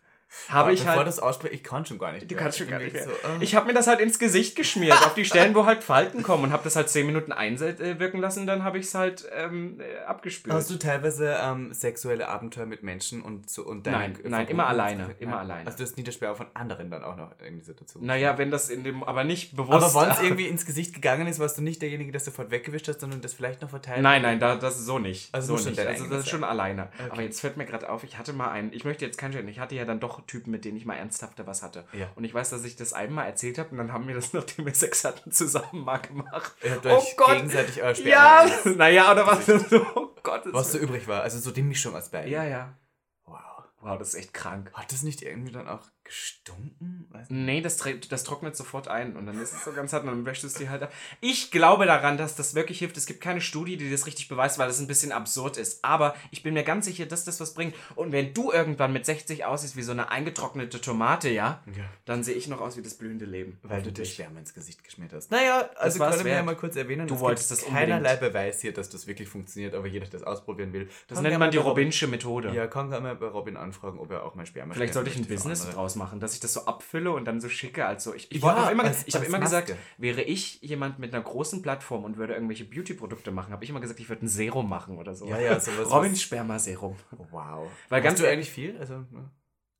habe 0.49 0.73
ich 0.73 0.79
bevor 0.81 0.97
halt 0.97 1.07
das 1.07 1.19
ausspricht, 1.19 1.53
ich 1.53 1.63
kann 1.63 1.85
schon 1.85 1.97
gar 1.97 2.11
nicht. 2.11 2.29
Du 2.29 2.35
mehr. 2.35 2.43
kannst 2.43 2.57
schon 2.57 2.67
gar 2.67 2.79
nicht 2.79 2.93
mehr. 2.93 3.05
So, 3.05 3.11
äh. 3.11 3.41
Ich 3.41 3.55
habe 3.55 3.67
mir 3.67 3.73
das 3.73 3.87
halt 3.87 3.99
ins 3.99 4.19
Gesicht 4.19 4.55
geschmiert, 4.55 4.93
auf 5.05 5.13
die 5.13 5.25
Stellen, 5.25 5.53
wo 5.55 5.65
halt 5.65 5.83
Falten 5.83 6.23
kommen 6.23 6.45
und 6.45 6.51
habe 6.51 6.63
das 6.63 6.75
halt 6.75 6.89
10 6.89 7.05
Minuten 7.05 7.31
einwirken 7.31 8.19
lassen, 8.19 8.47
dann 8.47 8.63
habe 8.63 8.79
ich 8.79 8.85
es 8.85 8.95
halt 8.95 9.27
ähm, 9.35 9.79
äh, 9.79 10.03
abgespült. 10.05 10.53
Hast 10.53 10.69
du 10.69 10.77
teilweise 10.77 11.37
ähm, 11.41 11.73
sexuelle 11.73 12.27
Abenteuer 12.27 12.65
mit 12.65 12.83
Menschen 12.83 13.21
und 13.21 13.49
so 13.49 13.63
und 13.63 13.85
Nein, 13.85 14.17
nein, 14.23 14.47
immer 14.47 14.67
alleine, 14.67 15.15
immer 15.19 15.31
Nein. 15.31 15.39
alleine. 15.39 15.65
Also 15.65 15.79
du 15.79 15.83
hast 15.83 15.97
nie 15.97 16.03
das 16.03 16.15
von 16.15 16.47
anderen 16.53 16.89
dann 16.89 17.03
auch 17.03 17.15
noch 17.15 17.31
irgendwie 17.43 17.65
so 17.65 17.73
dazu. 17.73 17.99
naja, 18.01 18.37
wenn 18.37 18.51
das 18.51 18.69
in 18.69 18.83
dem, 18.83 19.03
aber 19.03 19.23
nicht 19.23 19.55
bewusst. 19.55 19.95
Aber 19.95 20.05
wenn 20.05 20.11
es 20.11 20.21
irgendwie 20.21 20.47
ins 20.47 20.65
Gesicht 20.65 20.93
gegangen 20.93 21.27
ist, 21.27 21.39
warst 21.39 21.57
du 21.57 21.61
nicht 21.61 21.81
derjenige, 21.81 22.11
der 22.11 22.21
sofort 22.21 22.51
weggewischt 22.51 22.87
hast, 22.87 23.01
sondern 23.01 23.21
das 23.21 23.33
vielleicht 23.33 23.61
noch 23.61 23.69
verteilt 23.69 24.01
Nein, 24.01 24.21
nein, 24.21 24.39
da, 24.39 24.55
das 24.55 24.77
ist 24.79 24.85
so 24.85 24.99
nicht. 24.99 25.33
Also 25.33 25.57
so 25.57 25.69
nicht. 25.69 25.79
Also 25.79 26.07
das 26.07 26.21
ist 26.21 26.29
schon 26.29 26.43
alleine. 26.43 26.89
Aber 27.09 27.21
jetzt 27.21 27.41
fällt 27.41 27.57
mir 27.57 27.65
gerade 27.65 27.89
auf, 27.89 28.03
ich 28.03 28.17
hatte 28.17 28.33
mal 28.33 28.51
einen, 28.51 28.73
ich 28.73 28.85
möchte 28.85 29.05
jetzt 29.05 29.17
keinen 29.17 29.33
Schein, 29.33 29.47
ich 29.47 29.59
hatte 29.59 29.75
ja 29.75 29.85
dann 29.85 29.99
doch 29.99 30.20
Typen, 30.27 30.51
mit 30.51 30.65
denen 30.65 30.77
ich 30.77 30.85
mal 30.85 30.95
ernsthafter 30.95 31.47
was 31.47 31.63
hatte. 31.63 31.85
Ja. 31.93 32.09
Und 32.15 32.23
ich 32.23 32.33
weiß, 32.33 32.49
dass 32.49 32.63
ich 32.63 32.75
das 32.75 32.93
einmal 32.93 33.25
erzählt 33.25 33.57
habe 33.57 33.69
und 33.69 33.77
dann 33.77 33.93
haben 33.93 34.07
wir 34.07 34.15
das, 34.15 34.33
nachdem 34.33 34.65
wir 34.65 34.73
Sex 34.73 35.03
hatten, 35.03 35.31
zusammen 35.31 35.83
mal 35.83 35.97
gemacht. 35.97 36.53
Ihr 36.63 36.71
habt 36.71 36.85
oh 36.85 36.97
euch 36.97 37.17
Gott. 37.17 37.35
gegenseitig 37.35 37.81
euer 37.81 37.95
Sperma. 37.95 38.45
Ja, 38.45 38.59
naja, 38.75 39.11
oder 39.11 39.27
was? 39.27 39.49
oh 39.95 40.15
Gott. 40.23 40.43
Was 40.45 40.71
so 40.71 40.77
übrig 40.77 41.07
war. 41.07 41.21
Also 41.21 41.39
so 41.39 41.51
die 41.51 41.63
Mischung 41.63 41.95
aus 41.95 42.09
beiden. 42.09 42.31
Ja, 42.31 42.43
ja. 42.43 42.77
Wow. 43.25 43.39
Wow, 43.81 43.97
das 43.97 44.09
ist 44.09 44.15
echt 44.15 44.33
krank. 44.33 44.71
Hat 44.73 44.91
das 44.91 45.03
nicht 45.03 45.21
irgendwie 45.21 45.51
dann 45.51 45.67
auch 45.67 45.81
gestunken? 46.11 47.07
Weiß 47.09 47.29
nicht. 47.29 47.45
Nee, 47.45 47.61
das, 47.61 47.77
das 48.09 48.23
trocknet 48.23 48.55
sofort 48.55 48.87
ein 48.87 49.15
und 49.15 49.25
dann 49.25 49.39
ist 49.41 49.53
es 49.53 49.63
so 49.63 49.71
ganz 49.71 49.93
hart 49.93 50.03
und 50.03 50.09
dann 50.09 50.25
wäschst 50.25 50.43
du 50.43 50.47
es 50.47 50.53
dir 50.55 50.69
halt 50.69 50.83
ab. 50.83 50.93
Ich 51.21 51.51
glaube 51.51 51.85
daran, 51.85 52.17
dass 52.17 52.35
das 52.35 52.53
wirklich 52.53 52.79
hilft. 52.79 52.97
Es 52.97 53.05
gibt 53.05 53.21
keine 53.21 53.41
Studie, 53.41 53.77
die 53.77 53.89
das 53.89 54.05
richtig 54.05 54.27
beweist, 54.27 54.59
weil 54.59 54.67
das 54.67 54.79
ein 54.79 54.87
bisschen 54.87 55.11
absurd 55.11 55.57
ist. 55.57 55.83
Aber 55.83 56.15
ich 56.31 56.43
bin 56.43 56.53
mir 56.53 56.63
ganz 56.63 56.85
sicher, 56.85 57.05
dass 57.05 57.23
das 57.23 57.39
was 57.39 57.53
bringt. 57.53 57.75
Und 57.95 58.11
wenn 58.11 58.33
du 58.33 58.51
irgendwann 58.51 58.91
mit 58.93 59.05
60 59.05 59.45
aussiehst 59.45 59.75
wie 59.77 59.81
so 59.83 59.91
eine 59.93 60.11
eingetrocknete 60.11 60.81
Tomate, 60.81 61.29
ja, 61.29 61.63
Ja. 61.75 61.83
dann 62.05 62.23
sehe 62.23 62.35
ich 62.35 62.47
noch 62.47 62.59
aus 62.61 62.77
wie 62.77 62.81
das 62.81 62.95
blühende 62.95 63.25
Leben. 63.25 63.57
Weil 63.63 63.81
du 63.81 63.91
dir. 63.91 64.05
Sperma 64.05 64.39
ins 64.39 64.53
Gesicht 64.53 64.83
geschmiert 64.83 65.13
hast. 65.13 65.31
Naja, 65.31 65.69
also 65.77 65.99
können 65.99 66.25
wir 66.25 66.33
ja 66.33 66.43
mal 66.43 66.55
kurz 66.57 66.75
erwähnen. 66.75 67.07
Du 67.07 67.15
es 67.15 67.19
wolltest 67.21 67.51
das 67.51 67.63
unbedingt. 67.63 67.89
keinerlei 67.91 68.15
Beweis 68.17 68.59
hier, 68.61 68.73
dass 68.73 68.89
das 68.89 69.07
wirklich 69.07 69.29
funktioniert, 69.29 69.73
aber 69.73 69.87
jeder, 69.87 70.05
der 70.07 70.19
das 70.19 70.23
ausprobieren 70.23 70.73
will. 70.73 70.89
Das 71.07 71.21
nennt 71.21 71.39
man 71.39 71.51
die 71.51 71.57
Robinsche 71.57 72.07
Methode. 72.07 72.51
Ja, 72.53 72.67
kann 72.67 72.89
mal 72.89 73.15
bei 73.15 73.27
Robin 73.27 73.55
anfragen, 73.55 73.99
ob 73.99 74.11
er 74.11 74.23
auch 74.23 74.35
mal 74.35 74.45
Sperma 74.45 74.73
Vielleicht 74.73 74.93
sollte 74.93 75.09
ich 75.09 75.15
ein 75.15 75.25
Business 75.25 75.65
draus 75.69 75.95
machen, 75.95 76.00
dass 76.19 76.33
ich 76.33 76.39
das 76.39 76.53
so 76.53 76.65
abfülle 76.65 77.11
und 77.11 77.25
dann 77.25 77.39
so 77.41 77.49
schicke. 77.49 77.85
Also 77.85 78.13
ich, 78.13 78.31
ich, 78.31 78.41
Ja, 78.41 78.69
immer, 78.69 78.83
als- 78.83 79.03
ich 79.07 79.15
habe 79.15 79.25
immer 79.25 79.39
gesagt, 79.39 79.75
wäre 79.97 80.21
ich 80.21 80.61
jemand 80.61 80.99
mit 80.99 81.13
einer 81.13 81.23
großen 81.23 81.61
Plattform 81.61 82.03
und 82.03 82.17
würde 82.17 82.33
irgendwelche 82.33 82.65
Beauty-Produkte 82.65 83.31
machen, 83.31 83.53
habe 83.53 83.63
ich 83.63 83.69
immer 83.69 83.79
gesagt, 83.81 83.99
ich 83.99 84.09
würde 84.09 84.25
ein 84.25 84.29
Serum 84.29 84.67
machen 84.69 84.97
oder 84.97 85.13
so. 85.15 85.27
Ja, 85.27 85.39
ja, 85.39 85.59
sowas- 85.59 85.91
Robins 85.91 86.21
Sperma-Serum. 86.21 86.95
Wow. 87.31 87.69
Weil 87.89 87.99
Hast 88.01 88.03
ganz 88.05 88.19
du 88.19 88.27
eigentlich 88.27 88.49
viel? 88.51 88.77
Also, 88.79 88.99
ne? 89.11 89.29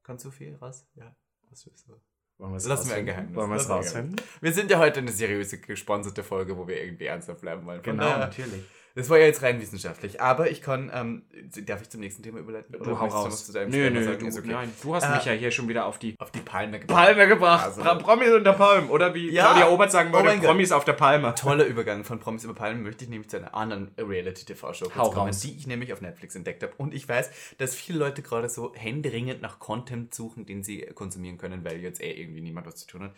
kannst 0.04 0.26
du 0.26 0.32
viel 0.32 0.56
raus? 0.56 0.86
Ja. 0.96 1.16
Was 1.50 1.66
willst 1.66 1.88
du? 1.88 1.94
Wollen 2.38 2.54
wir 2.54 2.58
es 2.58 2.66
Lassen 2.66 2.90
wir 2.90 2.96
ein? 2.96 3.06
Geheimnis. 3.06 3.36
Wollen 3.36 3.50
wir 3.52 3.58
es 3.58 3.70
rausfinden? 3.70 4.16
Wir 4.42 4.52
sind 4.54 4.72
ja 4.72 4.80
heute 4.80 5.00
eine 5.00 5.12
seriöse, 5.12 5.60
gesponserte 5.60 6.24
Folge, 6.24 6.58
wo 6.58 6.68
wir 6.68 6.82
irgendwie 6.84 7.06
ernsthaft 7.06 7.42
bleiben 7.42 7.66
wollen. 7.66 7.84
Von 7.84 7.94
Genau, 7.94 8.04
daher- 8.06 8.18
natürlich. 8.20 8.64
Das 8.96 9.10
war 9.10 9.18
ja 9.18 9.26
jetzt 9.26 9.42
rein 9.42 9.62
wissenschaftlich. 9.62 10.20
Aber 10.22 10.50
ich 10.52 10.62
kann, 10.62 10.92
ähm, 10.94 11.24
darf 11.66 11.82
ich 11.82 11.90
zum 11.90 12.02
nächsten 12.02 12.24
Thema 12.24 12.40
überleiten? 12.40 12.74
Du 12.78 13.00
hau 13.00 13.06
raus. 13.08 13.48
deinem 13.52 13.70
Nö, 13.70 13.90
nö, 13.90 14.04
sagen? 14.04 14.20
du, 14.30 14.38
okay. 14.38 14.48
nein. 14.48 14.72
Du 14.84 14.94
hast 14.96 15.04
Äh, 15.06 15.16
mich 15.16 15.26
ja 15.26 15.32
hier 15.34 15.52
schon 15.52 15.68
wieder 15.70 15.86
auf 15.86 15.98
die 16.00 16.16
Auf 16.20 16.32
die 16.32 16.40
Palme 16.40 16.80
gebracht. 16.80 16.98
Palme 17.06 17.28
gebracht. 17.28 17.66
Also- 17.66 17.82
Promis 18.00 18.30
unter 18.32 18.54
Palmen. 18.54 18.90
Oder 18.90 19.14
wie 19.14 19.32
Ja. 19.32 19.46
Claudia 19.54 19.70
Obert 19.70 19.92
sagen 19.92 20.10
Oh 20.14 20.18
würde, 20.18 20.36
Gott. 20.38 20.46
Promis 20.46 20.72
auf 20.72 20.84
der 20.86 20.94
Palme. 20.94 21.34
Toller 21.36 21.66
Übergang 21.66 22.04
von 22.04 22.20
Promis 22.20 22.44
über 22.44 22.54
Palmen 22.54 22.84
möchte 22.84 23.04
ich 23.06 23.10
nämlich 23.10 23.30
zu 23.30 23.38
einer 23.38 23.56
anderen 23.56 23.92
Reality-TV-Show 23.98 24.90
kommen, 24.90 25.14
raus. 25.16 25.40
die 25.40 25.56
ich 25.56 25.68
nämlich 25.68 25.94
auf 25.94 26.02
Netflix 26.02 26.36
entdeckt 26.36 26.64
habe. 26.64 26.74
Und 26.78 26.94
ich 26.94 27.08
weiß, 27.08 27.30
dass 27.58 27.76
viele 27.76 28.00
Leute 28.00 28.22
gerade 28.22 28.50
so 28.50 28.74
händeringend 28.76 29.42
nach 29.42 29.60
Content 29.60 30.14
suchen, 30.14 30.46
den 30.46 30.64
sie 30.64 30.82
konsumieren 30.94 31.38
können, 31.38 31.64
weil 31.64 31.78
jetzt 31.80 32.02
eh 32.02 32.12
irgendwie 32.12 32.42
niemand 32.42 32.68
was 32.68 32.76
zu 32.76 32.88
tun 32.88 33.04
hat. 33.04 33.12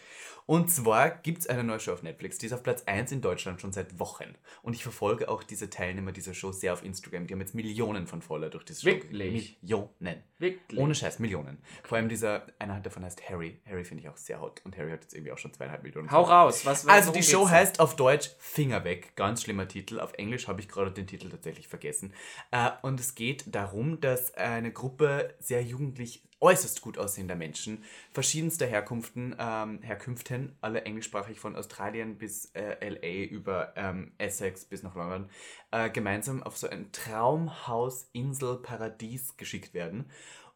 Und 0.46 0.70
zwar 0.70 1.10
gibt 1.10 1.40
es 1.40 1.48
eine 1.48 1.64
neue 1.64 1.80
Show 1.80 1.94
auf 1.94 2.04
Netflix, 2.04 2.38
die 2.38 2.48
ist 2.48 2.54
auf 2.54 2.64
Platz 2.64 2.84
1 2.86 3.12
in 3.14 3.22
Deutschland 3.22 3.62
schon 3.62 3.72
seit 3.72 3.98
Wochen. 4.00 4.36
Und 4.62 4.74
ich 4.74 4.84
verfolge 4.84 5.30
auch 5.30 5.42
diese 5.44 5.63
Teilnehmer 5.70 6.12
dieser 6.12 6.34
Show 6.34 6.52
sehr 6.52 6.74
auf 6.74 6.84
Instagram. 6.84 7.28
Die 7.28 7.34
haben 7.34 7.42
jetzt 7.42 7.56
Millionen 7.56 8.08
von 8.08 8.22
Follower 8.22 8.50
durch 8.50 8.66
diese 8.66 8.82
Show. 8.82 8.88
Wirklich? 8.88 9.58
Millionen. 9.62 10.24
Wirklich? 10.40 10.80
Ohne 10.80 10.96
Scheiß, 10.96 11.20
Millionen. 11.20 11.58
Vor 11.84 11.98
allem 11.98 12.10
dieser, 12.10 12.48
einer 12.60 12.80
davon 12.80 13.04
heißt 13.04 13.30
Harry. 13.30 13.60
Harry 13.66 13.84
finde 13.84 14.04
ich 14.04 14.10
auch 14.10 14.18
sehr 14.18 14.42
hot. 14.42 14.62
Und 14.66 14.78
Harry 14.78 14.92
hat 14.92 15.02
jetzt 15.02 15.14
irgendwie 15.14 15.32
auch 15.32 15.38
schon 15.38 15.54
zweieinhalb 15.54 15.84
Millionen. 15.84 16.12
Hau 16.12 16.24
raus. 16.24 16.66
Was, 16.66 16.88
Also 16.88 17.12
die 17.12 17.24
Show 17.24 17.50
heißt 17.50 17.80
auf 17.80 17.96
Deutsch 17.96 18.32
Finger 18.40 18.84
weg, 18.84 19.16
ganz 19.16 19.44
schlimmer 19.44 19.68
Titel. 19.68 20.00
Auf 20.00 20.14
Englisch 20.14 20.48
habe 20.48 20.62
ich 20.62 20.68
gerade 20.68 20.92
den 20.92 21.08
Titel 21.08 21.30
tatsächlich 21.30 21.68
vergessen. 21.68 22.14
Äh, 22.52 22.72
und 22.82 23.00
es 23.00 23.16
geht 23.16 23.56
darum, 23.56 24.02
dass 24.02 24.34
eine 24.36 24.72
Gruppe 24.72 25.34
sehr 25.40 25.64
jugendlich 25.64 26.24
äußerst 26.44 26.82
gut 26.82 26.98
aussehender 26.98 27.36
Menschen 27.36 27.84
verschiedenster 28.12 28.68
Herkunften, 28.68 29.36
ähm, 29.40 29.82
Herkünften, 29.82 30.56
alle 30.62 30.84
englischsprachig 30.84 31.40
von 31.40 31.56
Australien 31.56 32.18
bis 32.18 32.52
äh, 32.54 32.88
LA 32.88 33.30
über 33.30 33.74
ähm, 33.76 34.12
Essex 34.18 34.66
bis 34.66 34.84
nach 34.84 34.96
London, 34.96 35.30
äh, 35.72 35.90
gemeinsam 35.90 36.44
auf 36.44 36.58
so 36.58 36.68
ein 36.68 36.92
Traumhaus, 36.92 38.10
Insel, 38.12 38.58
Paradies 38.58 39.38
geschickt 39.38 39.74
werden. 39.74 40.10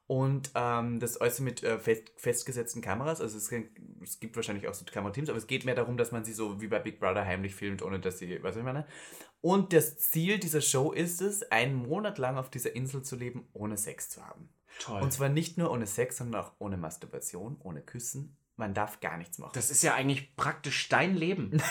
Und 0.08 0.52
ähm, 0.56 1.02
das 1.02 1.18
alles 1.18 1.42
mit 1.42 1.64
äh, 1.64 1.80
fest, 1.80 2.12
festgesetzten 2.16 2.82
Kameras. 2.82 3.20
Also 3.20 3.38
es, 3.38 3.52
es 4.02 4.20
gibt 4.20 4.38
wahrscheinlich 4.38 4.68
auch 4.68 4.74
so 4.74 4.86
Kamerateams, 4.86 5.30
aber 5.30 5.38
es 5.38 5.48
geht 5.48 5.66
mehr 5.66 5.76
darum, 5.76 5.98
dass 5.98 6.14
man 6.14 6.24
sie 6.24 6.32
so 6.32 6.62
wie 6.62 6.68
bei 6.68 6.80
Big 6.80 7.00
Brother 7.00 7.26
heimlich 7.26 7.56
filmt, 7.56 7.82
ohne 7.82 8.00
dass 8.00 8.20
sie, 8.20 8.42
was 8.42 8.56
ich 8.56 8.64
meine? 8.64 8.86
Und 9.42 9.74
das 9.74 9.98
Ziel 9.98 10.40
dieser 10.40 10.62
Show 10.62 10.92
ist 10.92 11.22
es, 11.22 11.44
einen 11.52 11.76
Monat 11.76 12.18
lang 12.18 12.38
auf 12.38 12.50
dieser 12.50 12.74
Insel 12.74 13.04
zu 13.04 13.18
leben, 13.18 13.48
ohne 13.54 13.78
Sex 13.78 14.10
zu 14.10 14.26
haben. 14.26 14.50
Toll. 14.80 15.02
Und 15.02 15.12
zwar 15.12 15.30
nicht 15.30 15.58
nur 15.58 15.72
ohne 15.72 15.88
Sex, 15.88 16.18
sondern 16.18 16.42
auch 16.44 16.52
ohne 16.60 16.78
Masturbation, 16.78 17.58
ohne 17.64 17.82
Küssen. 17.82 18.38
Man 18.56 18.74
darf 18.74 19.00
gar 19.02 19.18
nichts 19.18 19.38
machen. 19.38 19.52
Das 19.54 19.70
ist 19.70 19.84
ja 19.84 19.94
eigentlich 19.94 20.36
praktisch 20.36 20.90
dein 20.90 21.16
Leben. 21.16 21.52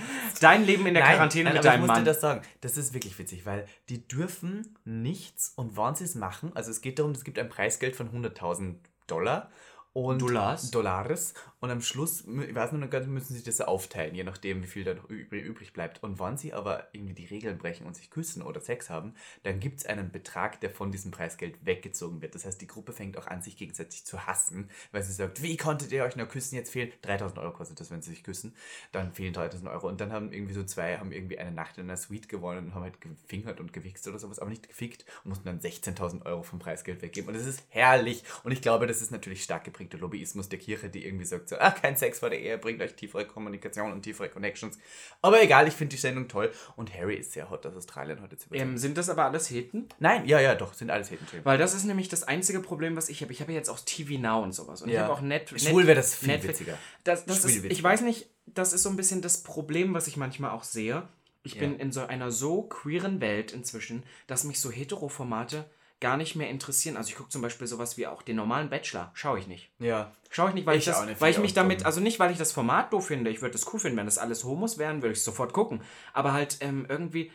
dein 0.40 0.64
Leben 0.64 0.84
in 0.86 0.94
der 0.94 1.04
Quarantäne 1.04 1.50
mit 1.50 1.58
aber 1.58 1.68
deinem 1.68 1.74
ich 1.74 1.80
muss 1.82 1.88
Mann. 1.88 2.04
dir 2.04 2.10
das 2.10 2.20
sagen. 2.20 2.42
Das 2.60 2.76
ist 2.76 2.94
wirklich 2.94 3.16
witzig, 3.18 3.46
weil 3.46 3.66
die 3.88 4.08
dürfen 4.08 4.76
nichts 4.84 5.52
und 5.54 5.76
wann 5.76 5.94
sie 5.94 6.04
es 6.04 6.16
machen, 6.16 6.50
also 6.56 6.70
es 6.70 6.80
geht 6.80 6.98
darum, 6.98 7.12
es 7.12 7.22
gibt 7.22 7.38
ein 7.38 7.48
Preisgeld 7.48 7.94
von 7.94 8.10
100.000 8.10 8.76
Dollar 9.06 9.50
und 9.96 10.20
Dollars? 10.20 10.70
Dollars 10.70 11.32
und 11.58 11.70
am 11.70 11.80
Schluss, 11.80 12.20
ich 12.20 12.54
weiß 12.54 12.72
noch 12.72 12.78
nicht, 12.78 13.06
müssen 13.06 13.34
sie 13.34 13.42
das 13.42 13.62
aufteilen, 13.62 14.14
je 14.14 14.24
nachdem, 14.24 14.62
wie 14.62 14.66
viel 14.66 14.84
da 14.84 14.92
noch 14.92 15.08
übrig, 15.08 15.72
bleibt. 15.72 16.02
Und 16.02 16.18
wann 16.18 16.36
sie 16.36 16.52
aber 16.52 16.86
irgendwie 16.92 17.14
die 17.14 17.24
Regeln 17.24 17.56
brechen 17.56 17.86
und 17.86 17.96
sich 17.96 18.10
küssen 18.10 18.42
oder 18.42 18.60
Sex 18.60 18.90
haben, 18.90 19.14
dann 19.42 19.58
gibt 19.58 19.80
es 19.80 19.86
einen 19.86 20.12
Betrag, 20.12 20.60
der 20.60 20.68
von 20.68 20.92
diesem 20.92 21.12
Preisgeld 21.12 21.64
weggezogen 21.64 22.20
wird. 22.20 22.34
Das 22.34 22.44
heißt, 22.44 22.60
die 22.60 22.66
Gruppe 22.66 22.92
fängt 22.92 23.16
auch 23.16 23.26
an, 23.26 23.40
sich 23.40 23.56
gegenseitig 23.56 24.04
zu 24.04 24.26
hassen, 24.26 24.68
weil 24.92 25.02
sie 25.02 25.14
sagt, 25.14 25.42
wie 25.42 25.56
konntet 25.56 25.90
ihr 25.92 26.04
euch 26.04 26.14
nur 26.14 26.26
küssen, 26.26 26.56
jetzt 26.56 26.72
fehlen 26.72 26.92
3000 27.00 27.38
Euro 27.38 27.52
kostet 27.52 27.80
das, 27.80 27.90
wenn 27.90 28.02
sie 28.02 28.10
sich 28.10 28.22
küssen, 28.22 28.54
dann 28.92 29.12
fehlen 29.14 29.32
3000 29.32 29.70
Euro. 29.70 29.88
Und 29.88 30.00
dann 30.02 30.12
haben 30.12 30.32
irgendwie 30.32 30.54
so 30.54 30.62
zwei, 30.62 30.98
haben 30.98 31.10
irgendwie 31.10 31.38
eine 31.38 31.52
Nacht 31.52 31.78
in 31.78 31.84
einer 31.84 31.96
Suite 31.96 32.28
gewonnen 32.28 32.66
und 32.66 32.74
haben 32.74 32.82
halt 32.82 33.00
gefingert 33.00 33.60
und 33.60 33.72
gewichst 33.72 34.06
oder 34.06 34.18
sowas, 34.18 34.40
aber 34.40 34.50
nicht 34.50 34.68
gefickt 34.68 35.06
und 35.24 35.30
mussten 35.30 35.46
dann 35.46 35.60
16.000 35.60 36.26
Euro 36.26 36.42
vom 36.42 36.58
Preisgeld 36.58 37.00
weggeben. 37.00 37.28
Und 37.28 37.34
das 37.34 37.46
ist 37.46 37.64
herrlich. 37.70 38.22
Und 38.44 38.52
ich 38.52 38.60
glaube, 38.60 38.86
das 38.86 39.00
ist 39.00 39.10
natürlich 39.10 39.42
stark 39.42 39.64
geprägter 39.88 39.98
Lobbyismus 39.98 40.48
der 40.48 40.58
Kirche, 40.58 40.88
die 40.88 41.04
irgendwie 41.04 41.24
sagt 41.24 41.48
so, 41.48 41.56
ach, 41.58 41.80
kein 41.80 41.96
Sex 41.96 42.18
vor 42.18 42.30
der 42.30 42.40
Ehe, 42.40 42.58
bringt 42.58 42.80
euch 42.82 42.94
tiefere 42.94 43.26
Kommunikation 43.26 43.92
und 43.92 44.02
tiefere 44.02 44.28
Connections. 44.28 44.78
Aber 45.22 45.42
egal, 45.42 45.68
ich 45.68 45.74
finde 45.74 45.94
die 45.94 46.00
Sendung 46.00 46.28
toll. 46.28 46.52
Und 46.76 46.92
Harry 46.94 47.14
ist 47.16 47.32
sehr 47.32 47.50
hot 47.50 47.64
aus 47.66 47.76
Australien 47.76 48.20
heute 48.22 48.36
zu 48.36 48.52
ähm, 48.52 48.76
sind 48.78 48.98
das 48.98 49.08
aber 49.08 49.24
alles 49.24 49.50
Heten? 49.50 49.88
Nein, 49.98 50.26
ja, 50.26 50.40
ja, 50.40 50.54
doch, 50.54 50.74
sind 50.74 50.90
alles 50.90 51.08
Champions. 51.08 51.44
Weil 51.44 51.58
das 51.58 51.74
ist 51.74 51.84
nämlich 51.84 52.08
das 52.08 52.22
einzige 52.24 52.60
Problem, 52.60 52.96
was 52.96 53.08
ich 53.08 53.22
habe. 53.22 53.32
Ich 53.32 53.40
habe 53.40 53.52
ja 53.52 53.58
jetzt 53.58 53.68
auch 53.68 53.80
TV 53.80 54.18
Now 54.20 54.42
und 54.42 54.52
sowas. 54.52 54.82
Und 54.82 54.88
ich 54.88 54.94
Ja. 54.94 55.02
habe 55.02 55.12
auch 55.12 55.20
Net 55.20 55.48
Schwul 55.56 55.82
Net- 55.82 55.86
wäre 55.86 55.96
das 55.96 56.14
viel 56.14 56.28
Netflix. 56.28 56.60
witziger. 56.60 56.78
Das, 57.04 57.24
das 57.24 57.38
Schwul 57.38 57.50
ist, 57.50 57.56
witziger. 57.56 57.72
ich 57.72 57.82
weiß 57.82 58.00
nicht, 58.02 58.28
das 58.46 58.72
ist 58.72 58.82
so 58.82 58.90
ein 58.90 58.96
bisschen 58.96 59.22
das 59.22 59.42
Problem, 59.42 59.94
was 59.94 60.06
ich 60.06 60.16
manchmal 60.16 60.50
auch 60.50 60.64
sehe. 60.64 61.02
Ich 61.42 61.54
Ja. 61.54 61.60
bin 61.60 61.78
in 61.78 61.92
so 61.92 62.00
einer 62.00 62.32
so 62.32 62.62
queeren 62.62 63.20
Welt 63.20 63.52
inzwischen, 63.52 64.02
dass 64.26 64.42
mich 64.44 64.58
so 64.60 64.70
Hetero-Formate 64.70 65.64
gar 66.00 66.16
nicht 66.16 66.36
mehr 66.36 66.50
interessieren. 66.50 66.96
Also 66.96 67.10
ich 67.10 67.16
gucke 67.16 67.30
zum 67.30 67.42
Beispiel 67.42 67.66
sowas 67.66 67.96
wie 67.96 68.06
auch 68.06 68.22
den 68.22 68.36
normalen 68.36 68.68
Bachelor. 68.68 69.10
Schaue 69.14 69.38
ich 69.38 69.46
nicht. 69.46 69.70
Ja. 69.78 70.12
Schaue 70.30 70.50
ich 70.50 70.54
nicht, 70.54 70.66
weil 70.66 70.76
ich, 70.76 70.86
Ich 70.86 70.92
das, 70.92 71.04
nicht, 71.06 71.20
weil 71.20 71.30
ich 71.30 71.38
mich 71.38 71.54
damit, 71.54 71.80
dumm. 71.80 71.86
also 71.86 72.00
nicht, 72.00 72.18
weil 72.18 72.30
ich 72.32 72.38
das 72.38 72.52
Format 72.52 72.92
doof 72.92 73.06
finde, 73.06 73.30
ich 73.30 73.40
würde 73.40 73.54
es 73.54 73.72
cool 73.72 73.80
finden, 73.80 73.96
wenn 73.96 74.06
das 74.06 74.18
alles 74.18 74.44
Homos 74.44 74.76
wären, 74.76 75.00
würde 75.02 75.14
ich 75.14 75.22
sofort 75.22 75.52
gucken. 75.52 75.80
Aber 76.12 76.32
halt 76.32 76.58
ähm, 76.60 76.84
irgendwie 76.88 77.30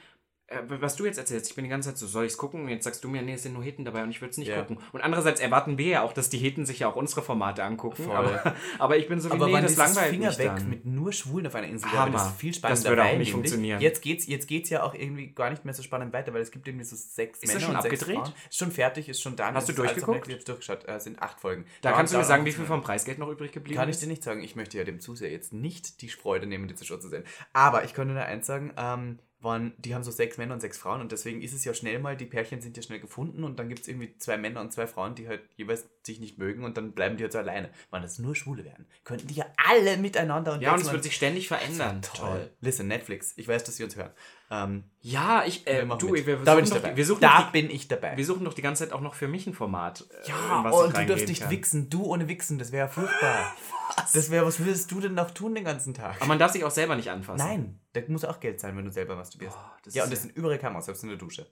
was 0.67 0.95
du 0.95 1.05
jetzt 1.05 1.17
erzählst, 1.17 1.47
ich 1.49 1.55
bin 1.55 1.63
die 1.63 1.69
ganze 1.69 1.89
Zeit 1.89 1.97
so, 1.97 2.07
soll 2.07 2.25
ich 2.25 2.33
es 2.33 2.37
gucken? 2.37 2.63
Und 2.63 2.69
jetzt 2.69 2.83
sagst 2.83 3.03
du 3.03 3.09
mir, 3.09 3.21
nee, 3.21 3.33
es 3.33 3.43
sind 3.43 3.53
nur 3.53 3.63
Heten 3.63 3.85
dabei 3.85 4.03
und 4.03 4.09
ich 4.09 4.21
würde 4.21 4.31
es 4.31 4.37
nicht 4.37 4.47
Ja. 4.49 4.59
gucken. 4.61 4.79
Und 4.91 5.01
andererseits 5.01 5.39
erwarten 5.39 5.77
wir 5.77 5.87
ja 5.87 6.01
auch, 6.03 6.13
dass 6.13 6.29
die 6.29 6.37
Heten 6.37 6.65
sich 6.65 6.79
ja 6.79 6.89
auch 6.89 6.95
unsere 6.95 7.21
Formate 7.21 7.63
angucken. 7.63 8.11
Aber, 8.11 8.55
aber 8.79 8.97
ich 8.97 9.07
bin 9.07 9.19
so 9.19 9.29
wie, 9.29 9.33
Aber 9.33 9.47
nee, 9.47 9.53
wann 9.53 9.63
das 9.63 9.77
langweilt 9.77 10.09
Finger 10.09 10.27
mich 10.29 10.37
weg 10.39 10.51
dann. 10.57 10.69
mit 10.69 10.85
nur 10.85 11.13
Schwulen 11.13 11.47
auf 11.47 11.55
einer 11.55 11.67
Insel 11.67 11.91
Hammer. 11.91 12.11
das 12.13 12.27
ist 12.27 12.37
viel 12.37 12.53
spannender. 12.53 12.81
Das 12.81 12.89
würde 12.89 13.03
auch 13.03 13.17
nicht 13.17 13.31
funktionieren. 13.31 13.79
Jetzt 13.81 14.01
geht's, 14.01 14.27
jetzt 14.27 14.47
geht's 14.47 14.69
ja 14.69 14.83
auch 14.83 14.93
irgendwie 14.93 15.27
gar 15.33 15.49
nicht 15.49 15.63
mehr 15.65 15.73
so 15.73 15.83
spannend 15.83 16.13
weiter, 16.13 16.33
weil 16.33 16.41
es 16.41 16.51
gibt 16.51 16.67
irgendwie 16.67 16.85
so 16.85 16.95
sechs 16.95 17.39
Ist 17.39 17.47
Männer 17.47 17.59
schon 17.65 17.75
und 17.75 17.81
sechs 17.83 18.01
abgedreht? 18.03 18.25
Frauen. 18.27 18.33
Ist 18.49 18.57
schon 18.57 18.71
fertig, 18.71 19.09
ist 19.09 19.21
schon 19.21 19.35
da. 19.35 19.53
Hast 19.53 19.67
du 19.67 19.71
ist 19.71 19.77
durchgeguckt? 19.79 20.17
Netflix 20.17 20.45
durchgeschaut. 20.45 20.87
Äh, 20.87 20.99
sind 20.99 21.21
acht 21.21 21.39
Folgen. 21.39 21.65
da 21.81 21.89
Dauert- 21.89 21.97
kannst 21.97 22.13
du 22.13 22.17
mir 22.17 22.23
sagen, 22.23 22.45
wie 22.45 22.51
viel 22.51 22.65
vom 22.65 22.81
Preisgeld 22.81 23.19
noch 23.19 23.29
übrig 23.29 23.51
geblieben 23.51 23.77
Kann 23.79 23.89
ich 23.89 23.95
ist? 23.95 24.01
dir 24.03 24.07
nicht 24.07 24.23
sagen. 24.23 24.41
Ich 24.43 24.55
möchte 24.55 24.77
ja 24.77 24.83
dem 24.83 24.99
Zuseher 24.99 25.31
jetzt 25.31 25.53
nicht 25.53 26.01
die 26.01 26.09
Freude 26.09 26.45
nehmen, 26.47 26.67
diese 26.67 26.83
Show 26.85 26.97
zu 26.97 27.09
sehen. 27.09 27.23
Aber 27.53 27.83
ich 27.83 27.93
könnte 27.93 28.13
nur 28.13 28.23
eins 28.23 28.47
sagen, 28.47 28.73
ähm, 28.77 29.19
waren, 29.43 29.73
die 29.77 29.95
haben 29.95 30.03
so 30.03 30.11
sechs 30.11 30.37
Männer 30.37 30.53
und 30.53 30.59
sechs 30.59 30.77
Frauen 30.77 31.01
und 31.01 31.11
deswegen 31.11 31.41
ist 31.41 31.53
es 31.53 31.65
ja 31.65 31.73
schnell 31.73 31.99
mal, 31.99 32.15
die 32.15 32.25
Pärchen 32.25 32.61
sind 32.61 32.77
ja 32.77 32.83
schnell 32.83 32.99
gefunden 32.99 33.43
und 33.43 33.59
dann 33.59 33.69
gibt 33.69 33.81
es 33.81 33.87
irgendwie 33.87 34.15
zwei 34.17 34.37
Männer 34.37 34.61
und 34.61 34.71
zwei 34.71 34.87
Frauen, 34.87 35.15
die 35.15 35.27
halt 35.27 35.41
jeweils 35.55 35.85
sich 36.03 36.19
nicht 36.19 36.37
mögen 36.37 36.63
und 36.63 36.77
dann 36.77 36.91
bleiben 36.91 37.17
die 37.17 37.23
halt 37.23 37.33
so 37.33 37.39
alleine. 37.39 37.69
Wenn 37.91 38.01
das 38.01 38.19
nur 38.19 38.35
Schwule 38.35 38.63
wären, 38.65 38.85
könnten 39.03 39.27
die 39.27 39.35
ja 39.35 39.45
alle 39.57 39.97
miteinander 39.97 40.53
und 40.53 40.61
Ja, 40.61 40.73
und 40.73 40.81
es 40.81 40.91
wird 40.91 41.03
sich 41.03 41.15
ständig 41.15 41.47
verändern. 41.47 42.01
Toll. 42.01 42.51
Listen, 42.61 42.87
Netflix. 42.87 43.33
Ich 43.37 43.47
weiß, 43.47 43.63
dass 43.63 43.77
sie 43.77 43.83
uns 43.83 43.95
hören. 43.95 44.11
Ähm, 44.51 44.83
Ja, 44.99 45.43
ich, 45.45 45.65
äh, 45.65 45.87
wir 45.87 45.95
du, 45.95 46.09
mit. 46.09 46.27
wir, 46.27 46.37
da 46.39 46.55
bin 46.55 46.65
ich 46.65 46.69
suchen 46.69 46.81
dabei. 46.83 46.97
wir 46.97 47.05
suchen 47.05 47.21
da 47.21 47.37
doch 47.39 47.51
die, 47.51 47.61
bin 47.61 47.71
ich 47.71 47.87
dabei. 47.87 48.17
wir 48.17 48.25
suchen 48.25 48.43
doch 48.43 48.53
die 48.53 48.61
ganze 48.61 48.83
Zeit 48.83 48.93
auch 48.93 48.99
noch 48.99 49.13
für 49.15 49.29
mich 49.29 49.47
ein 49.47 49.53
Format. 49.53 50.05
äh, 50.25 50.27
ja, 50.27 50.63
was 50.63 50.75
ich 50.75 50.81
und 50.87 50.97
du 50.97 51.05
darfst 51.05 51.27
nicht 51.29 51.41
kann. 51.43 51.49
wichsen. 51.49 51.89
Du 51.89 52.03
ohne 52.03 52.27
Wichsen, 52.27 52.59
das 52.59 52.71
wäre 52.71 52.87
furchtbar. 52.87 53.55
Das 54.13 54.31
wäre, 54.31 54.45
was 54.45 54.59
würdest 54.59 54.89
du 54.91 55.01
denn 55.01 55.15
noch 55.15 55.31
tun 55.31 55.53
den 55.53 55.65
ganzen 55.65 55.93
Tag? 55.93 56.15
Aber 56.17 56.27
man 56.27 56.39
darf 56.39 56.51
sich 56.53 56.63
auch 56.63 56.71
selber 56.71 56.95
nicht 56.95 57.09
anfassen. 57.11 57.45
Nein, 57.45 57.79
da 57.91 57.99
muss 58.07 58.23
auch 58.23 58.39
Geld 58.39 58.57
sein, 58.61 58.77
wenn 58.77 58.85
du 58.85 58.91
selber 58.91 59.17
masturbierst. 59.17 59.57
Das 59.83 59.93
ja, 59.93 60.05
und 60.05 60.13
das 60.13 60.21
sind 60.21 60.33
überall 60.35 60.57
Kameras, 60.57 60.85
selbst 60.85 61.03
in 61.03 61.09
der 61.09 61.17
Dusche. 61.17 61.45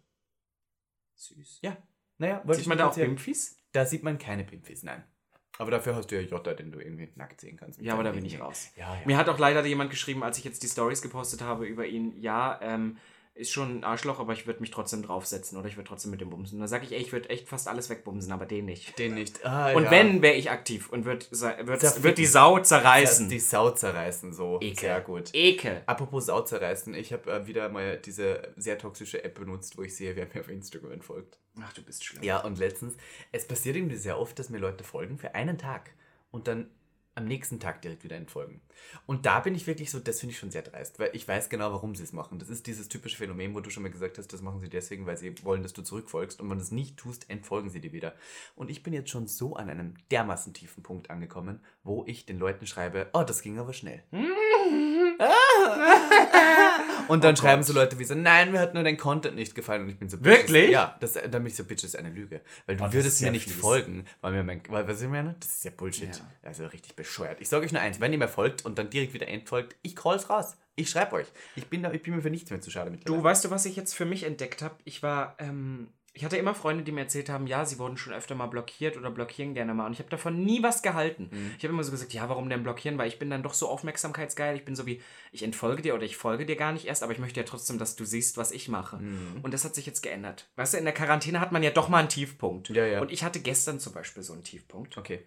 Süß. 1.16 1.60
Ja, 1.64 1.76
naja, 2.18 2.38
wollte 2.46 2.54
Sieht 2.56 2.62
ich 2.62 2.68
man 2.70 2.78
da 2.78 2.88
auch. 2.88 2.96
Bimpfis? 2.96 3.58
Da 3.74 3.86
sieht 3.86 4.04
man 4.04 4.18
keine 4.18 4.46
Pimpfis, 4.46 4.84
nein. 4.84 5.04
Aber 5.60 5.72
dafür 5.72 5.94
hast 5.94 6.10
du 6.10 6.16
ja 6.16 6.22
Jota, 6.22 6.54
den 6.54 6.72
du 6.72 6.80
irgendwie 6.80 7.10
nackt 7.16 7.42
sehen 7.42 7.58
kannst. 7.58 7.82
Ja, 7.82 7.94
aber 7.94 8.04
da 8.04 8.12
bin 8.12 8.24
ich 8.24 8.40
raus. 8.40 8.72
Ja, 8.78 8.96
ja. 8.96 9.02
Mir 9.06 9.18
hat 9.18 9.28
auch 9.28 9.38
leider 9.38 9.64
jemand 9.66 9.92
geschrieben, 9.92 10.24
als 10.24 10.38
ich 10.38 10.46
jetzt 10.46 10.64
die 10.64 10.68
Stories 10.68 11.02
gepostet 11.02 11.42
habe 11.42 11.66
über 11.66 11.86
ihn, 11.86 12.14
ja, 12.22 12.58
ähm, 12.62 12.96
ist 13.40 13.52
schon 13.52 13.80
ein 13.80 13.84
Arschloch, 13.86 14.20
aber 14.20 14.34
ich 14.34 14.46
würde 14.48 14.60
mich 14.60 14.70
trotzdem 14.70 15.02
draufsetzen 15.02 15.58
oder 15.58 15.68
ich 15.70 15.78
würde 15.78 15.88
trotzdem 15.88 16.12
mit 16.12 16.20
dem 16.20 16.30
bumsen. 16.30 16.58
Und 16.58 16.62
da 16.62 16.68
sage 16.68 16.86
ich, 16.86 16.92
ey, 16.92 17.00
ich 17.00 17.12
würde 17.14 17.30
echt 17.30 17.48
fast 17.48 17.70
alles 17.70 17.90
wegbumsen, 17.90 18.34
aber 18.34 18.46
den 18.46 18.66
nicht. 18.66 19.00
Den 19.00 19.14
nicht. 19.14 19.46
Ah, 19.46 19.72
Und 19.72 19.86
ja. 19.86 19.92
wenn, 19.92 20.22
wäre 20.22 20.36
ich 20.36 20.52
aktiv 20.52 20.90
und 20.90 21.06
würde 21.06 21.26
würd, 21.32 22.04
würd 22.04 22.18
die 22.18 22.26
Sau 22.26 22.60
zerreißen. 22.60 23.30
die 23.30 23.40
Sau 23.40 23.72
zerreißen, 23.72 24.34
so. 24.34 24.60
Ekel. 24.62 24.80
Sehr 24.80 25.02
gut. 25.02 25.30
Ekel. 25.34 25.82
Apropos 25.86 26.26
Sau 26.26 26.42
zerreißen, 26.42 26.94
ich 26.94 27.14
habe 27.14 27.32
äh, 27.32 27.48
wieder 27.48 27.70
mal 27.70 27.98
diese 27.98 28.54
sehr 28.58 28.78
toxische 28.78 29.24
App 29.24 29.36
benutzt, 29.36 29.78
wo 29.78 29.84
ich 29.84 29.96
sehe, 29.96 30.16
wer 30.18 30.28
mir 30.34 30.42
auf 30.42 30.50
Instagram 30.50 30.92
entfolgt. 30.92 31.40
Ach, 31.62 31.72
du 31.74 31.82
bist 31.82 32.04
schlimm. 32.04 32.24
Ja, 32.24 32.44
und 32.44 32.60
letztens, 32.60 32.98
es 33.32 33.48
passiert 33.48 33.78
irgendwie 33.78 33.96
sehr 33.98 34.20
oft, 34.20 34.38
dass 34.38 34.50
mir 34.50 34.60
Leute 34.60 34.84
folgen 34.84 35.18
für 35.18 35.34
einen 35.34 35.58
Tag 35.58 35.92
und 36.32 36.48
dann 36.48 36.70
am 37.16 37.26
nächsten 37.26 37.60
Tag 37.60 37.82
direkt 37.82 38.04
wieder 38.04 38.16
entfolgen. 38.16 38.62
Und 39.06 39.26
da 39.26 39.42
bin 39.42 39.56
ich 39.56 39.68
wirklich 39.68 39.92
so, 39.92 40.00
das 40.00 40.20
finde 40.20 40.34
ich 40.34 40.40
schon 40.40 40.52
sehr 40.52 40.62
dreist, 40.62 41.00
weil 41.00 41.10
ich 41.14 41.28
weiß 41.28 41.50
genau, 41.50 41.72
warum 41.72 41.96
sie 41.96 42.04
es 42.04 42.14
machen. 42.14 42.40
Das 42.40 42.50
ist 42.50 42.68
dieses 42.68 42.88
typische 42.88 43.18
Phänomen, 43.18 43.54
wo 43.54 43.60
du 43.60 43.70
schon 43.70 43.84
mal 43.84 43.92
gesagt 43.92 44.18
hast, 44.18 44.32
das 44.32 44.42
machen 44.42 44.62
sie 44.62 44.70
deswegen, 44.70 45.06
weil 45.06 45.18
sie 45.18 45.34
wollen, 45.44 45.64
dass 45.64 45.74
du 45.74 45.82
zurückfolgst 45.82 46.40
und 46.40 46.50
wenn 46.50 46.58
du 46.58 46.64
es 46.64 46.72
nicht 46.72 46.98
tust, 46.98 47.30
entfolgen 47.30 47.70
sie 47.70 47.82
dir 47.82 47.92
wieder. 47.92 48.14
Und 48.56 48.70
ich 48.70 48.84
bin 48.84 48.94
jetzt 48.94 49.10
schon 49.10 49.28
so 49.28 49.56
an 49.56 49.70
einem 49.70 49.96
dermaßen 50.12 50.54
tiefen 50.54 50.84
Punkt 50.84 51.10
angekommen, 51.10 51.62
wo 51.84 52.06
ich 52.08 52.26
den 52.26 52.40
Leuten 52.40 52.68
schreibe, 52.68 53.10
oh, 53.14 53.24
das 53.24 53.42
ging 53.42 53.60
aber 53.60 53.74
schnell. 53.74 54.04
Und 57.10 57.24
dann 57.24 57.34
Oh 57.34 57.38
schreiben 57.38 57.62
Gott. 57.62 57.68
so 57.68 57.74
Leute 57.74 58.00
wie 58.00 58.04
so, 58.06 58.16
nein, 58.16 58.52
mir 58.52 58.60
hat 58.60 58.74
nur 58.74 58.84
dein 58.84 58.96
Content 58.98 59.36
nicht 59.36 59.56
gefallen 59.56 59.84
und 59.84 59.90
ich 59.90 59.98
bin 59.98 60.08
so, 60.10 60.24
Wirklich? 60.24 60.70
Ja, 60.72 60.96
das, 61.00 61.14
dann 61.14 61.32
bin 61.32 61.48
ich 61.48 61.56
so, 61.56 61.64
Bitch, 61.66 61.84
das 61.84 61.90
ist 61.92 61.96
eine 61.98 62.10
Lüge. 62.10 62.42
Weil 62.66 62.78
du 62.78 62.84
Oh, 62.86 62.94
würdest 62.94 63.20
mir 63.20 63.28
ja 63.28 63.32
nicht 63.32 63.50
fies. 63.50 63.60
folgen, 63.60 64.06
weil 64.22 64.32
mir 64.32 64.44
mein, 64.44 64.62
weil, 64.70 64.88
was 64.88 65.02
ich 65.02 65.08
meine? 65.10 65.36
Das 65.40 65.50
ist 65.50 65.64
ja 65.66 65.72
Bullshit. 65.76 66.16
Ja. 66.16 66.22
Also 66.44 66.66
richtig 66.68 66.96
bescheuert. 66.96 67.42
Ich 67.42 67.50
sage 67.50 67.66
euch 67.66 67.72
nur 67.72 67.82
eins, 67.82 68.00
wenn 68.00 68.12
ihr 68.14 68.20
mir 68.20 68.28
folgt 68.28 68.64
und 68.66 68.78
dann 68.78 68.90
direkt 68.90 69.14
wieder 69.14 69.28
entfolgt, 69.28 69.76
ich 69.82 69.96
call's 69.96 70.30
raus. 70.30 70.56
Ich 70.76 70.90
schreibe 70.90 71.16
euch. 71.18 71.28
Ich 71.56 71.66
bin, 71.68 71.84
da, 71.84 71.92
ich 71.92 72.02
bin 72.04 72.16
mir 72.16 72.22
für 72.22 72.30
nichts 72.30 72.50
mehr 72.52 72.62
zu 72.62 72.72
schade 72.72 72.90
Du, 72.92 72.96
mittlerweile. 72.96 73.24
weißt 73.26 73.46
du, 73.46 73.50
was 73.52 73.66
ich 73.66 73.76
jetzt 73.76 73.94
für 73.96 74.06
mich 74.06 74.24
entdeckt 74.24 74.62
habe? 74.62 74.76
Ich 74.86 75.04
war, 75.04 75.36
ähm, 75.40 75.90
ich 76.20 76.26
hatte 76.26 76.36
immer 76.36 76.54
Freunde, 76.54 76.84
die 76.84 76.92
mir 76.92 77.00
erzählt 77.00 77.30
haben, 77.30 77.48
ja, 77.48 77.64
sie 77.64 77.80
wurden 77.80 77.96
schon 77.96 78.12
öfter 78.12 78.36
mal 78.36 78.48
blockiert 78.48 78.98
oder 78.98 79.10
blockieren 79.10 79.54
gerne 79.54 79.74
mal. 79.74 79.86
Und 79.86 79.94
ich 79.94 80.00
habe 80.00 80.10
davon 80.10 80.44
nie 80.44 80.62
was 80.62 80.82
gehalten. 80.82 81.30
Mhm. 81.32 81.56
Ich 81.58 81.64
habe 81.64 81.74
immer 81.74 81.84
so 81.86 81.92
gesagt, 81.92 82.12
ja, 82.12 82.28
warum 82.28 82.50
denn 82.50 82.62
blockieren? 82.62 82.98
Weil 82.98 83.08
ich 83.08 83.20
bin 83.20 83.30
dann 83.30 83.42
doch 83.42 83.54
so 83.54 83.70
aufmerksamkeitsgeil. 83.70 84.58
Ich 84.58 84.66
bin 84.66 84.76
so 84.76 84.86
wie, 84.86 85.02
ich 85.32 85.44
entfolge 85.44 85.82
dir 85.82 85.96
oder 85.96 86.04
ich 86.04 86.18
folge 86.18 86.46
dir 86.46 86.58
gar 86.58 86.74
nicht 86.74 86.88
erst, 86.88 87.04
aber 87.04 87.14
ich 87.14 87.20
möchte 87.20 87.40
ja 87.40 87.46
trotzdem, 87.46 87.78
dass 87.78 87.96
du 87.96 88.04
siehst, 88.04 88.36
was 88.36 88.52
ich 88.52 88.68
mache. 88.68 88.98
Mhm. 88.98 89.40
Und 89.44 89.54
das 89.54 89.64
hat 89.64 89.76
sich 89.76 89.86
jetzt 89.86 90.04
geändert. 90.04 90.50
Weißt 90.58 90.74
du, 90.74 90.78
in 90.78 90.84
der 90.84 90.94
Quarantäne 90.94 91.40
hat 91.40 91.54
man 91.54 91.64
ja 91.64 91.72
doch 91.72 91.88
mal 91.88 92.00
einen 92.00 92.10
Tiefpunkt. 92.10 92.68
Ja, 92.68 92.86
ja. 92.86 93.00
Und 93.00 93.14
ich 93.14 93.24
hatte 93.24 93.40
gestern 93.40 93.80
zum 93.80 93.94
Beispiel 93.94 94.22
so 94.22 94.34
einen 94.34 94.44
Tiefpunkt. 94.44 94.98
Okay. 94.98 95.22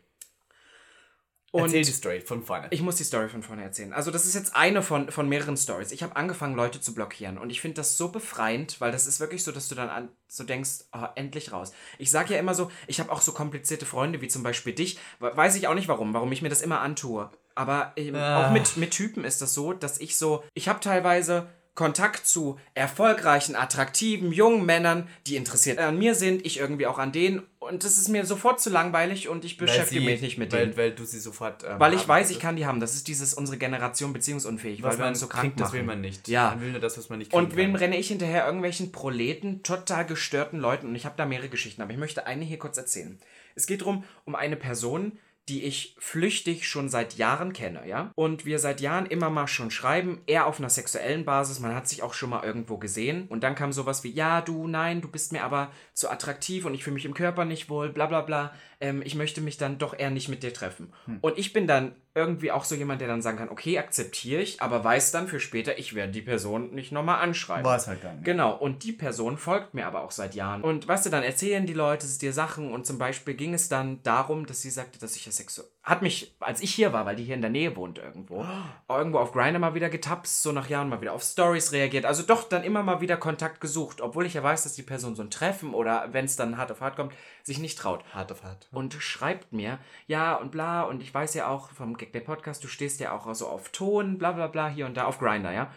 Und 1.53 1.65
Erzähl 1.65 1.85
die 1.85 1.93
Story 1.93 2.21
von 2.23 2.43
vorne. 2.43 2.69
ich 2.71 2.81
muss 2.81 2.97
die 2.97 3.05
Story 3.05 3.29
von 3.29 3.43
vorne 3.43 3.63
erzählen. 3.63 3.93
Also, 3.93 4.11
das 4.11 4.25
ist 4.25 4.35
jetzt 4.35 4.57
eine 4.57 4.83
von, 4.83 5.11
von 5.11 5.29
mehreren 5.29 5.59
Stories. 5.59 5.93
Ich 5.93 6.03
habe 6.03 6.17
angefangen, 6.17 6.55
Leute 6.57 6.81
zu 6.81 6.95
blockieren. 6.95 7.37
Und 7.37 7.51
ich 7.51 7.61
finde 7.61 7.75
das 7.77 7.99
so 7.99 8.09
befreiend, 8.09 8.81
weil 8.81 8.91
das 8.91 9.07
ist 9.07 9.21
wirklich 9.21 9.45
so, 9.45 9.53
dass 9.53 9.69
du 9.69 9.75
dann 9.75 9.91
an, 9.91 10.09
so 10.29 10.45
denkst, 10.45 10.87
oh, 10.95 11.05
endlich 11.15 11.53
raus. 11.53 11.73
Ich 11.99 12.11
sage 12.11 12.33
ja 12.33 12.41
immer 12.41 12.55
so, 12.55 12.71
ich 12.87 13.01
habe 13.01 13.13
auch 13.13 13.21
so 13.21 13.33
komplizierte 13.33 13.85
Freunde, 13.85 14.23
wie 14.23 14.29
zum 14.29 14.43
Beispiel 14.43 14.73
dich. 14.73 14.99
We- 15.21 15.37
Weiß 15.37 15.55
ich 15.57 15.69
auch 15.69 15.75
nicht 15.75 15.89
warum, 15.89 16.15
warum 16.15 16.33
ich 16.33 16.41
mir 16.41 16.49
das 16.49 16.63
immer 16.63 16.81
antue. 16.81 17.31
Aber 17.55 17.93
ähm, 17.97 18.15
Ah. 18.15 18.47
auch 18.47 18.51
mit, 18.53 18.79
mit 18.79 18.91
Typen 18.93 19.25
ist 19.25 19.43
das 19.43 19.53
so, 19.53 19.75
dass 19.75 20.01
ich 20.01 20.17
so, 20.17 20.43
ich 20.55 20.69
habe 20.69 20.81
teilweise 20.81 21.49
Kontakt 21.75 22.27
zu 22.27 22.59
erfolgreichen, 22.75 23.57
attraktiven, 23.57 24.31
jungen 24.31 24.67
Männern, 24.67 25.09
die 25.27 25.37
interessiert 25.37 25.79
an 25.79 25.99
mir 25.99 26.15
sind, 26.15 26.45
ich 26.45 26.59
irgendwie 26.59 26.87
auch 26.87 26.99
an 26.99 27.13
denen. 27.13 27.43
Und 27.61 27.85
das 27.85 27.97
ist 27.97 28.09
mir 28.09 28.27
sofort 28.27 28.61
zu 28.61 28.69
langweilig 28.69 29.29
und 29.29 29.45
ich 29.47 29.57
beschäftige 29.57 30.01
sie- 30.03 30.07
mich 30.07 30.21
nicht 30.21 30.37
mit 30.37 30.53
weil, 30.53 30.67
denen. 30.67 30.77
Weil 30.77 30.91
du 30.93 31.05
sie 31.05 31.19
sofort. 31.19 31.65
ähm, 31.65 31.81
Weil 31.81 31.95
ich 31.95 32.07
weiß, 32.07 32.31
ich 32.31 32.39
kann 32.41 32.57
die 32.57 32.67
haben. 32.67 32.79
Das 32.81 32.95
ist 32.95 33.09
dieses, 33.09 33.33
unsere 33.33 33.57
Generation 33.57 34.13
beziehungsunfähig, 34.13 34.83
Was 34.83 34.93
weil 34.93 34.99
wir 34.99 35.05
man 35.05 35.09
uns 35.11 35.21
so 35.21 35.29
krank 35.29 35.45
kriegt, 35.45 35.61
das 35.61 35.69
machen. 35.69 35.79
will 35.79 35.85
man 35.85 36.01
nicht. 36.03 36.29
Ja. 36.29 36.51
Man 36.51 36.61
will 36.61 36.71
nur 36.73 36.81
das, 36.81 36.99
was 36.99 37.09
man 37.09 37.19
nicht 37.21 37.33
Und 37.33 37.57
wem 37.57 37.71
kann. 37.73 37.77
renne 37.77 37.97
ich 37.99 38.09
hinterher? 38.09 38.45
Irgendwelchen 38.45 38.93
Proleten, 38.93 39.63
total 39.63 40.05
gestörten 40.05 40.59
Leuten. 40.61 40.89
Und 40.89 40.95
ich 40.95 41.07
habe 41.07 41.15
da 41.17 41.25
mehrere 41.25 41.49
Geschichten, 41.49 41.81
aber 41.81 41.93
ich 41.93 41.99
möchte 41.99 42.27
eine 42.27 42.45
hier 42.45 42.59
kurz 42.59 42.77
erzählen. 42.77 43.19
Es 43.55 43.67
geht 43.67 43.81
darum, 43.81 44.05
um 44.27 44.35
eine 44.35 44.57
Person, 44.57 45.13
die 45.49 45.65
ich 45.65 45.97
flüchtig 45.99 46.69
schon 46.69 46.89
seit 46.89 47.17
Jahren 47.17 47.53
kenne, 47.53 47.87
ja? 47.89 48.13
Und 48.15 48.45
wir 48.45 48.59
seit 48.59 48.81
Jahren 48.81 49.07
immer 49.07 49.29
mal 49.29 49.49
schon 49.49 49.71
schreiben, 49.71 50.21
eher 50.27 50.47
auf 50.47 50.59
einer 50.59 50.71
sexuellen 50.71 51.25
Basis, 51.25 51.59
man 51.59 51.75
hat 51.75 51.89
sich 51.89 52.03
auch 52.03 52.15
schon 52.15 52.31
mal 52.31 52.45
irgendwo 52.45 52.79
gesehen. 52.79 53.27
Und 53.29 53.43
dann 53.43 53.57
kam 53.57 53.73
sowas 53.73 54.05
wie, 54.05 54.11
ja, 54.11 54.41
du, 54.41 54.69
nein, 54.69 55.01
du 55.01 55.09
bist 55.09 55.33
mir 55.33 55.43
aber 55.43 55.73
zu 55.95 56.11
attraktiv 56.11 56.65
und 56.65 56.75
ich 56.75 56.85
fühle 56.85 56.95
mich 56.95 57.05
im 57.05 57.15
Körper 57.15 57.45
nicht 57.45 57.69
wohl, 57.69 57.89
bla 57.89 58.07
bla 58.07 58.21
bla. 58.21 58.53
Ähm, 58.83 59.01
ich 59.05 59.15
möchte 59.15 59.41
mich 59.41 59.57
dann 59.57 59.79
doch 59.79 59.97
eher 59.97 60.11
nicht 60.11 60.29
mit 60.29 60.43
dir 60.43 60.53
treffen. 60.53 60.93
Und 61.21 61.39
ich 61.39 61.53
bin 61.53 61.67
dann 61.67 61.95
irgendwie 62.15 62.51
auch 62.51 62.65
so 62.65 62.75
jemand, 62.75 63.01
der 63.01 63.09
dann 63.09 63.23
sagen 63.23 63.39
kann, 63.39 63.49
okay, 63.49 63.79
akzeptiere 63.79 64.43
ich, 64.43 64.61
aber 64.61 64.85
weiß 64.85 65.13
dann 65.13 65.29
für 65.29 65.41
später, 65.41 65.79
ich 65.79 65.95
werde 65.95 66.13
die 66.13 66.21
Person 66.21 66.75
nicht 66.75 66.93
nochmal 66.93 67.23
anschreiben. 67.23 67.65
War 67.65 67.77
es 67.77 67.87
halt 67.87 68.05
dann. 68.05 68.23
Genau, 68.23 68.55
und 68.55 68.85
die 68.85 68.93
Person 68.93 69.39
folgt 69.39 69.73
mir 69.73 69.87
aber 69.87 70.03
auch 70.03 70.11
seit 70.11 70.35
Jahren. 70.35 70.63
Und 70.63 70.87
weißt 70.87 71.07
du, 71.07 71.11
dann 71.11 71.23
erzählen 71.23 71.65
die 71.65 71.73
Leute 71.73 72.07
dir 72.21 72.33
Sachen 72.33 72.71
und 72.73 72.87
zum 72.87 72.99
Beispiel 72.99 73.35
ging 73.35 73.55
es 73.55 73.69
dann 73.69 74.03
darum, 74.03 74.45
dass 74.47 74.61
sie 74.61 74.71
sagte, 74.71 74.99
dass 74.99 75.17
ich 75.17 75.25
ja 75.25 75.33
sexuell. 75.33 75.69
Hat 75.83 76.01
mich, 76.01 76.37
als 76.39 76.63
ich 76.63 76.73
hier 76.73 76.93
war, 76.93 77.07
weil 77.07 77.17
die 77.17 77.25
hier 77.25 77.35
in 77.35 77.41
der 77.41 77.51
Nähe 77.51 77.75
wohnt 77.75 77.99
irgendwo, 77.99 78.47
irgendwo 78.89 79.19
auf 79.19 79.33
Grindr 79.33 79.59
mal 79.59 79.75
wieder 79.75 79.91
getapst, 79.91 80.41
so 80.43 80.53
nach 80.53 80.69
Jahren 80.69 80.89
mal 80.89 81.01
wieder 81.01 81.13
auf 81.13 81.25
Stories 81.25 81.73
reagiert. 81.73 82.05
Also 82.05 82.23
doch 82.23 82.49
dann 82.49 82.63
immer 82.63 82.85
mal 82.85 83.01
wieder 83.01 83.17
Kontakt 83.17 83.61
gesucht, 83.61 84.01
obwohl 84.01 84.25
ich 84.25 84.35
ja 84.35 84.45
weiß, 84.45 84.63
dass 84.63 84.75
die 84.75 84.85
Person 84.85 85.17
so 85.17 85.23
ein 85.23 85.31
Treffen 85.31 85.75
oder 85.75 86.13
wenn 86.13 86.27
es 86.27 86.37
dann 86.37 86.57
hart 86.57 86.71
auf 86.71 86.81
hart 86.81 86.95
kommt, 86.95 87.13
sich 87.43 87.59
nicht 87.59 87.77
traut 87.79 88.05
Hart 88.15 88.31
auf 88.31 88.45
hart. 88.45 88.69
und 88.71 88.95
schreibt 88.95 89.53
mir, 89.53 89.81
ja 90.07 90.37
und 90.37 90.53
bla, 90.53 90.83
und 90.83 91.03
ich 91.03 91.13
weiß 91.13 91.35
ja 91.35 91.49
auch 91.49 91.71
vom 91.71 91.97
Gag 91.97 92.13
der 92.13 92.21
Podcast, 92.21 92.63
du 92.63 92.69
stehst 92.69 93.01
ja 93.01 93.13
auch 93.13 93.35
so 93.35 93.49
auf 93.49 93.71
Ton, 93.71 94.19
bla 94.19 94.31
bla 94.31 94.47
bla, 94.47 94.69
hier 94.69 94.87
und 94.87 94.97
da, 94.97 95.07
auf 95.07 95.19
Grinder, 95.19 95.53
ja. 95.53 95.73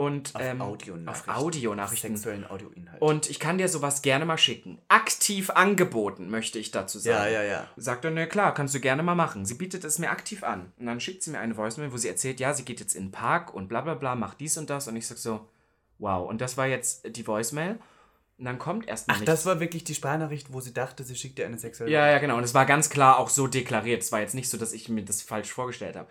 Und 0.00 0.34
Auf 0.34 0.40
ähm, 0.40 0.62
Audionachrichten. 0.62 1.30
Auf 1.30 1.42
Audionachrichten. 1.42 2.16
Sexuellen 2.16 2.50
Audioinhalt. 2.50 3.02
Und 3.02 3.28
ich 3.28 3.38
kann 3.38 3.58
dir 3.58 3.68
sowas 3.68 4.00
gerne 4.00 4.24
mal 4.24 4.38
schicken. 4.38 4.78
Aktiv 4.88 5.50
angeboten, 5.50 6.30
möchte 6.30 6.58
ich 6.58 6.70
dazu 6.70 6.98
sagen. 6.98 7.30
ja, 7.30 7.42
ja, 7.42 7.42
ja. 7.42 7.68
Sagt 7.76 8.06
er, 8.06 8.10
ne, 8.10 8.26
klar, 8.26 8.54
kannst 8.54 8.74
du 8.74 8.80
gerne 8.80 9.02
mal 9.02 9.14
machen. 9.14 9.44
Sie 9.44 9.56
bietet 9.56 9.84
es 9.84 9.98
mir 9.98 10.08
aktiv 10.08 10.42
an. 10.42 10.72
Und 10.78 10.86
dann 10.86 11.00
schickt 11.00 11.22
sie 11.22 11.30
mir 11.30 11.38
eine 11.38 11.54
Voicemail, 11.54 11.92
wo 11.92 11.98
sie 11.98 12.08
erzählt, 12.08 12.40
ja, 12.40 12.54
sie 12.54 12.64
geht 12.64 12.80
jetzt 12.80 12.94
in 12.94 13.08
den 13.08 13.10
Park 13.10 13.52
und 13.52 13.68
bla 13.68 13.82
bla 13.82 13.92
bla, 13.92 14.14
macht 14.14 14.40
dies 14.40 14.56
und 14.56 14.70
das. 14.70 14.88
Und 14.88 14.96
ich 14.96 15.06
sag 15.06 15.18
so, 15.18 15.46
wow. 15.98 16.26
Und 16.26 16.40
das 16.40 16.56
war 16.56 16.66
jetzt 16.66 17.14
die 17.14 17.26
Voicemail. 17.26 17.78
Und 18.38 18.46
dann 18.46 18.58
kommt 18.58 18.88
erstmal 18.88 19.16
Ach, 19.16 19.20
nichts. 19.20 19.30
das 19.30 19.44
war 19.44 19.60
wirklich 19.60 19.84
die 19.84 19.94
Sprachnachricht, 19.94 20.50
wo 20.50 20.62
sie 20.62 20.72
dachte, 20.72 21.04
sie 21.04 21.14
schickt 21.14 21.36
dir 21.36 21.44
eine 21.44 21.58
sexuelle. 21.58 21.92
Ja, 21.92 22.10
ja, 22.10 22.20
genau. 22.20 22.38
Und 22.38 22.44
es 22.44 22.54
war 22.54 22.64
ganz 22.64 22.88
klar 22.88 23.18
auch 23.18 23.28
so 23.28 23.46
deklariert. 23.48 24.00
Es 24.00 24.12
war 24.12 24.20
jetzt 24.20 24.34
nicht 24.34 24.48
so, 24.48 24.56
dass 24.56 24.72
ich 24.72 24.88
mir 24.88 25.04
das 25.04 25.20
falsch 25.20 25.52
vorgestellt 25.52 25.96
habe. 25.96 26.08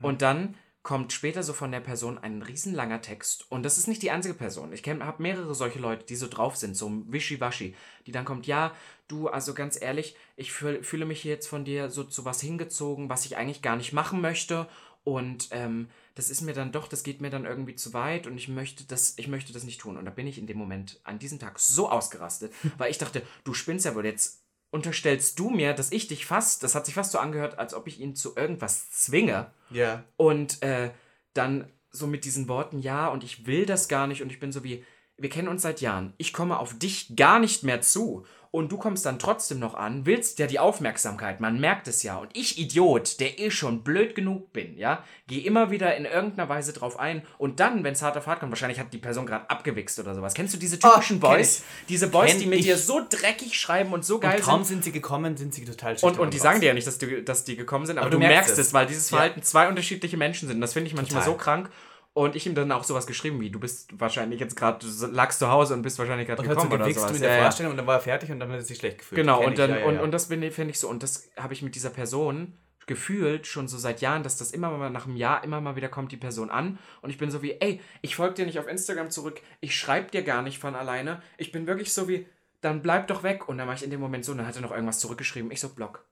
Und 0.00 0.20
dann 0.20 0.56
kommt 0.84 1.14
später 1.14 1.42
so 1.42 1.54
von 1.54 1.72
der 1.72 1.80
Person 1.80 2.18
ein 2.18 2.42
riesenlanger 2.42 3.00
Text. 3.00 3.50
Und 3.50 3.64
das 3.64 3.78
ist 3.78 3.88
nicht 3.88 4.02
die 4.02 4.10
einzige 4.10 4.34
Person. 4.34 4.70
Ich 4.74 4.86
habe 4.86 5.22
mehrere 5.22 5.54
solche 5.54 5.78
Leute, 5.78 6.04
die 6.04 6.14
so 6.14 6.28
drauf 6.28 6.56
sind, 6.56 6.76
so 6.76 7.02
wischiwaschi, 7.06 7.74
die 8.06 8.12
dann 8.12 8.26
kommt, 8.26 8.46
ja, 8.46 8.74
du, 9.08 9.28
also 9.28 9.54
ganz 9.54 9.80
ehrlich, 9.80 10.14
ich 10.36 10.52
fühl, 10.52 10.82
fühle 10.84 11.06
mich 11.06 11.24
jetzt 11.24 11.48
von 11.48 11.64
dir 11.64 11.88
so 11.88 12.04
zu 12.04 12.26
was 12.26 12.42
hingezogen, 12.42 13.08
was 13.08 13.24
ich 13.24 13.38
eigentlich 13.38 13.62
gar 13.62 13.76
nicht 13.76 13.94
machen 13.94 14.20
möchte. 14.20 14.68
Und 15.04 15.48
ähm, 15.52 15.88
das 16.14 16.28
ist 16.28 16.42
mir 16.42 16.52
dann 16.52 16.70
doch, 16.70 16.86
das 16.86 17.02
geht 17.02 17.22
mir 17.22 17.30
dann 17.30 17.46
irgendwie 17.46 17.76
zu 17.76 17.94
weit 17.94 18.26
und 18.26 18.36
ich 18.36 18.48
möchte 18.48 18.84
das, 18.84 19.14
ich 19.16 19.26
möchte 19.26 19.54
das 19.54 19.64
nicht 19.64 19.80
tun. 19.80 19.96
Und 19.96 20.04
da 20.04 20.10
bin 20.10 20.26
ich 20.26 20.38
in 20.38 20.46
dem 20.46 20.58
Moment 20.58 21.00
an 21.04 21.18
diesem 21.18 21.38
Tag 21.38 21.58
so 21.58 21.90
ausgerastet, 21.90 22.52
weil 22.78 22.90
ich 22.90 22.98
dachte, 22.98 23.22
du 23.44 23.54
spinnst 23.54 23.86
ja 23.86 23.94
wohl 23.94 24.04
jetzt. 24.04 24.43
Unterstellst 24.74 25.38
du 25.38 25.50
mir, 25.50 25.72
dass 25.72 25.92
ich 25.92 26.08
dich 26.08 26.26
fast, 26.26 26.64
das 26.64 26.74
hat 26.74 26.84
sich 26.84 26.96
fast 26.96 27.12
so 27.12 27.18
angehört, 27.18 27.60
als 27.60 27.74
ob 27.74 27.86
ich 27.86 28.00
ihn 28.00 28.16
zu 28.16 28.34
irgendwas 28.34 28.90
zwinge. 28.90 29.52
Ja. 29.70 30.02
Und 30.16 30.62
äh, 30.64 30.90
dann 31.32 31.70
so 31.90 32.08
mit 32.08 32.24
diesen 32.24 32.48
Worten, 32.48 32.80
ja, 32.80 33.06
und 33.06 33.22
ich 33.22 33.46
will 33.46 33.66
das 33.66 33.86
gar 33.86 34.08
nicht. 34.08 34.20
Und 34.20 34.32
ich 34.32 34.40
bin 34.40 34.50
so 34.50 34.64
wie, 34.64 34.84
wir 35.16 35.30
kennen 35.30 35.48
uns 35.48 35.62
seit 35.62 35.80
Jahren. 35.80 36.12
Ich 36.18 36.32
komme 36.32 36.58
auf 36.58 36.78
dich 36.78 37.14
gar 37.16 37.38
nicht 37.38 37.62
mehr 37.62 37.80
zu. 37.80 38.24
Und 38.50 38.70
du 38.70 38.78
kommst 38.78 39.04
dann 39.04 39.18
trotzdem 39.18 39.58
noch 39.58 39.74
an, 39.74 40.06
willst 40.06 40.38
ja 40.38 40.46
die 40.46 40.60
Aufmerksamkeit, 40.60 41.40
man 41.40 41.58
merkt 41.58 41.88
es 41.88 42.04
ja. 42.04 42.18
Und 42.18 42.30
ich, 42.34 42.56
Idiot, 42.56 43.18
der 43.18 43.40
eh 43.40 43.50
schon 43.50 43.82
blöd 43.82 44.14
genug 44.14 44.52
bin, 44.52 44.78
ja, 44.78 45.02
gehe 45.26 45.42
immer 45.42 45.72
wieder 45.72 45.96
in 45.96 46.04
irgendeiner 46.04 46.48
Weise 46.48 46.72
drauf 46.72 46.96
ein. 47.00 47.22
Und 47.36 47.58
dann, 47.58 47.82
wenn 47.82 47.94
es 47.94 48.02
hart 48.02 48.16
auf 48.16 48.28
hart 48.28 48.38
kommt, 48.38 48.52
wahrscheinlich 48.52 48.78
hat 48.78 48.92
die 48.92 48.98
Person 48.98 49.26
gerade 49.26 49.50
abgewichst 49.50 49.98
oder 49.98 50.14
sowas. 50.14 50.34
Kennst 50.34 50.54
du 50.54 50.58
diese 50.58 50.78
typischen 50.78 51.16
Oh, 51.16 51.20
Boys? 51.30 51.64
Diese 51.88 52.06
Boys, 52.06 52.30
Kenn 52.30 52.38
die 52.42 52.46
mit 52.46 52.60
ich. 52.60 52.66
dir 52.66 52.78
so 52.78 53.00
dreckig 53.10 53.58
schreiben 53.58 53.92
und 53.92 54.04
so 54.04 54.20
geil 54.20 54.36
Und 54.36 54.42
kaum 54.44 54.58
sind. 54.62 54.66
sind 54.68 54.84
sie 54.84 54.92
gekommen, 54.92 55.36
sind 55.36 55.52
sie 55.52 55.64
total 55.64 55.96
Und, 56.02 56.20
und 56.20 56.32
die 56.32 56.38
sagen 56.38 56.60
dir 56.60 56.68
ja 56.68 56.74
nicht, 56.74 56.86
dass, 56.86 56.98
du, 56.98 57.24
dass 57.24 57.42
die 57.42 57.56
gekommen 57.56 57.86
sind, 57.86 57.98
aber, 57.98 58.06
Aber 58.06 58.12
du, 58.14 58.18
merkst 58.20 58.52
es, 58.52 58.58
es. 58.68 58.72
weil 58.72 58.86
dieses 58.86 59.10
Ja. 59.10 59.16
Verhalten 59.16 59.42
zwei 59.42 59.66
unterschiedliche 59.68 60.16
Menschen 60.16 60.46
sind. 60.46 60.60
Das 60.60 60.74
finde 60.74 60.86
ich 60.86 60.94
manchmal 60.94 61.24
Total. 61.24 61.34
so 61.36 61.42
krank. 61.42 61.70
Und 62.14 62.36
ich 62.36 62.46
ihm 62.46 62.54
dann 62.54 62.70
auch 62.70 62.84
sowas 62.84 63.06
geschrieben 63.06 63.40
wie, 63.40 63.50
du 63.50 63.58
bist 63.58 63.98
wahrscheinlich 64.00 64.38
jetzt 64.38 64.56
gerade, 64.56 64.86
du 64.86 65.06
lagst 65.08 65.40
zu 65.40 65.48
Hause 65.50 65.74
und 65.74 65.82
bist 65.82 65.98
wahrscheinlich 65.98 66.28
gerade 66.28 66.42
Und 66.42 66.48
hat 66.48 66.60
so 66.60 66.62
gekommen 66.68 66.82
oder 66.82 66.94
sowas. 66.94 67.10
in 67.16 67.20
der 67.20 67.36
Ja. 67.36 67.42
Vorstellung 67.42 67.72
und 67.72 67.76
dann 67.76 67.88
war 67.88 67.96
er 67.96 68.00
fertig 68.00 68.30
und 68.30 68.38
dann 68.38 68.50
hat 68.50 68.58
er 68.58 68.62
sich 68.62 68.78
schlecht 68.78 68.98
gefühlt. 68.98 69.20
Genau, 69.20 69.44
und, 69.44 69.52
ich, 69.52 69.58
dann, 69.58 69.70
ja, 69.70 69.78
ja, 69.78 69.84
Und, 69.86 69.96
ja. 69.96 70.02
und 70.02 70.12
das 70.12 70.26
finde 70.26 70.50
find 70.52 70.70
ich 70.70 70.78
so. 70.78 70.88
Und 70.88 71.02
das 71.02 71.28
habe 71.36 71.52
ich 71.52 71.62
mit 71.62 71.74
dieser 71.74 71.90
Person 71.90 72.56
gefühlt 72.86 73.46
schon 73.46 73.66
so 73.66 73.78
seit 73.78 74.00
Jahren, 74.00 74.22
dass 74.22 74.36
das 74.36 74.52
immer 74.52 74.70
mal 74.70 74.90
nach 74.90 75.06
einem 75.06 75.16
Jahr 75.16 75.42
immer 75.42 75.60
mal 75.60 75.74
wieder 75.74 75.88
kommt 75.88 76.12
die 76.12 76.16
Person 76.16 76.50
an 76.50 76.78
und 77.00 77.10
ich 77.10 77.18
bin 77.18 77.30
so 77.30 77.42
wie, 77.42 77.56
ey, 77.58 77.80
ich 78.02 78.14
folge 78.14 78.34
dir 78.34 78.46
nicht 78.46 78.58
auf 78.58 78.68
Instagram 78.68 79.10
zurück, 79.10 79.40
ich 79.60 79.76
schreibe 79.76 80.10
dir 80.10 80.22
gar 80.22 80.42
nicht 80.42 80.58
von 80.58 80.74
alleine. 80.74 81.22
Ich 81.38 81.50
bin 81.50 81.66
wirklich 81.66 81.92
so 81.92 82.08
wie, 82.08 82.26
dann 82.60 82.82
bleib 82.82 83.08
doch 83.08 83.22
weg. 83.22 83.48
Und 83.48 83.58
dann 83.58 83.66
war 83.66 83.74
ich 83.74 83.82
in 83.82 83.90
dem 83.90 84.00
Moment 84.00 84.24
so, 84.24 84.32
und 84.32 84.38
dann 84.38 84.46
hat 84.46 84.56
er 84.56 84.62
noch 84.62 84.72
irgendwas 84.72 84.98
zurückgeschrieben. 85.00 85.50
Ich 85.50 85.60
so, 85.60 85.68
Block. 85.70 86.04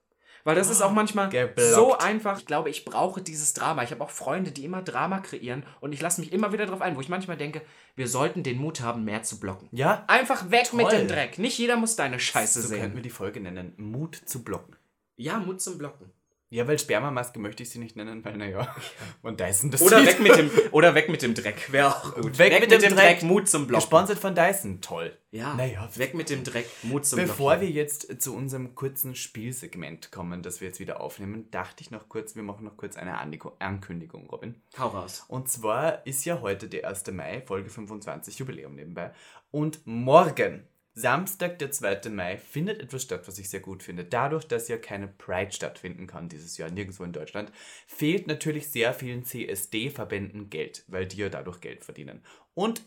Weil 0.45 0.55
das 0.57 0.71
ist 0.71 0.83
auch 0.83 0.91
manchmal 0.93 1.29
geblockt. 1.29 1.75
so 1.75 1.97
einfach. 1.99 2.39
Ich 2.39 2.47
glaube, 2.47 2.69
ich 2.71 2.85
brauche 2.85 3.23
dieses 3.23 3.55
Drama. 3.55 3.83
Ich 3.85 3.91
habe 3.93 4.03
auch 4.03 4.11
Freunde, 4.11 4.51
die 4.51 4.65
immer 4.65 4.83
Drama 4.83 5.21
kreieren 5.21 5.65
und 5.81 5.93
ich 5.93 6.01
lasse 6.01 6.21
mich 6.21 6.33
immer 6.33 6.53
wieder 6.53 6.67
drauf 6.67 6.81
ein, 6.81 6.97
wo 6.97 7.01
ich 7.01 7.09
manchmal 7.09 7.37
denke, 7.37 7.63
wir 7.95 8.09
sollten 8.09 8.43
den 8.43 8.59
Mut 8.59 8.81
haben, 8.81 9.05
mehr 9.05 9.23
zu 9.23 9.39
blocken. 9.39 9.69
Ja, 9.71 10.05
Einfach 10.09 10.51
weg 10.51 10.73
mit 10.73 10.89
Toll. 10.89 10.99
dem 10.99 11.09
Dreck. 11.09 11.39
Nicht 11.39 11.59
jeder 11.59 11.77
muss 11.77 11.95
deine 11.97 12.19
Scheiße 12.19 12.63
so 12.63 12.69
könnten 12.69 12.83
sehen. 12.85 12.95
wir 12.97 13.03
die 13.03 13.11
Folge 13.11 13.41
nennen. 13.41 13.75
Mut 13.77 14.17
zu 14.17 14.43
blocken. 14.43 14.77
Ja, 15.17 15.39
Mut 15.39 15.61
zum 15.61 15.79
Blocken. 15.79 16.11
Ja, 16.53 16.69
weil 16.69 16.79
Spermamaske 16.79 17.39
möchte 17.39 17.63
ich 17.63 17.71
sie 17.71 17.79
nicht 17.79 17.97
nennen, 17.97 18.23
weil 18.27 18.37
naja, 18.37 18.77
und 19.23 19.41
Dyson 19.41 19.71
das 19.71 19.81
Oder 19.81 20.05
weg 20.05 20.21
mit 20.21 20.37
dem, 20.37 20.51
oder 20.73 20.95
weg 20.95 21.09
mit 21.09 21.23
dem 21.23 21.33
Dreck. 21.33 21.73
Wäre 21.73 21.89
auch 21.97 22.15
gut. 22.15 22.39
Weg 22.39 22.61
mit 22.61 22.71
dem 22.71 22.95
Dreck. 22.95 23.23
Mut 23.23 23.49
zum 23.49 23.67
Blocken. 23.67 23.81
Gesponsert 23.83 24.19
von 24.19 24.35
Dyson, 24.35 24.83
toll. 24.83 25.17
Ja, 25.31 25.55
Naja, 25.55 25.89
weg 25.97 26.13
mit 26.13 26.29
dem 26.29 26.45
Dreck, 26.45 26.67
Mut 26.83 27.07
zum 27.07 27.21
Bevor 27.21 27.53
Blocken. 27.53 27.69
wir 27.69 27.71
jetzt 27.71 28.21
zu 28.21 28.37
unserem 28.37 28.75
kurzen 28.75 29.15
Spielsegment 29.15 30.13
kommen, 30.13 30.43
das 30.43 30.61
wir 30.61 30.69
jetzt 30.69 30.79
wieder 30.79 31.01
aufnehmen, 31.01 31.51
dachte 31.51 31.81
ich 31.81 31.91
noch 31.91 32.11
kurz, 32.11 32.37
wir 32.37 32.43
machen 32.43 32.67
noch 32.67 32.77
kurz 32.77 32.99
eine 32.99 33.17
Ankündigung, 33.17 34.29
Robin. 34.29 34.61
Hau 34.79 34.89
raus. 34.89 35.25
Und 35.29 35.49
zwar 35.49 36.07
ist 36.07 36.27
ja 36.27 36.43
heute 36.43 36.69
der 36.69 36.87
1. 36.87 37.07
Mai, 37.13 37.43
Folge 37.47 37.71
25, 37.71 38.39
Jubiläum 38.39 38.75
nebenbei. 38.75 39.13
Und 39.51 39.87
morgen, 39.87 40.69
Samstag, 40.95 41.59
der 41.59 41.71
2. 41.71 42.11
Mai, 42.11 42.37
findet 42.37 42.81
etwas 42.81 43.03
statt, 43.03 43.27
was 43.27 43.39
ich 43.39 43.49
sehr 43.49 43.61
gut 43.61 43.83
finde. 43.83 44.05
Dadurch, 44.05 44.47
dass 44.47 44.69
ja 44.69 44.77
keine 44.77 45.09
Pride 45.09 45.53
stattfinden 45.53 46.07
kann 46.07 46.29
dieses 46.29 46.59
Jahr, 46.59 46.71
nirgendwo 46.71 47.05
in 47.05 47.13
Deutschland, 47.13 47.51
fehlt 47.87 48.27
natürlich 48.27 48.69
sehr 48.69 48.93
vielen 48.93 49.25
CSD-Verbänden 49.25 50.51
Geld, 50.51 50.85
weil 50.89 51.07
die 51.07 51.17
ja 51.17 51.31
dadurch 51.31 51.61
Geld 51.61 51.85
verdienen. 51.85 52.23
Und 52.53 52.83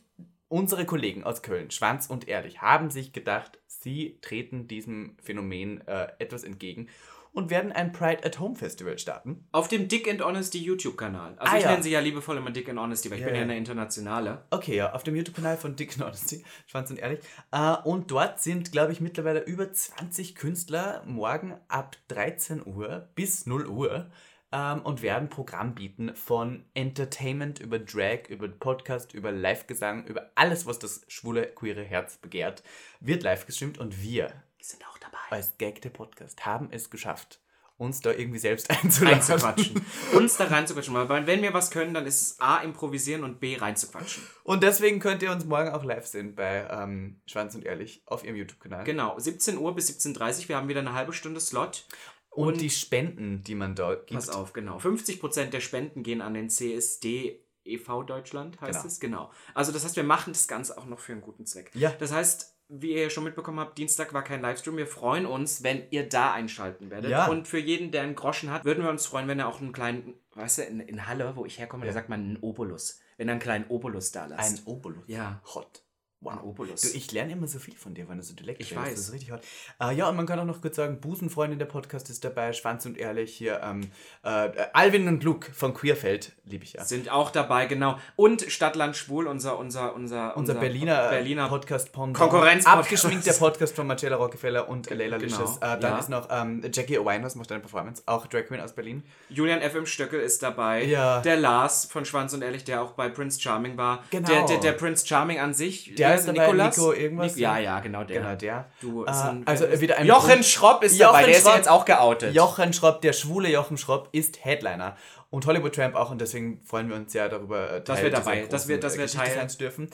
unsere 0.50 0.86
Kollegen 0.86 1.24
aus 1.24 1.42
Köln, 1.42 1.72
Schwanz 1.72 2.08
und 2.08 2.28
Ehrlich, 2.28 2.62
haben 2.62 2.92
sich 2.92 3.12
gedacht, 3.12 3.60
sie 3.66 4.20
treten 4.22 4.68
diesem 4.68 5.18
Phänomen 5.24 5.82
äh, 5.88 6.10
etwas 6.20 6.44
entgegen 6.44 6.90
und 7.36 7.50
werden 7.52 7.72
ein 7.72 7.92
Pride 7.92 8.24
at 8.26 8.40
Home 8.40 8.56
Festival 8.56 8.98
starten. 8.98 9.48
Auf 9.52 9.68
dem 9.68 9.88
Dick 9.88 10.10
and 10.10 10.22
Honesty 10.24 10.58
YouTube-Kanal. 10.58 11.36
Also 11.38 11.54
Ah, 11.54 11.58
ich 11.58 11.64
ja. 11.64 11.72
nenne 11.72 11.84
sie 11.84 11.92
ja 11.92 12.00
liebevoll 12.00 12.38
immer 12.38 12.50
Dick 12.52 12.70
and 12.70 12.80
Honesty, 12.80 13.12
weil 13.12 13.18
ich 13.18 13.22
Ja, 13.22 13.28
bin 13.28 13.36
ja 13.36 13.42
eine 13.44 13.58
internationale. 13.58 14.46
Okay, 14.50 14.76
ja, 14.76 14.94
auf 14.94 15.04
dem 15.04 15.16
YouTube-Kanal 15.16 15.58
von 15.58 15.76
Dick 15.76 15.96
Honesty, 16.00 16.44
Schwanz 16.66 16.90
und 16.90 16.98
Ehrlich. 16.98 17.20
Äh, 17.52 17.76
und 17.84 18.10
dort 18.10 18.42
sind, 18.42 18.72
glaube 18.72 18.92
ich, 18.94 19.02
mittlerweile 19.02 19.42
über 19.44 19.72
20 19.72 20.36
Künstler 20.36 21.04
morgen 21.06 21.54
ab 21.68 21.98
13 22.08 22.66
Uhr 22.66 23.10
bis 23.16 23.46
0 23.46 23.68
Uhr 23.68 24.10
ähm, 24.52 24.82
und 24.84 25.02
werden 25.02 25.28
Programm 25.30 25.76
bieten 25.76 26.16
von 26.16 26.64
Entertainment 26.74 27.60
über 27.60 27.80
Drag, 27.80 28.30
über 28.30 28.48
Podcast, 28.48 29.14
über 29.14 29.32
Live-Gesang, 29.32 30.06
über 30.06 30.32
alles, 30.36 30.66
was 30.66 30.80
das 30.80 31.02
schwule, 31.10 31.48
queere 31.48 31.84
Herz 31.84 32.18
begehrt, 32.18 32.64
wird 33.02 33.24
live 33.24 33.46
gestreamt 33.46 33.78
und 33.78 34.02
wir 34.02 34.32
Die 34.66 34.72
sind 34.72 34.88
auch 34.88 34.98
dabei. 34.98 35.20
als 35.30 35.58
Gag 35.60 35.82
der 35.82 35.92
Podcast 35.92 36.44
haben 36.46 36.70
es 36.72 36.90
geschafft, 36.90 37.40
uns 37.78 38.00
da 38.02 38.12
irgendwie 38.12 38.40
selbst 38.40 38.70
einzulassen. 38.84 39.36
Reinzuquatschen. 39.36 39.86
Uns 40.14 40.38
da 40.38 40.46
reinzuquatschen. 40.46 40.94
Weil 40.96 41.28
wenn 41.28 41.42
wir 41.44 41.54
was 41.54 41.70
können, 41.70 41.94
dann 41.94 42.08
ist 42.08 42.22
es 42.22 42.40
A, 42.40 42.58
improvisieren 42.64 43.24
und 43.24 43.40
B, 43.40 43.58
reinzuquatschen. 43.58 44.24
Und 44.44 44.64
deswegen 44.64 45.00
könnt 45.00 45.22
ihr 45.22 45.32
uns 45.32 45.46
morgen 45.46 45.70
auch 45.70 45.84
live 45.84 46.08
sehen 46.08 46.34
bei 46.34 46.68
ähm, 46.72 47.22
Schwanz 47.28 47.54
und 47.54 47.64
Ehrlich 47.64 48.02
auf 48.08 48.24
ihrem 48.24 48.38
YouTube-Kanal. 48.38 48.86
Genau, 48.86 49.20
17 49.20 49.58
Uhr 49.60 49.76
bis 49.76 49.90
17.30 49.90 50.44
Uhr. 50.44 50.50
Wir 50.50 50.56
haben 50.58 50.68
wieder 50.68 50.80
eine 50.80 50.94
halbe 50.94 51.14
Stunde 51.14 51.40
Slot. 51.40 51.86
Und, 52.32 52.60
die 52.60 52.70
Spenden, 52.72 53.44
die 53.44 53.56
man 53.56 53.76
da 53.76 53.94
gibt. 53.96 54.12
Pass 54.14 54.30
auf, 54.30 54.52
genau. 54.52 54.78
50% 54.78 55.46
der 55.52 55.62
Spenden 55.62 56.02
gehen 56.02 56.22
an 56.22 56.34
den 56.34 56.50
CSD 56.50 57.40
e.V. 57.64 58.04
Deutschland, 58.04 58.60
heißt 58.62 58.74
Genau. 58.82 58.86
es, 58.88 59.00
genau. 59.00 59.32
Also 59.54 59.72
das 59.72 59.84
heißt, 59.86 59.96
wir 59.96 60.04
machen 60.04 60.34
das 60.34 60.48
Ganze 60.48 60.78
auch 60.78 60.86
noch 60.86 61.00
für 61.00 61.14
einen 61.14 61.22
guten 61.22 61.46
Zweck. 61.46 61.72
Ja. 61.74 61.92
Das 61.92 62.12
heißt, 62.12 62.55
wie 62.68 62.94
ihr 62.94 63.04
ja 63.04 63.10
schon 63.10 63.24
mitbekommen 63.24 63.60
habt, 63.60 63.78
Dienstag 63.78 64.14
war 64.14 64.24
kein 64.24 64.42
Livestream. 64.42 64.78
Wir 64.78 64.88
freuen 64.88 65.26
uns, 65.26 65.64
wenn 65.64 65.84
ihr 65.92 66.08
da 66.08 66.34
einschalten 66.34 66.90
werdet. 66.90 67.12
Ja. 67.12 67.28
Und 67.28 67.48
für 67.48 67.60
jeden, 67.60 67.92
der 67.92 68.04
einen 68.04 68.16
Groschen 68.16 68.50
hat, 68.52 68.66
würden 68.66 68.84
wir 68.84 68.90
uns 68.90 69.06
freuen, 69.06 69.28
wenn 69.28 69.40
er 69.40 69.48
auch 69.48 69.62
einen 69.62 69.72
kleinen, 69.72 70.16
weißt 70.34 70.60
du, 70.60 70.62
in, 70.64 70.80
in 70.80 71.08
Halle, 71.08 71.36
wo 71.36 71.46
ich 71.46 71.60
herkomme, 71.60 71.86
da 71.86 71.94
sagt 71.94 72.10
man 72.10 72.22
einen 72.22 72.38
Obolus. 72.38 73.00
Wenn 73.18 73.30
er 73.30 73.34
einen 73.34 73.42
kleinen 73.42 73.66
Obolus 73.70 74.12
da 74.12 74.24
Ein 74.24 74.32
lasst. 74.32 74.68
Obolus. 74.68 75.04
Ja. 75.08 75.42
Hot. 75.54 75.85
Ein 76.30 76.40
Obolus. 76.40 76.82
Du, 76.82 76.98
ich 76.98 77.12
lerne 77.12 77.34
immer 77.34 77.48
so 77.48 77.60
viel 77.60 77.76
von 77.76 77.94
dir, 77.94 78.08
wenn 78.08 78.18
du 78.18 78.24
so 78.24 78.34
Dialekt 78.34 78.62
Ich 78.62 78.72
redest. 78.72 78.86
weiß. 78.86 78.96
Das 78.96 79.04
ist 79.08 79.14
richtig 79.14 79.32
hot. 79.32 79.42
Äh, 79.82 79.96
ja, 79.96 80.08
und 80.10 80.16
man 80.16 80.26
kann 80.26 80.40
auch 80.40 80.46
noch 80.46 80.62
kurz 80.62 80.76
sagen, 80.76 81.00
Busenfreundin 81.02 81.60
der 81.60 81.66
Podcast 81.66 82.10
ist 82.10 82.24
dabei, 82.24 82.54
Schwanz 82.54 82.86
und 82.86 82.98
Ehrlich 82.98 83.36
hier. 83.36 83.62
Ähm, 83.64 83.82
äh, 84.24 84.50
Alvin 84.74 85.08
und 85.08 85.24
Luke 85.24 85.52
von 85.52 85.74
Queerfeld, 85.74 86.34
liebe 86.46 86.64
ich 86.64 86.74
ja. 86.74 86.86
sind 86.86 87.10
auch 87.10 87.32
dabei, 87.32 87.66
genau. 87.66 88.00
Und 88.16 88.42
Stadtland 88.44 88.96
Schwul, 88.96 89.28
unser, 89.28 89.58
unser, 89.60 89.96
unser, 89.96 90.38
Unser 90.38 90.56
Berliner, 90.56 91.10
Berliner 91.10 91.50
Podcast 91.50 91.92
Pendant. 91.92 92.18
Konkurrenz-Podcast. 92.18 92.80
Abgeschminkt 92.80 93.26
der 93.26 93.34
Podcast 93.34 93.76
von 93.76 93.88
Marcella 93.88 94.18
Rockefeller 94.18 94.70
und 94.70 94.90
Leila 94.90 95.18
Genau. 95.18 95.58
Äh, 95.62 95.80
dann 95.80 95.82
ja. 95.82 95.98
ist 96.00 96.10
noch 96.10 96.28
ähm, 96.30 96.62
Jackie 96.72 96.98
Winehouse 96.98 97.36
macht 97.36 97.52
eine 97.52 97.62
Performance, 97.62 98.04
auch 98.06 98.28
Drag 98.28 98.46
Queen 98.46 98.60
aus 98.60 98.74
Berlin. 98.74 99.04
Julian 99.30 99.62
F.M. 99.62 99.86
Stöckel 99.86 100.20
ist 100.20 100.44
dabei. 100.44 100.84
Ja. 100.84 101.22
Der 101.22 101.38
Lars 101.38 101.86
von 101.86 102.06
Schwanz 102.06 102.34
und 102.34 102.42
Ehrlich, 102.42 102.64
der 102.64 102.82
auch 102.82 102.92
bei 102.92 103.10
Prince 103.10 103.40
Charming 103.42 103.78
war. 103.78 104.04
Genau. 104.12 104.28
Der, 104.28 104.46
der, 104.46 104.58
der 104.60 104.72
Prince 104.74 105.06
Charming 105.08 105.40
an 105.40 105.54
sich. 105.54 105.96
Der 105.96 106.15
ist 106.16 106.28
dabei, 106.28 106.52
Nico 106.54 106.92
irgendwas? 106.94 107.34
Nik- 107.36 107.42
ja, 107.42 107.58
ja, 107.60 107.80
genau 107.80 108.04
der. 108.04 108.22
Genau, 108.22 108.36
der. 108.36 108.70
Du, 108.82 109.06
Äh, 109.06 109.10
ein, 109.10 109.44
also 109.46 109.82
wieder 109.82 109.98
ein 109.98 110.06
Jochen 110.06 110.44
Schropp 110.44 110.84
ist 110.84 110.98
Jochen 110.98 111.14
dabei, 111.14 111.26
der 111.26 111.38
ist 111.38 111.44
ja 111.46 111.52
Schropp- 111.52 111.58
jetzt 111.58 111.70
auch 111.70 111.86
geoutet. 111.86 112.34
Jochen 112.36 112.74
Schropp, 112.74 113.02
der 113.02 113.14
schwule 113.14 113.50
Jochen 113.50 113.78
Schropp, 113.78 114.10
ist 114.12 114.44
Headliner. 114.44 114.96
Und 115.30 115.46
Hollywood 115.46 115.76
Tramp 115.76 115.96
auch 115.96 116.12
und 116.12 116.22
deswegen 116.22 116.62
freuen 116.64 116.88
wir 116.90 116.96
uns 116.96 117.12
sehr 117.12 117.28
darüber, 117.30 117.72
äh, 117.72 117.84
Dass 117.84 118.02
wir 118.02 118.10
dabei- 118.10 118.46
dass 118.46 118.68
wir- 118.68 118.80
dass 118.80 118.98
wir 118.98 119.08
Teil- 119.08 119.34
sein 119.36 119.48
dürfen. 119.60 119.90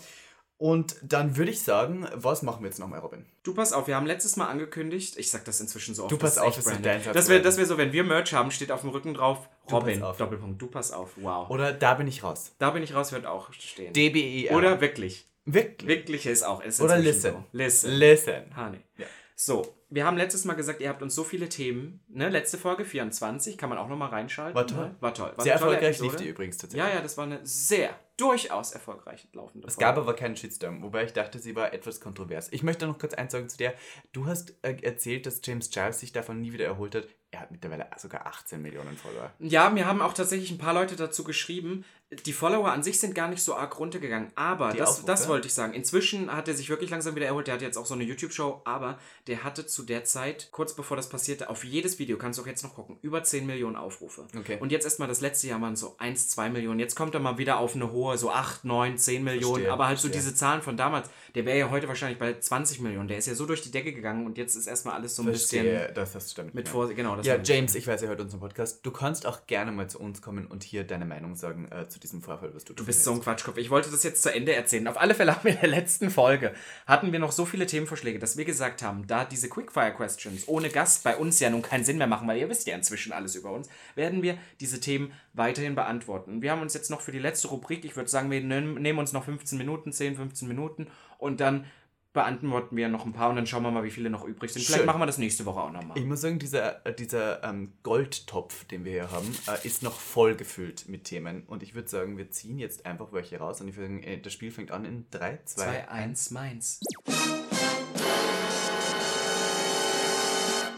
Und 0.57 0.95
dann 1.01 1.37
würde 1.37 1.49
ich 1.49 1.63
sagen, 1.63 2.07
was 2.13 2.43
machen 2.43 2.61
wir 2.61 2.67
jetzt 2.69 2.77
nochmal, 2.77 2.99
Robin? 2.99 3.25
Du 3.41 3.55
pass 3.55 3.73
auf, 3.73 3.87
wir 3.87 3.95
haben 3.95 4.05
letztes 4.05 4.35
Mal 4.35 4.45
angekündigt, 4.45 5.17
ich 5.17 5.31
sag 5.31 5.43
das 5.45 5.59
inzwischen 5.59 5.95
so 5.95 6.03
oft. 6.03 6.11
Du 6.11 6.17
pass 6.19 6.37
auf, 6.37 6.55
ist 6.55 6.65
Satz 6.65 6.77
dass 7.13 7.29
wir, 7.29 7.41
dass 7.41 7.57
wir 7.57 7.65
so, 7.65 7.79
wenn 7.79 7.91
wir 7.93 8.03
Merch 8.03 8.31
haben, 8.35 8.51
steht 8.51 8.71
auf 8.71 8.81
dem 8.81 8.91
Rücken 8.91 9.15
drauf, 9.15 9.49
Robin. 9.71 9.99
Doppelpunkt, 10.01 10.61
du 10.61 10.67
pass 10.67 10.91
auf, 10.91 11.13
wow. 11.15 11.49
Oder 11.49 11.73
da 11.73 11.95
bin 11.95 12.05
ich 12.07 12.21
raus. 12.23 12.51
Da 12.59 12.69
bin 12.69 12.83
ich 12.83 12.93
raus, 12.93 13.11
wird 13.11 13.25
auch 13.25 13.51
stehen. 13.53 13.91
DBER. 13.93 14.55
Oder 14.55 14.81
wirklich. 14.81 15.25
Wirklich. 15.45 15.87
Wirklich 15.87 16.25
ist 16.25 16.43
auch. 16.43 16.61
Ist 16.63 16.81
Oder 16.81 16.97
listen. 16.97 17.31
So. 17.33 17.43
Listen. 17.51 17.91
Listen. 17.91 18.55
Honey. 18.55 18.79
Ja. 18.97 19.05
So, 19.35 19.75
wir 19.89 20.05
haben 20.05 20.17
letztes 20.17 20.45
Mal 20.45 20.53
gesagt, 20.53 20.81
ihr 20.81 20.89
habt 20.89 21.01
uns 21.01 21.15
so 21.15 21.23
viele 21.23 21.49
Themen. 21.49 21.99
Ne? 22.07 22.29
Letzte 22.29 22.59
Folge 22.59 22.85
24, 22.85 23.57
kann 23.57 23.69
man 23.69 23.79
auch 23.79 23.87
nochmal 23.87 24.09
reinschalten. 24.09 24.55
War 24.55 24.67
toll. 24.67 24.89
Ne? 24.89 24.95
War 24.99 25.13
toll. 25.15 25.33
War 25.35 25.43
Sehr 25.43 25.53
erfolgreich 25.53 25.97
lief 25.97 26.09
Episode. 26.09 26.23
die 26.23 26.29
übrigens 26.29 26.57
tatsächlich. 26.57 26.87
Ja, 26.87 26.95
ja, 26.95 27.01
das 27.01 27.17
war 27.17 27.25
eine 27.25 27.39
sehr, 27.43 27.99
durchaus 28.17 28.71
erfolgreich 28.71 29.27
laufende 29.33 29.67
Es 29.67 29.77
gab 29.77 29.97
aber 29.97 30.15
keinen 30.15 30.35
Shitstorm, 30.35 30.83
wobei 30.83 31.05
ich 31.05 31.13
dachte, 31.13 31.39
sie 31.39 31.55
war 31.55 31.73
etwas 31.73 31.99
kontrovers. 31.99 32.49
Ich 32.51 32.61
möchte 32.61 32.85
noch 32.85 32.99
kurz 32.99 33.15
eins 33.15 33.31
sagen 33.31 33.49
zu 33.49 33.57
der. 33.57 33.73
Du 34.13 34.27
hast 34.27 34.53
äh, 34.61 34.77
erzählt, 34.83 35.25
dass 35.25 35.41
James 35.43 35.71
Giles 35.71 35.99
sich 35.99 36.11
davon 36.11 36.39
nie 36.39 36.53
wieder 36.53 36.65
erholt 36.65 36.93
hat. 36.93 37.07
Er 37.31 37.39
hat 37.39 37.51
mittlerweile 37.51 37.87
sogar 37.97 38.25
18 38.27 38.61
Millionen 38.61 38.97
Follower. 38.97 39.31
Ja, 39.39 39.69
mir 39.69 39.85
haben 39.85 40.01
auch 40.01 40.13
tatsächlich 40.13 40.51
ein 40.51 40.57
paar 40.57 40.73
Leute 40.73 40.95
dazu 40.97 41.23
geschrieben, 41.23 41.85
die 42.25 42.33
Follower 42.33 42.69
an 42.69 42.83
sich 42.83 42.99
sind 42.99 43.15
gar 43.15 43.29
nicht 43.29 43.41
so 43.41 43.55
arg 43.55 43.79
runtergegangen. 43.79 44.31
Aber, 44.35 44.71
Die 44.73 44.79
das, 44.79 44.89
Aufrufe? 44.89 45.07
das 45.07 45.29
wollte 45.29 45.47
ich 45.47 45.53
sagen. 45.53 45.73
Inzwischen 45.73 46.29
hat 46.31 46.49
er 46.49 46.53
sich 46.55 46.69
wirklich 46.69 46.89
langsam 46.89 47.15
wieder 47.15 47.25
erholt. 47.25 47.47
Der 47.47 47.53
hat 47.53 47.61
jetzt 47.61 47.77
auch 47.77 47.85
so 47.85 47.93
eine 47.93 48.03
YouTube-Show, 48.03 48.63
aber 48.65 48.99
der 49.27 49.45
hatte 49.45 49.65
zu 49.65 49.83
der 49.83 50.03
Zeit, 50.03 50.49
kurz 50.51 50.75
bevor 50.75 50.97
das 50.97 51.07
passierte, 51.07 51.49
auf 51.49 51.63
jedes 51.63 51.99
Video, 51.99 52.17
kannst 52.17 52.37
du 52.37 52.43
auch 52.43 52.47
jetzt 52.47 52.63
noch 52.63 52.75
gucken, 52.75 52.97
über 53.01 53.23
10 53.23 53.45
Millionen 53.45 53.77
Aufrufe. 53.77 54.27
Okay. 54.37 54.57
Und 54.59 54.73
jetzt 54.73 54.83
erstmal 54.83 55.07
das 55.07 55.21
letzte 55.21 55.47
Jahr 55.47 55.61
waren 55.61 55.77
so 55.77 55.95
1, 55.99 56.27
2 56.29 56.49
Millionen. 56.49 56.79
Jetzt 56.79 56.95
kommt 56.95 57.13
er 57.13 57.21
mal 57.21 57.37
wieder 57.37 57.59
auf 57.59 57.75
eine 57.75 57.93
hohe, 57.93 58.17
so 58.17 58.29
8, 58.29 58.65
9, 58.65 58.97
10 58.97 59.23
Millionen. 59.23 59.53
Verstehe, 59.53 59.71
aber 59.71 59.87
halt 59.87 59.97
so 59.97 60.09
verstehe. 60.09 60.21
diese 60.21 60.35
Zahlen 60.35 60.61
von 60.61 60.75
damals, 60.75 61.09
der 61.33 61.45
wäre 61.45 61.59
ja 61.59 61.69
heute 61.69 61.87
wahrscheinlich 61.87 62.19
bei 62.19 62.37
20 62.37 62.81
Millionen. 62.81 63.07
Der 63.07 63.19
ist 63.19 63.27
ja 63.27 63.35
so 63.35 63.45
durch 63.45 63.61
die 63.61 63.71
Decke 63.71 63.93
gegangen 63.93 64.25
und 64.25 64.37
jetzt 64.37 64.55
ist 64.55 64.67
erstmal 64.67 64.95
alles 64.95 65.15
so 65.15 65.23
ein 65.23 65.27
bisschen 65.27 65.65
Verstehe, 65.65 65.93
das 65.93 66.13
hast 66.13 66.31
du 66.31 66.35
damit 66.41 66.53
mit. 66.55 66.67
Vorsicht. 66.67 66.97
Genau, 66.97 67.15
das 67.21 67.27
Ja. 67.27 67.55
James, 67.55 67.75
ich 67.75 67.87
weiß, 67.87 68.01
ihr 68.01 68.07
hört 68.07 68.19
unseren 68.19 68.39
Podcast. 68.39 68.85
Du 68.85 68.91
kannst 68.91 69.25
auch 69.25 69.47
gerne 69.47 69.71
mal 69.71 69.89
zu 69.89 69.99
uns 69.99 70.21
kommen 70.21 70.47
und 70.47 70.63
hier 70.63 70.83
deine 70.83 71.05
Meinung 71.05 71.35
sagen 71.35 71.69
äh, 71.71 71.87
zu 71.87 71.99
diesem 71.99 72.21
Vorfall, 72.21 72.53
was 72.53 72.65
du 72.65 72.73
Du 72.73 72.85
bist 72.85 73.03
so 73.03 73.11
ein 73.11 73.21
Quatschkopf. 73.21 73.57
Ich 73.57 73.69
wollte 73.69 73.89
das 73.89 74.03
jetzt 74.03 74.23
zu 74.23 74.33
Ende 74.33 74.53
erzählen. 74.53 74.87
Auf 74.87 74.99
alle 74.99 75.15
Fälle 75.15 75.35
haben 75.35 75.43
wir 75.43 75.53
in 75.53 75.59
der 75.59 75.69
letzten 75.69 76.09
Folge 76.09 76.53
hatten 76.87 77.11
wir 77.11 77.19
noch 77.19 77.31
so 77.31 77.45
viele 77.45 77.65
Themenvorschläge, 77.65 78.19
dass 78.19 78.37
wir 78.37 78.45
gesagt 78.45 78.81
haben, 78.83 79.07
da 79.07 79.25
diese 79.25 79.49
Quickfire-Questions 79.49 80.47
ohne 80.47 80.69
Gast 80.69 81.03
bei 81.03 81.15
uns 81.15 81.39
ja 81.39 81.49
nun 81.49 81.61
keinen 81.61 81.83
Sinn 81.83 81.97
mehr 81.97 82.07
machen, 82.07 82.27
weil 82.27 82.37
ihr 82.37 82.49
wisst 82.49 82.67
ja 82.67 82.75
inzwischen 82.75 83.13
alles 83.13 83.35
über 83.35 83.51
uns, 83.51 83.69
werden 83.95 84.21
wir 84.21 84.37
diese 84.59 84.79
Themen 84.79 85.13
weiterhin 85.33 85.75
beantworten. 85.75 86.41
Wir 86.41 86.51
haben 86.51 86.61
uns 86.61 86.73
jetzt 86.73 86.89
noch 86.89 87.01
für 87.01 87.11
die 87.11 87.19
letzte 87.19 87.47
Rubrik, 87.47 87.85
ich 87.85 87.95
würde 87.95 88.09
sagen, 88.09 88.31
wir 88.31 88.41
nehmen 88.41 88.97
uns 88.97 89.13
noch 89.13 89.25
15 89.25 89.57
Minuten, 89.57 89.91
10, 89.91 90.15
15 90.15 90.47
Minuten 90.47 90.87
und 91.17 91.39
dann 91.39 91.65
beantworten 92.13 92.75
wir 92.75 92.89
noch 92.89 93.05
ein 93.05 93.13
paar 93.13 93.29
und 93.29 93.37
dann 93.37 93.47
schauen 93.47 93.63
wir 93.63 93.71
mal, 93.71 93.83
wie 93.83 93.91
viele 93.91 94.09
noch 94.09 94.25
übrig 94.25 94.51
sind. 94.51 94.63
Vielleicht 94.63 94.79
Schön. 94.79 94.85
machen 94.85 94.99
wir 94.99 95.05
das 95.05 95.17
nächste 95.17 95.45
Woche 95.45 95.61
auch 95.61 95.71
nochmal. 95.71 95.97
Ich 95.97 96.05
muss 96.05 96.21
sagen, 96.21 96.39
dieser, 96.39 96.85
äh, 96.85 96.93
dieser 96.93 97.43
ähm, 97.43 97.73
Goldtopf, 97.83 98.65
den 98.65 98.83
wir 98.83 98.91
hier 98.91 99.11
haben, 99.11 99.33
äh, 99.47 99.65
ist 99.65 99.81
noch 99.81 99.97
voll 99.97 100.35
gefüllt 100.35 100.89
mit 100.89 101.05
Themen. 101.05 101.43
Und 101.47 101.63
ich 101.63 101.73
würde 101.73 101.87
sagen, 101.87 102.17
wir 102.17 102.29
ziehen 102.29 102.59
jetzt 102.59 102.85
einfach 102.85 103.13
welche 103.13 103.37
raus. 103.39 103.61
Und 103.61 103.69
ich 103.69 103.77
würde 103.77 103.93
sagen, 103.93 104.03
äh, 104.03 104.19
das 104.19 104.33
Spiel 104.33 104.51
fängt 104.51 104.71
an 104.71 104.83
in 104.83 105.05
3, 105.11 105.39
2, 105.45 105.63
2, 105.63 105.89
1, 105.89 106.31
Mainz. 106.31 106.79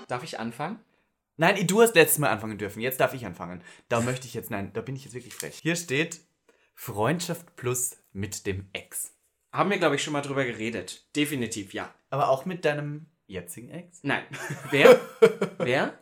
Darf 0.07 0.23
ich 0.23 0.39
anfangen? 0.39 0.79
Nein, 1.37 1.65
du 1.65 1.81
hast 1.81 1.95
letztes 1.95 2.19
Mal 2.19 2.29
anfangen 2.29 2.59
dürfen. 2.59 2.79
Jetzt 2.79 2.99
darf 2.99 3.15
ich 3.15 3.25
anfangen. 3.25 3.63
Da 3.89 4.01
möchte 4.01 4.27
ich 4.27 4.35
jetzt, 4.35 4.51
nein, 4.51 4.71
da 4.73 4.81
bin 4.81 4.95
ich 4.95 5.05
jetzt 5.05 5.15
wirklich 5.15 5.33
frech. 5.33 5.57
Hier 5.63 5.75
steht 5.75 6.21
Freundschaft 6.75 7.55
plus 7.55 7.97
mit 8.11 8.45
dem 8.45 8.67
Ex. 8.73 9.12
Haben 9.53 9.69
wir, 9.69 9.77
glaube 9.77 9.95
ich, 9.95 10.03
schon 10.03 10.13
mal 10.13 10.21
drüber 10.21 10.43
geredet. 10.45 11.15
Definitiv, 11.15 11.73
ja. 11.73 11.93
Aber 12.09 12.29
auch 12.29 12.45
mit 12.45 12.65
deinem 12.65 13.05
jetzigen 13.27 13.69
Ex? 13.69 13.99
Nein. 14.01 14.23
Wer? 14.71 14.99
Wer? 15.59 15.93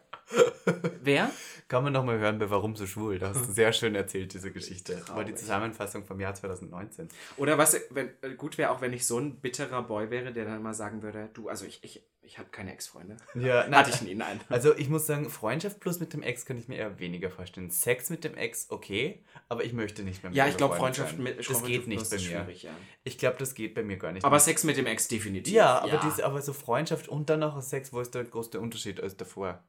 Wer? 1.02 1.32
Kann 1.68 1.84
man 1.84 1.92
nochmal 1.92 2.18
hören 2.20 2.40
bei 2.40 2.50
Warum 2.50 2.78
so 2.78 2.88
schwul? 2.88 3.20
Da 3.20 3.30
hast 3.30 3.48
du 3.48 3.52
sehr 3.52 3.74
schön 3.74 3.94
erzählt, 3.96 4.34
diese 4.34 4.52
Geschichte. 4.52 4.94
War 4.94 5.00
die 5.00 5.06
Traurig. 5.06 5.38
Zusammenfassung 5.38 6.06
vom 6.06 6.22
Jahr 6.22 6.34
2019. 6.34 7.10
Oder 7.36 7.58
was, 7.58 7.80
wenn, 7.90 8.12
äh, 8.22 8.36
gut 8.36 8.58
wäre 8.58 8.72
auch, 8.72 8.80
wenn 8.80 8.94
ich 8.94 9.06
so 9.06 9.20
ein 9.20 9.42
bitterer 9.42 9.84
Boy 9.84 10.10
wäre, 10.10 10.32
der 10.32 10.46
dann 10.46 10.58
immer 10.58 10.74
sagen 10.74 11.02
würde, 11.02 11.30
du, 11.34 11.50
also 11.50 11.66
ich, 11.66 11.84
ich, 11.84 12.02
ich 12.24 12.38
habe 12.38 12.50
keine 12.50 12.72
Ex-Freunde. 12.74 13.18
Ja, 13.36 13.68
Hatte 13.72 13.90
ich 13.90 14.02
nie, 14.02 14.16
nein. 14.16 14.40
Also 14.50 14.76
ich 14.78 14.90
muss 14.90 15.08
sagen, 15.08 15.30
Freundschaft 15.30 15.80
plus 15.80 16.00
mit 16.00 16.14
dem 16.14 16.24
Ex 16.24 16.46
kann 16.46 16.58
ich 16.58 16.68
mir 16.68 16.76
eher 16.76 17.00
weniger 17.00 17.30
vorstellen. 17.30 17.70
Sex 17.72 18.10
mit 18.10 18.24
dem 18.24 18.36
Ex, 18.36 18.68
okay, 18.70 19.24
aber 19.50 19.64
ich 19.64 19.74
möchte 19.74 20.04
nicht 20.04 20.24
mehr 20.24 20.30
mit 20.30 20.38
Ja, 20.38 20.48
ich 20.48 20.58
glaube, 20.58 20.76
Freundschaft 20.76 21.16
sein. 21.16 21.24
mit 21.24 21.40
Das 21.40 21.46
Freundschaft 21.48 21.68
geht 21.68 21.88
nicht 21.88 22.10
bei 22.10 22.18
mir. 22.18 22.54
ja. 22.54 22.72
Ich 23.04 23.18
glaube, 23.18 23.38
das 23.40 23.56
geht 23.56 23.74
bei 23.74 23.84
mir 23.84 23.98
gar 23.98 24.12
nicht. 24.12 24.24
Aber 24.24 24.36
mehr. 24.36 24.40
Sex 24.40 24.64
mit 24.64 24.78
dem 24.78 24.86
Ex 24.86 25.08
definitiv. 25.08 25.54
ja, 25.54 25.80
aber, 25.80 26.00
Diese, 26.04 26.26
aber 26.26 26.42
so 26.42 26.54
Freundschaft 26.54 27.08
und 27.10 27.30
dann 27.30 27.40
noch 27.42 27.62
Sex, 27.62 27.92
wo 27.92 28.00
ist 28.00 28.14
der 28.16 28.24
große 28.24 28.60
Unterschied 28.60 29.02
als 29.02 29.18
davor? 29.18 29.64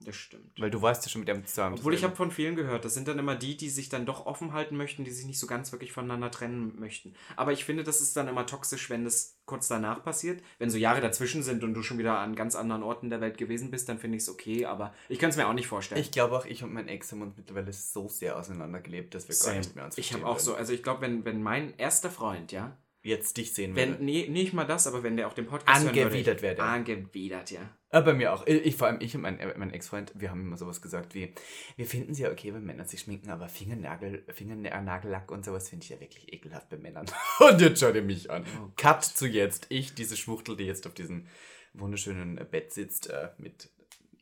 Das 0.00 0.14
stimmt. 0.14 0.60
Weil 0.60 0.70
du 0.70 0.80
warst 0.80 1.04
ja 1.04 1.10
schon 1.10 1.20
mit 1.22 1.28
dem 1.28 1.44
zusammen. 1.44 1.76
Obwohl 1.76 1.92
ich 1.92 2.04
habe 2.04 2.14
von 2.14 2.30
vielen 2.30 2.54
gehört, 2.54 2.84
das 2.84 2.94
sind 2.94 3.08
dann 3.08 3.18
immer 3.18 3.34
die, 3.34 3.56
die 3.56 3.68
sich 3.68 3.88
dann 3.88 4.06
doch 4.06 4.26
offen 4.26 4.52
halten 4.52 4.76
möchten, 4.76 5.04
die 5.04 5.10
sich 5.10 5.26
nicht 5.26 5.40
so 5.40 5.46
ganz 5.46 5.72
wirklich 5.72 5.92
voneinander 5.92 6.30
trennen 6.30 6.78
möchten. 6.78 7.14
Aber 7.36 7.52
ich 7.52 7.64
finde, 7.64 7.82
das 7.82 8.00
ist 8.00 8.16
dann 8.16 8.28
immer 8.28 8.46
toxisch, 8.46 8.90
wenn 8.90 9.04
das 9.04 9.38
kurz 9.44 9.66
danach 9.66 10.04
passiert. 10.04 10.40
Wenn 10.58 10.70
so 10.70 10.78
Jahre 10.78 11.00
dazwischen 11.00 11.42
sind 11.42 11.64
und 11.64 11.74
du 11.74 11.82
schon 11.82 11.98
wieder 11.98 12.18
an 12.18 12.36
ganz 12.36 12.54
anderen 12.54 12.84
Orten 12.84 13.10
der 13.10 13.20
Welt 13.20 13.38
gewesen 13.38 13.70
bist, 13.70 13.88
dann 13.88 13.98
finde 13.98 14.16
ich 14.18 14.22
es 14.22 14.28
okay, 14.28 14.66
aber 14.66 14.94
ich 15.08 15.18
kann 15.18 15.30
es 15.30 15.36
mir 15.36 15.48
auch 15.48 15.54
nicht 15.54 15.66
vorstellen. 15.66 16.00
Ich 16.00 16.12
glaube 16.12 16.36
auch, 16.36 16.46
ich 16.46 16.62
und 16.62 16.72
mein 16.72 16.86
Ex 16.86 17.10
haben 17.10 17.22
uns 17.22 17.36
mittlerweile 17.36 17.72
so 17.72 18.08
sehr 18.08 18.38
auseinandergelebt, 18.38 19.14
dass 19.14 19.28
wir 19.28 19.34
gar 19.34 19.44
Same. 19.44 19.58
nicht 19.58 19.74
mehr 19.74 19.84
uns 19.84 19.98
Ich 19.98 20.12
habe 20.12 20.20
verstehen 20.20 20.36
auch 20.36 20.38
so, 20.38 20.54
also 20.54 20.72
ich 20.72 20.82
glaube, 20.82 21.00
wenn, 21.00 21.24
wenn 21.24 21.42
mein 21.42 21.76
erster 21.76 22.10
Freund, 22.10 22.52
ja, 22.52 22.76
Jetzt 23.02 23.36
dich 23.36 23.54
sehen 23.54 23.76
wenn, 23.76 23.90
würde. 23.90 24.04
nee, 24.04 24.28
nicht 24.28 24.52
mal 24.52 24.64
das, 24.64 24.86
aber 24.86 25.02
wenn 25.02 25.16
der 25.16 25.28
auch 25.28 25.32
den 25.32 25.46
Podcast 25.46 25.86
Angewidert 25.86 26.42
wäre 26.42 26.56
der. 26.56 26.64
Angewidert, 26.64 27.50
ja. 27.50 27.60
Ah, 27.90 28.00
bei 28.00 28.12
mir 28.12 28.34
auch. 28.34 28.46
Ich, 28.46 28.76
vor 28.76 28.86
allem 28.86 29.00
ich 29.00 29.14
und 29.14 29.22
mein, 29.22 29.38
äh, 29.40 29.56
mein 29.56 29.72
Ex-Freund, 29.72 30.12
wir 30.14 30.30
haben 30.30 30.42
immer 30.42 30.58
sowas 30.58 30.82
gesagt 30.82 31.14
wie, 31.14 31.32
wir 31.76 31.86
finden 31.86 32.12
es 32.12 32.18
ja 32.18 32.30
okay, 32.30 32.52
wenn 32.52 32.64
Männer 32.64 32.84
sich 32.84 33.00
schminken, 33.00 33.30
aber 33.30 33.48
Fingernagel, 33.48 34.24
Fingernagellack 34.28 35.30
und 35.30 35.44
sowas 35.44 35.70
finde 35.70 35.84
ich 35.84 35.90
ja 35.90 36.00
wirklich 36.00 36.30
ekelhaft 36.32 36.68
bei 36.68 36.76
Männern. 36.76 37.06
Und 37.38 37.60
jetzt 37.60 37.80
schaut 37.80 37.94
ihr 37.94 38.02
mich 38.02 38.30
an. 38.30 38.44
Oh 38.60 38.70
Cut 38.76 39.04
zu 39.04 39.26
jetzt. 39.26 39.66
Ich, 39.70 39.94
diese 39.94 40.16
Schwuchtel, 40.16 40.56
die 40.56 40.64
jetzt 40.64 40.86
auf 40.86 40.92
diesem 40.92 41.26
wunderschönen 41.72 42.36
äh, 42.36 42.44
Bett 42.44 42.72
sitzt, 42.74 43.08
äh, 43.08 43.30
mit 43.38 43.70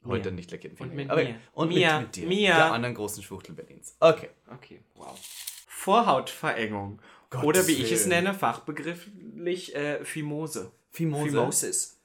heute 0.05 0.31
nicht 0.31 0.53
lackierten 0.53 0.79
Und 0.79 0.91
Fingern. 0.91 0.97
mit 0.97 1.11
aber, 1.11 1.25
mir. 1.25 1.41
Und 1.53 1.69
Mir. 1.69 1.93
mit, 1.95 2.01
mit 2.03 2.17
dir. 2.17 2.27
Mir. 2.29 2.55
Der 2.55 2.73
anderen 2.73 2.95
großen 2.95 3.23
Schwuchtel 3.25 3.55
Berlins. 3.57 3.97
Okay. 3.99 4.29
Okay, 4.53 4.81
wow. 4.95 5.19
Vorhautverengung. 5.67 7.01
Gottes 7.31 7.47
Oder 7.47 7.67
wie 7.67 7.73
ich 7.73 7.91
es 7.91 8.07
nenne, 8.07 8.33
fachbegrifflich 8.33 9.75
äh, 9.75 10.05
Fimose. 10.05 10.71
Fimose. 10.91 11.31
Phimosis. 11.31 11.96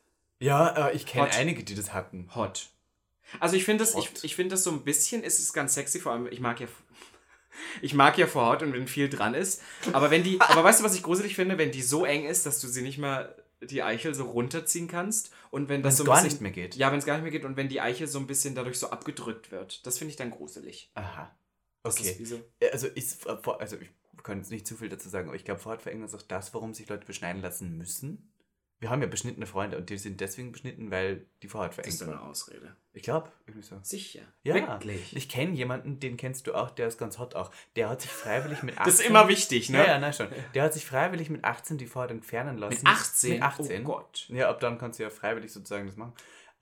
Ja, 0.41 0.89
äh, 0.89 0.95
ich 0.95 1.05
kenne 1.05 1.27
Hot. 1.27 1.35
einige, 1.37 1.63
die 1.63 1.75
das 1.75 1.93
hatten. 1.93 2.29
Hot. 2.35 2.69
Also 3.39 3.55
ich 3.55 3.63
finde 3.63 3.83
das, 3.83 3.91
ich, 3.95 4.09
Hot. 4.09 4.23
ich 4.23 4.35
finde 4.35 4.55
das 4.55 4.63
so 4.63 4.71
ein 4.71 4.83
bisschen, 4.83 5.23
ist 5.23 5.39
es 5.39 5.53
ganz 5.53 5.73
sexy, 5.73 5.99
vor 5.99 6.11
allem, 6.11 6.27
ich 6.27 6.39
mag 6.41 6.59
ja, 6.59 6.67
ich 7.81 7.93
mag 7.93 8.17
ja 8.17 8.27
Vorhaut 8.27 8.61
und 8.63 8.73
wenn 8.73 8.87
viel 8.87 9.07
dran 9.09 9.33
ist. 9.33 9.61
Aber 9.93 10.11
wenn 10.11 10.23
die, 10.23 10.39
aber 10.41 10.63
weißt 10.63 10.79
du, 10.81 10.83
was 10.83 10.95
ich 10.95 11.03
gruselig 11.03 11.35
finde, 11.35 11.57
wenn 11.57 11.71
die 11.71 11.81
so 11.81 12.03
eng 12.05 12.25
ist, 12.25 12.45
dass 12.45 12.59
du 12.59 12.67
sie 12.67 12.81
nicht 12.81 12.97
mal 12.97 13.35
die 13.61 13.83
Eichel 13.83 14.15
so 14.15 14.25
runterziehen 14.25 14.87
kannst 14.87 15.31
und 15.51 15.69
wenn 15.69 15.83
das 15.83 15.91
Wenn's 15.93 15.97
so 15.99 16.03
gar 16.05 16.15
bisschen, 16.15 16.29
nicht 16.29 16.41
mehr 16.41 16.51
geht. 16.51 16.75
Ja, 16.75 16.91
wenn 16.91 16.97
es 16.99 17.05
gar 17.05 17.13
nicht 17.13 17.21
mehr 17.23 17.31
geht 17.31 17.45
und 17.45 17.55
wenn 17.57 17.69
die 17.69 17.79
Eichel 17.79 18.07
so 18.07 18.17
ein 18.19 18.25
bisschen 18.25 18.55
dadurch 18.55 18.79
so 18.79 18.89
abgedrückt 18.89 19.51
wird. 19.51 19.85
Das 19.85 19.99
finde 19.99 20.09
ich 20.09 20.17
dann 20.17 20.31
gruselig. 20.31 20.89
Aha. 20.95 21.31
Okay. 21.83 22.17
so- 22.25 22.41
Also, 22.71 22.87
ist, 22.87 23.25
äh, 23.27 23.37
vor- 23.37 23.61
also 23.61 23.77
ich 23.79 23.89
kann 24.23 24.39
jetzt 24.39 24.49
nicht 24.51 24.65
zu 24.67 24.75
viel 24.77 24.89
dazu 24.89 25.09
sagen, 25.09 25.27
aber 25.27 25.35
ich 25.35 25.45
glaube, 25.45 25.59
Vorhautverengung 25.59 26.05
ist 26.05 26.15
auch 26.15 26.21
das, 26.23 26.53
warum 26.55 26.73
sich 26.73 26.89
Leute 26.89 27.05
beschneiden 27.05 27.41
lassen 27.41 27.77
müssen. 27.77 28.30
Wir 28.81 28.89
haben 28.89 29.01
ja 29.01 29.07
beschnittene 29.07 29.45
Freunde 29.45 29.77
und 29.77 29.91
die 29.91 29.97
sind 29.99 30.19
deswegen 30.19 30.51
beschnitten, 30.51 30.89
weil 30.89 31.27
die 31.43 31.47
Vorhaut 31.47 31.69
Das 31.69 31.75
verengt 31.75 31.93
ist 31.93 32.01
eine. 32.01 32.19
Ausrede. 32.19 32.75
Ich 32.93 33.03
glaube, 33.03 33.31
irgendwie 33.45 33.65
so. 33.65 33.79
Sicher. 33.83 34.21
Ja, 34.41 34.55
Wirklich. 34.55 35.15
ich 35.15 35.29
kenne 35.29 35.53
jemanden, 35.53 35.99
den 35.99 36.17
kennst 36.17 36.47
du 36.47 36.55
auch, 36.55 36.71
der 36.71 36.87
ist 36.87 36.97
ganz 36.97 37.19
hot 37.19 37.35
auch. 37.35 37.51
Der 37.75 37.89
hat 37.89 38.01
sich 38.01 38.09
freiwillig 38.09 38.63
mit 38.63 38.79
18... 38.79 38.85
Das 38.91 38.99
ist 38.99 39.07
immer 39.07 39.27
wichtig, 39.27 39.69
ne? 39.69 39.77
Ja, 39.77 39.85
ja, 39.85 39.99
nein, 39.99 40.13
schon. 40.13 40.27
Der 40.55 40.63
hat 40.63 40.73
sich 40.73 40.83
freiwillig 40.83 41.29
mit 41.29 41.45
18 41.45 41.77
die 41.77 41.85
Vorhaut 41.85 42.09
entfernen 42.09 42.57
lassen. 42.57 42.83
Mit 42.83 42.87
18? 42.87 43.33
Mit 43.33 43.41
18. 43.43 43.81
Oh 43.81 43.85
Gott. 43.85 44.25
Ja, 44.29 44.49
ab 44.49 44.59
dann 44.59 44.79
kannst 44.79 44.97
du 44.97 45.03
ja 45.03 45.11
freiwillig 45.11 45.53
sozusagen 45.53 45.85
das 45.85 45.95
machen. 45.95 46.13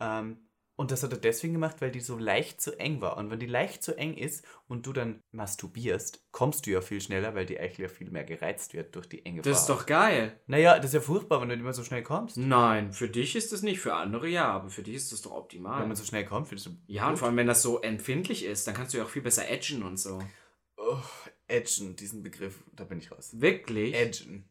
Ähm, 0.02 0.38
und 0.80 0.92
das 0.92 1.04
hat 1.04 1.12
er 1.12 1.18
deswegen 1.18 1.52
gemacht, 1.52 1.82
weil 1.82 1.92
die 1.92 2.00
so 2.00 2.18
leicht 2.18 2.62
zu 2.62 2.80
eng 2.80 3.02
war. 3.02 3.18
Und 3.18 3.30
wenn 3.30 3.40
die 3.42 3.48
leicht 3.48 3.84
zu 3.84 3.98
eng 3.98 4.14
ist 4.14 4.46
und 4.70 4.86
du 4.86 4.94
dann 4.94 5.22
masturbierst, 5.34 6.24
kommst 6.32 6.66
du 6.66 6.72
ja 6.72 6.80
viel 6.80 7.02
schneller, 7.02 7.36
weil 7.36 7.46
die 7.46 7.60
Eichel 7.60 7.82
ja 7.82 7.90
viel 7.90 8.10
mehr 8.10 8.24
gereizt 8.24 8.74
wird 8.74 8.96
durch 8.96 9.10
die 9.10 9.26
enge 9.26 9.42
Das 9.42 9.60
ist 9.60 9.68
doch 9.68 9.86
geil. 9.86 10.40
Naja, 10.48 10.78
das 10.78 10.86
ist 10.86 10.94
ja 10.94 11.02
furchtbar, 11.02 11.42
wenn 11.42 11.50
du 11.50 11.56
immer 11.56 11.74
so 11.74 11.84
schnell 11.84 12.02
kommst. 12.02 12.38
Nein, 12.38 12.94
für 12.94 13.10
dich 13.10 13.36
ist 13.36 13.52
es 13.52 13.62
nicht, 13.62 13.82
für 13.82 13.94
andere 13.94 14.30
ja, 14.30 14.50
aber 14.54 14.70
für 14.70 14.82
dich 14.82 14.96
ist 14.96 15.12
es 15.12 15.22
doch 15.22 15.32
Wenn 15.32 15.38
optimal. 15.40 15.86
man 15.86 15.98
so 15.98 16.06
schnell 16.06 16.24
kommt, 16.24 16.48
findest 16.48 16.68
du. 16.68 16.78
Ja, 16.88 17.08
und 17.08 17.10
gut? 17.10 17.20
vor 17.20 17.28
allem, 17.28 17.36
wenn 17.36 17.48
das 17.48 17.62
so 17.62 17.82
empfindlich 17.82 18.46
ist, 18.46 18.66
dann 18.66 18.74
kannst 18.74 18.94
du 18.94 19.00
ja 19.00 19.04
auch 19.04 19.10
viel 19.10 19.22
besser 19.22 19.50
edgen 19.50 19.84
und 19.84 20.00
so. 20.00 20.24
Oh, 20.78 21.00
Edgen, 21.50 21.98
diesen 21.98 22.24
Begriff, 22.24 22.64
da 22.74 22.86
bin 22.86 23.00
ich 23.00 23.12
raus. 23.12 23.32
Wirklich? 23.34 23.94
Edgen. 23.96 24.48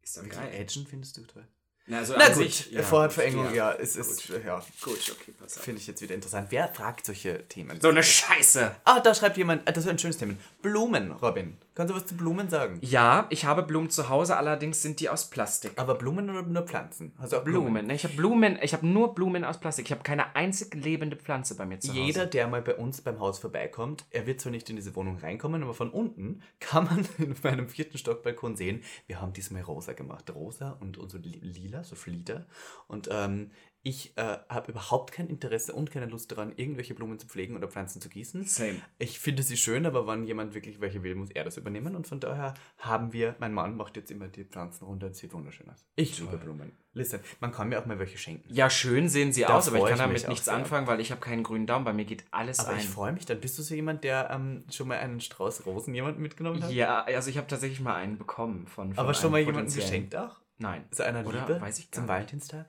Ist 0.00 0.16
doch 0.16 0.22
Wirklich, 0.22 0.40
geil. 0.40 0.54
Edgen 0.54 0.86
findest 0.86 1.18
du 1.18 1.26
toll? 1.26 1.46
Na, 1.88 1.98
also 1.98 2.14
Na 2.18 2.26
gut, 2.28 2.36
sich, 2.36 2.70
ja, 2.70 2.82
Vorhautverengung, 2.82 3.46
gut, 3.46 3.54
ja, 3.56 3.72
es 3.72 3.96
ist, 3.96 4.28
Gut, 4.28 4.44
ja, 4.44 4.62
gut 4.82 4.98
okay, 5.20 5.32
pass 5.38 5.56
auf. 5.56 5.64
finde 5.64 5.80
ich 5.80 5.86
jetzt 5.86 6.02
wieder 6.02 6.14
interessant. 6.14 6.48
Wer 6.50 6.68
fragt 6.68 7.06
solche 7.06 7.46
Themen? 7.48 7.80
So 7.80 7.88
eine 7.88 8.02
Scheiße. 8.02 8.76
Ah, 8.84 9.00
da 9.00 9.14
schreibt 9.14 9.36
jemand, 9.38 9.62
ah, 9.66 9.72
das 9.72 9.84
ist 9.84 9.90
ein 9.90 9.98
schönes 9.98 10.18
Thema. 10.18 10.34
Blumen, 10.62 11.12
Robin. 11.12 11.56
Kannst 11.74 11.92
du 11.92 11.96
was 11.96 12.06
zu 12.06 12.16
Blumen 12.16 12.50
sagen? 12.50 12.78
Ja, 12.82 13.26
ich 13.30 13.44
habe 13.44 13.62
Blumen 13.62 13.88
zu 13.88 14.08
Hause, 14.08 14.36
allerdings 14.36 14.82
sind 14.82 14.98
die 14.98 15.08
aus 15.08 15.30
Plastik. 15.30 15.72
Aber 15.76 15.94
Blumen 15.94 16.28
oder 16.28 16.42
nur 16.42 16.62
Pflanzen? 16.64 17.12
Also 17.18 17.38
auch 17.38 17.44
Blumen. 17.44 17.86
ne? 17.86 17.94
Ich 17.94 18.02
habe 18.02 18.14
Blumen, 18.14 18.58
ich 18.60 18.72
habe 18.72 18.84
nur 18.84 19.14
Blumen 19.14 19.44
aus 19.44 19.60
Plastik. 19.60 19.86
Ich 19.86 19.92
habe 19.92 20.02
keine 20.02 20.34
einzig 20.34 20.74
lebende 20.74 21.16
Pflanze 21.16 21.54
bei 21.54 21.64
mir 21.66 21.78
zu 21.78 21.90
Hause. 21.90 22.00
Jeder, 22.00 22.26
der 22.26 22.48
mal 22.48 22.62
bei 22.62 22.74
uns 22.74 23.00
beim 23.00 23.20
Haus 23.20 23.38
vorbeikommt, 23.38 24.04
er 24.10 24.26
wird 24.26 24.40
zwar 24.40 24.50
nicht 24.50 24.68
in 24.70 24.74
diese 24.76 24.96
Wohnung 24.96 25.18
reinkommen, 25.18 25.62
aber 25.62 25.72
von 25.72 25.90
unten 25.90 26.42
kann 26.58 26.84
man 26.86 27.06
in 27.18 27.34
meinem 27.44 27.68
vierten 27.68 27.96
Stockbalkon 27.96 28.56
sehen, 28.56 28.82
wir 29.06 29.20
haben 29.20 29.32
diesmal 29.32 29.62
rosa 29.62 29.92
gemacht. 29.92 30.28
Rosa 30.34 30.72
und, 30.80 30.98
und 30.98 31.10
so 31.10 31.18
li- 31.18 31.38
lila, 31.78 31.84
so 31.84 31.96
Flieder. 31.96 32.46
Und 32.86 33.08
ähm, 33.10 33.50
ich 33.82 34.12
äh, 34.16 34.38
habe 34.48 34.72
überhaupt 34.72 35.12
kein 35.12 35.28
Interesse 35.28 35.72
und 35.72 35.90
keine 35.90 36.06
Lust 36.06 36.32
daran, 36.32 36.52
irgendwelche 36.56 36.94
Blumen 36.94 37.18
zu 37.18 37.26
pflegen 37.26 37.56
oder 37.56 37.68
Pflanzen 37.68 38.02
zu 38.02 38.08
gießen. 38.08 38.44
Same. 38.44 38.82
Ich 38.98 39.18
finde 39.20 39.42
sie 39.42 39.56
schön, 39.56 39.86
aber 39.86 40.06
wenn 40.06 40.24
jemand 40.24 40.54
wirklich 40.54 40.80
welche 40.80 41.02
will, 41.02 41.14
muss 41.14 41.30
er 41.30 41.44
das 41.44 41.56
übernehmen. 41.56 41.94
Und 41.94 42.06
von 42.06 42.18
daher 42.20 42.54
haben 42.78 43.12
wir, 43.12 43.36
mein 43.38 43.54
Mann 43.54 43.76
macht 43.76 43.96
jetzt 43.96 44.10
immer 44.10 44.28
die 44.28 44.44
Pflanzen 44.44 44.84
runter 44.84 45.06
und 45.06 45.16
sieht 45.16 45.32
wunderschön 45.32 45.70
aus. 45.70 45.86
Ich 45.94 46.18
liebe 46.18 46.36
Blumen. 46.36 46.72
Listen, 46.92 47.20
man 47.40 47.52
kann 47.52 47.68
mir 47.68 47.78
auch 47.80 47.86
mal 47.86 47.98
welche 48.00 48.18
schenken. 48.18 48.52
Ja, 48.52 48.68
schön 48.68 49.08
sehen 49.08 49.32
sie 49.32 49.42
Da 49.42 49.56
aus, 49.56 49.68
aber 49.68 49.78
ich 49.78 49.84
kann 49.84 49.98
damit 49.98 50.26
nichts 50.28 50.48
anfangen, 50.48 50.88
weil 50.88 51.00
ich 51.00 51.12
habe 51.12 51.20
keinen 51.20 51.44
grünen 51.44 51.66
Daumen. 51.66 51.84
Bei 51.84 51.92
mir 51.92 52.04
geht 52.04 52.24
alles 52.32 52.58
Aber 52.58 52.70
ein. 52.70 52.78
ich 52.78 52.88
freue 52.88 53.12
mich, 53.12 53.24
dann 53.26 53.40
bist 53.40 53.56
du 53.58 53.62
so 53.62 53.74
jemand, 53.74 54.02
der 54.02 54.30
ähm, 54.30 54.64
schon 54.70 54.88
mal 54.88 54.98
einen 54.98 55.20
Strauß 55.20 55.64
Rosen 55.64 55.94
jemanden 55.94 56.20
mitgenommen 56.20 56.62
hat? 56.62 56.72
Ja, 56.72 57.04
also 57.04 57.30
ich 57.30 57.38
habe 57.38 57.46
tatsächlich 57.46 57.80
mal 57.80 57.94
einen 57.94 58.18
bekommen 58.18 58.66
von. 58.66 58.92
von 58.92 59.02
Aber 59.02 59.14
schon 59.14 59.30
mal 59.30 59.40
jemanden 59.40 59.72
geschenkt 59.72 60.16
auch? 60.16 60.40
Nein. 60.58 60.84
Zu 60.90 61.04
einer 61.04 61.24
Oder? 61.26 61.40
Liebe? 61.40 61.60
Weiß 61.60 61.78
ich 61.78 61.90
gar 61.90 61.94
zum 61.96 62.02
nicht. 62.04 62.08
Valentinstag? 62.10 62.66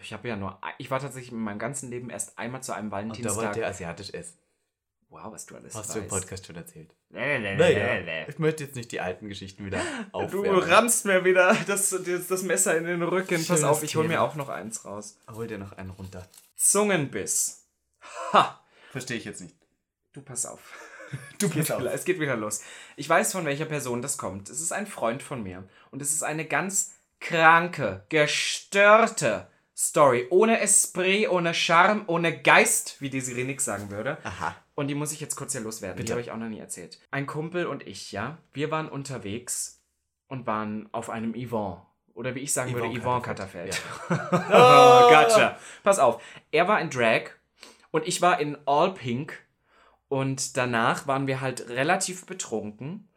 Ich 0.00 0.12
habe 0.12 0.28
ja 0.28 0.36
nur, 0.36 0.58
ich 0.78 0.90
war 0.90 1.00
tatsächlich 1.00 1.32
in 1.32 1.38
meinem 1.40 1.58
ganzen 1.58 1.90
Leben 1.90 2.10
erst 2.10 2.38
einmal 2.38 2.62
zu 2.62 2.72
einem 2.72 2.86
Und 2.86 2.90
da 2.92 2.96
Valentinstag. 2.98 3.36
wollt 3.36 3.56
ihr 3.56 3.66
asiatisch 3.66 4.10
essen. 4.14 4.38
wow, 5.08 5.32
was 5.32 5.46
du 5.46 5.56
alles 5.56 5.74
Hast 5.74 5.94
du 5.94 5.98
im 5.98 6.04
weißt. 6.04 6.10
Podcast 6.14 6.46
schon 6.46 6.54
erzählt. 6.56 6.94
Nee, 7.08 7.38
nee, 7.40 7.56
Naja, 7.56 8.26
ich 8.28 8.38
möchte 8.38 8.62
jetzt 8.62 8.76
nicht 8.76 8.92
die 8.92 9.00
alten 9.00 9.28
Geschichten 9.28 9.64
wieder 9.66 9.80
Du 10.12 10.18
aufwärmen. 10.18 10.60
rammst 10.60 11.06
mir 11.06 11.24
wieder 11.24 11.56
das, 11.66 11.90
das, 11.90 12.28
das 12.28 12.42
Messer 12.44 12.76
in 12.76 12.84
den 12.84 13.02
Rücken. 13.02 13.34
Pass 13.38 13.46
Schönes 13.46 13.64
auf, 13.64 13.82
ich 13.82 13.96
hol 13.96 14.06
mir 14.06 14.22
auch 14.22 14.36
noch 14.36 14.48
eins 14.48 14.84
raus. 14.84 15.18
Hol 15.32 15.48
dir 15.48 15.58
noch 15.58 15.72
einen 15.72 15.90
runter. 15.90 16.28
Zungenbiss. 16.56 17.66
Ha! 18.32 18.60
Verstehe 18.92 19.16
ich 19.16 19.24
jetzt 19.24 19.40
nicht. 19.40 19.56
Du 20.12 20.22
pass 20.22 20.46
auf. 20.46 20.60
Du 21.40 21.46
Es 21.46 21.52
geht, 21.52 21.68
wieder, 21.68 21.92
es 21.92 22.04
geht 22.04 22.20
wieder 22.20 22.36
los. 22.36 22.60
Ich 22.94 23.08
weiß, 23.08 23.32
von 23.32 23.44
welcher 23.44 23.64
Person 23.64 24.00
das 24.00 24.16
kommt. 24.16 24.48
Es 24.48 24.60
ist 24.60 24.70
ein 24.72 24.86
Freund 24.86 25.24
von 25.24 25.42
mir. 25.42 25.68
Und 25.90 26.00
es 26.02 26.12
ist 26.12 26.22
eine 26.22 26.44
ganz 26.44 26.92
kranke, 27.20 28.04
gestörte 28.08 29.46
Story. 29.76 30.26
Ohne 30.28 30.60
Esprit, 30.60 31.28
ohne 31.30 31.54
Charme, 31.54 32.04
ohne 32.06 32.38
Geist, 32.38 33.00
wie 33.00 33.08
die 33.08 33.20
Sirenik 33.20 33.62
sagen 33.62 33.90
würde. 33.90 34.18
Aha. 34.24 34.54
Und 34.74 34.88
die 34.88 34.94
muss 34.94 35.12
ich 35.12 35.20
jetzt 35.20 35.36
kurz 35.36 35.52
hier 35.52 35.62
loswerden. 35.62 35.96
Die 35.96 36.02
Bitte. 36.02 36.12
habe 36.12 36.20
ich 36.20 36.30
auch 36.30 36.36
noch 36.36 36.48
nie 36.48 36.58
erzählt. 36.58 36.98
Ein 37.10 37.26
Kumpel 37.26 37.66
und 37.66 37.86
ich, 37.86 38.12
ja, 38.12 38.38
wir 38.52 38.70
waren 38.70 38.88
unterwegs 38.88 39.82
und 40.28 40.46
waren 40.46 40.88
auf 40.92 41.08
einem 41.08 41.34
Yvonne. 41.34 41.82
Oder 42.14 42.34
wie 42.34 42.40
ich 42.40 42.52
sagen 42.52 42.74
würde, 42.74 42.88
Yvonne 42.88 43.00
Yvonne 43.00 43.22
Katterfeld. 43.22 43.80
Katterfeld. 44.08 44.42
Oh, 44.52 45.08
gotcha. 45.08 45.58
Pass 45.82 45.98
auf. 45.98 46.22
Er 46.50 46.68
war 46.68 46.80
in 46.80 46.90
Drag 46.90 47.30
und 47.90 48.06
ich 48.06 48.20
war 48.20 48.40
in 48.40 48.58
All 48.66 48.92
Pink. 48.92 49.38
Und 50.08 50.56
danach 50.56 51.06
waren 51.06 51.26
wir 51.26 51.40
halt 51.40 51.68
relativ 51.68 52.26
betrunken 52.26 53.08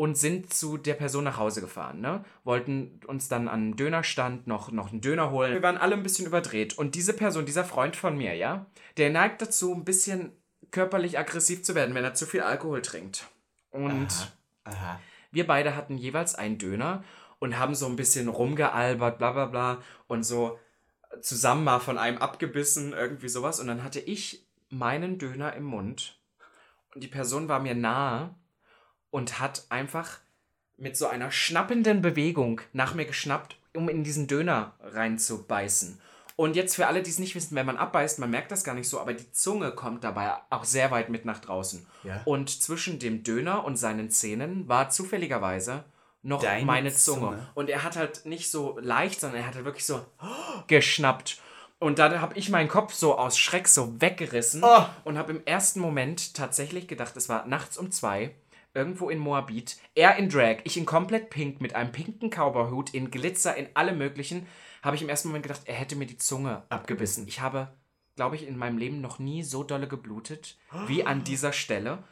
und 0.00 0.16
sind 0.16 0.50
zu 0.50 0.78
der 0.78 0.94
Person 0.94 1.24
nach 1.24 1.36
Hause 1.36 1.60
gefahren. 1.60 2.00
Ne? 2.00 2.24
Wollten 2.42 3.00
uns 3.06 3.28
dann 3.28 3.48
an 3.48 3.60
einen 3.60 3.76
Dönerstand 3.76 4.46
noch, 4.46 4.72
noch 4.72 4.92
einen 4.92 5.02
Döner 5.02 5.30
holen. 5.30 5.52
Wir 5.52 5.62
waren 5.62 5.76
alle 5.76 5.94
ein 5.94 6.02
bisschen 6.02 6.24
überdreht. 6.24 6.78
Und 6.78 6.94
diese 6.94 7.12
Person, 7.12 7.44
dieser 7.44 7.66
Freund 7.66 7.96
von 7.96 8.16
mir, 8.16 8.34
ja, 8.34 8.64
der 8.96 9.10
neigt 9.10 9.42
dazu, 9.42 9.74
ein 9.74 9.84
bisschen 9.84 10.32
körperlich 10.70 11.18
aggressiv 11.18 11.64
zu 11.64 11.74
werden, 11.74 11.94
wenn 11.94 12.02
er 12.02 12.14
zu 12.14 12.24
viel 12.24 12.40
Alkohol 12.40 12.80
trinkt. 12.80 13.26
Und 13.72 14.32
Aha. 14.64 14.98
wir 15.32 15.46
beide 15.46 15.76
hatten 15.76 15.98
jeweils 15.98 16.34
einen 16.34 16.56
Döner 16.56 17.04
und 17.38 17.58
haben 17.58 17.74
so 17.74 17.84
ein 17.84 17.96
bisschen 17.96 18.28
rumgealbert, 18.28 19.18
bla 19.18 19.32
bla 19.32 19.44
bla, 19.44 19.82
und 20.06 20.22
so 20.24 20.58
zusammen 21.20 21.64
mal 21.64 21.78
von 21.78 21.98
einem 21.98 22.16
abgebissen, 22.16 22.94
irgendwie 22.94 23.28
sowas. 23.28 23.60
Und 23.60 23.66
dann 23.66 23.84
hatte 23.84 24.00
ich 24.00 24.46
meinen 24.70 25.18
Döner 25.18 25.52
im 25.52 25.64
Mund 25.64 26.18
und 26.94 27.04
die 27.04 27.08
Person 27.08 27.48
war 27.48 27.60
mir 27.60 27.74
nahe 27.74 28.34
und 29.10 29.40
hat 29.40 29.64
einfach 29.68 30.18
mit 30.76 30.96
so 30.96 31.06
einer 31.08 31.30
schnappenden 31.30 32.00
Bewegung 32.02 32.60
nach 32.72 32.94
mir 32.94 33.04
geschnappt, 33.04 33.56
um 33.74 33.88
in 33.88 34.02
diesen 34.04 34.26
Döner 34.26 34.72
reinzubeißen. 34.82 36.00
Und 36.36 36.56
jetzt 36.56 36.74
für 36.76 36.86
alle, 36.86 37.02
die 37.02 37.10
es 37.10 37.18
nicht 37.18 37.34
wissen, 37.34 37.54
wenn 37.54 37.66
man 37.66 37.76
abbeißt, 37.76 38.18
man 38.18 38.30
merkt 38.30 38.50
das 38.50 38.64
gar 38.64 38.74
nicht 38.74 38.88
so, 38.88 38.98
aber 38.98 39.12
die 39.12 39.30
Zunge 39.30 39.72
kommt 39.72 40.04
dabei 40.04 40.32
auch 40.48 40.64
sehr 40.64 40.90
weit 40.90 41.10
mit 41.10 41.26
nach 41.26 41.38
draußen. 41.40 41.86
Ja. 42.02 42.22
Und 42.24 42.62
zwischen 42.62 42.98
dem 42.98 43.22
Döner 43.22 43.64
und 43.64 43.76
seinen 43.76 44.10
Zähnen 44.10 44.66
war 44.66 44.88
zufälligerweise 44.88 45.84
noch 46.22 46.40
Deine 46.42 46.64
meine 46.64 46.92
Zunge. 46.94 47.20
Zunge? 47.20 47.48
Und 47.54 47.68
er 47.68 47.82
hat 47.82 47.96
halt 47.96 48.24
nicht 48.24 48.50
so 48.50 48.78
leicht, 48.80 49.20
sondern 49.20 49.40
er 49.42 49.46
hat 49.48 49.54
halt 49.54 49.66
wirklich 49.66 49.84
so 49.84 50.04
geschnappt. 50.66 51.40
Und 51.78 51.98
dann 51.98 52.20
habe 52.20 52.36
ich 52.38 52.48
meinen 52.50 52.68
Kopf 52.68 52.92
so 52.92 53.16
aus 53.18 53.38
Schreck 53.38 53.66
so 53.68 54.00
weggerissen 54.00 54.62
Oh. 54.64 54.84
und 55.04 55.16
habe 55.18 55.32
im 55.32 55.44
ersten 55.46 55.80
Moment 55.80 56.34
tatsächlich 56.34 56.88
gedacht, 56.88 57.16
es 57.16 57.28
war 57.28 57.46
nachts 57.46 57.78
um 57.78 57.90
zwei, 57.90 58.34
irgendwo 58.74 59.10
in 59.10 59.18
Moabit. 59.18 59.76
Er 59.94 60.16
in 60.16 60.28
Drag, 60.28 60.58
ich 60.64 60.76
in 60.76 60.86
komplett 60.86 61.30
pink 61.30 61.60
mit 61.60 61.74
einem 61.74 61.92
pinken 61.92 62.30
Cowboyhut, 62.30 62.94
in 62.94 63.10
Glitzer, 63.10 63.56
in 63.56 63.68
alle 63.74 63.92
möglichen. 63.92 64.46
Habe 64.82 64.96
ich 64.96 65.02
im 65.02 65.08
ersten 65.08 65.28
Moment 65.28 65.44
gedacht, 65.44 65.62
er 65.64 65.74
hätte 65.74 65.96
mir 65.96 66.06
die 66.06 66.16
Zunge 66.16 66.62
abgebissen. 66.68 67.26
Ich 67.28 67.40
habe, 67.40 67.68
glaube 68.16 68.36
ich, 68.36 68.46
in 68.46 68.56
meinem 68.56 68.78
Leben 68.78 69.00
noch 69.00 69.18
nie 69.18 69.42
so 69.42 69.62
dolle 69.62 69.88
geblutet 69.88 70.58
wie 70.86 71.04
an 71.04 71.24
dieser 71.24 71.52
Stelle. 71.52 72.04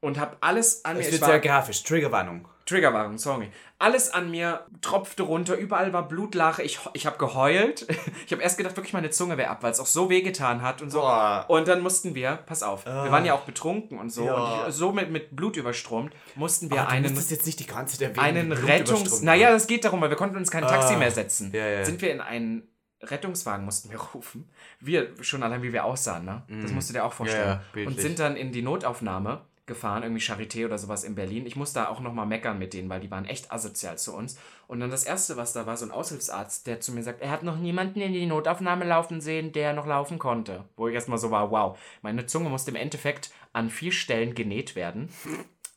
Und 0.00 0.18
habe 0.18 0.36
alles 0.40 0.84
an 0.84 0.96
mir. 0.96 1.02
Es 1.02 1.12
wird 1.12 1.24
sehr 1.24 1.40
grafisch. 1.40 1.82
Triggerwarnung. 1.82 2.48
Triggerwarnung, 2.68 3.16
sorry. 3.16 3.50
Alles 3.78 4.10
an 4.12 4.30
mir 4.30 4.66
tropfte 4.82 5.22
runter, 5.22 5.56
überall 5.56 5.92
war 5.94 6.06
Blutlache. 6.06 6.62
Ich, 6.62 6.78
ich 6.92 7.06
habe 7.06 7.16
geheult. 7.18 7.86
Ich 8.26 8.32
habe 8.32 8.42
erst 8.42 8.58
gedacht, 8.58 8.76
wirklich 8.76 8.92
meine 8.92 9.08
Zunge 9.08 9.38
wäre 9.38 9.48
ab, 9.48 9.62
weil 9.62 9.70
es 9.70 9.80
auch 9.80 9.86
so 9.86 10.10
wehgetan 10.10 10.60
hat 10.60 10.82
und 10.82 10.90
so. 10.90 11.00
Boah. 11.00 11.46
Und 11.48 11.66
dann 11.66 11.80
mussten 11.80 12.14
wir, 12.14 12.36
pass 12.44 12.62
auf, 12.62 12.84
wir 12.84 12.92
waren 12.92 13.24
ja 13.24 13.32
auch 13.32 13.44
betrunken 13.44 13.98
und 13.98 14.10
so. 14.10 14.26
Ja. 14.26 14.66
Und 14.66 14.72
so 14.72 14.92
mit, 14.92 15.10
mit 15.10 15.34
Blut 15.34 15.56
überstromt, 15.56 16.12
mussten 16.34 16.70
wir 16.70 16.82
Aber 16.82 16.90
einen, 16.90 17.14
musst 17.14 17.30
jetzt 17.30 17.46
nicht 17.46 17.58
die 17.58 17.66
ganze 17.66 17.96
der 17.98 18.10
Wegen 18.10 18.20
einen 18.20 18.52
Rettungs... 18.52 19.00
überströmt 19.00 19.22
Naja, 19.24 19.50
das 19.50 19.66
geht 19.66 19.84
darum, 19.86 20.02
weil 20.02 20.10
wir 20.10 20.16
konnten 20.18 20.36
uns 20.36 20.50
kein 20.50 20.62
Taxi 20.62 20.94
Ah. 20.94 20.98
mehr 20.98 21.10
setzen. 21.10 21.50
Ja, 21.54 21.66
ja. 21.66 21.84
Sind 21.86 22.02
wir 22.02 22.12
in 22.12 22.20
einen 22.20 22.68
Rettungswagen, 23.02 23.64
mussten 23.64 23.90
wir 23.90 23.98
rufen. 24.14 24.50
Wir, 24.80 25.08
schon 25.22 25.42
allein 25.42 25.62
wie 25.62 25.72
wir 25.72 25.84
aussahen, 25.86 26.26
ne? 26.26 26.42
Das 26.62 26.72
musst 26.72 26.90
du 26.90 26.92
dir 26.92 27.04
auch 27.04 27.14
vorstellen. 27.14 27.60
Mhm. 27.72 27.80
Ja, 27.80 27.86
und 27.88 28.00
sind 28.00 28.18
dann 28.18 28.36
in 28.36 28.52
die 28.52 28.62
Notaufnahme 28.62 29.40
gefahren, 29.68 30.02
irgendwie 30.02 30.22
Charité 30.22 30.64
oder 30.64 30.78
sowas 30.78 31.04
in 31.04 31.14
Berlin. 31.14 31.46
Ich 31.46 31.54
musste 31.54 31.78
da 31.78 31.88
auch 31.88 32.00
nochmal 32.00 32.26
meckern 32.26 32.58
mit 32.58 32.74
denen, 32.74 32.88
weil 32.88 32.98
die 32.98 33.10
waren 33.10 33.24
echt 33.24 33.52
asozial 33.52 33.96
zu 33.98 34.12
uns. 34.14 34.36
Und 34.66 34.80
dann 34.80 34.90
das 34.90 35.04
Erste, 35.04 35.36
was 35.36 35.52
da 35.52 35.66
war, 35.66 35.76
so 35.76 35.84
ein 35.84 35.92
Aushilfsarzt, 35.92 36.66
der 36.66 36.80
zu 36.80 36.92
mir 36.92 37.04
sagt, 37.04 37.22
er 37.22 37.30
hat 37.30 37.44
noch 37.44 37.56
niemanden 37.56 38.00
in 38.00 38.12
die 38.12 38.26
Notaufnahme 38.26 38.84
laufen 38.84 39.20
sehen, 39.20 39.52
der 39.52 39.72
noch 39.72 39.86
laufen 39.86 40.18
konnte. 40.18 40.64
Wo 40.76 40.88
ich 40.88 40.94
erstmal 40.94 41.18
so 41.18 41.30
war, 41.30 41.52
wow, 41.52 41.78
meine 42.02 42.26
Zunge 42.26 42.48
musste 42.48 42.72
im 42.72 42.76
Endeffekt 42.76 43.30
an 43.52 43.70
vier 43.70 43.92
Stellen 43.92 44.34
genäht 44.34 44.74
werden. 44.74 45.08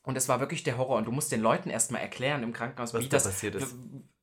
Und 0.04 0.18
es 0.18 0.28
war 0.28 0.40
wirklich 0.40 0.64
der 0.64 0.78
Horror. 0.78 0.98
Und 0.98 1.06
du 1.06 1.12
musst 1.12 1.32
den 1.32 1.42
Leuten 1.42 1.70
erstmal 1.70 2.02
erklären 2.02 2.44
im 2.44 2.54
Krankenhaus, 2.54 2.94
Was 2.94 3.02
wie 3.04 3.08
da 3.10 3.18
das 3.18 3.26
passiert 3.26 3.56
ist. 3.56 3.76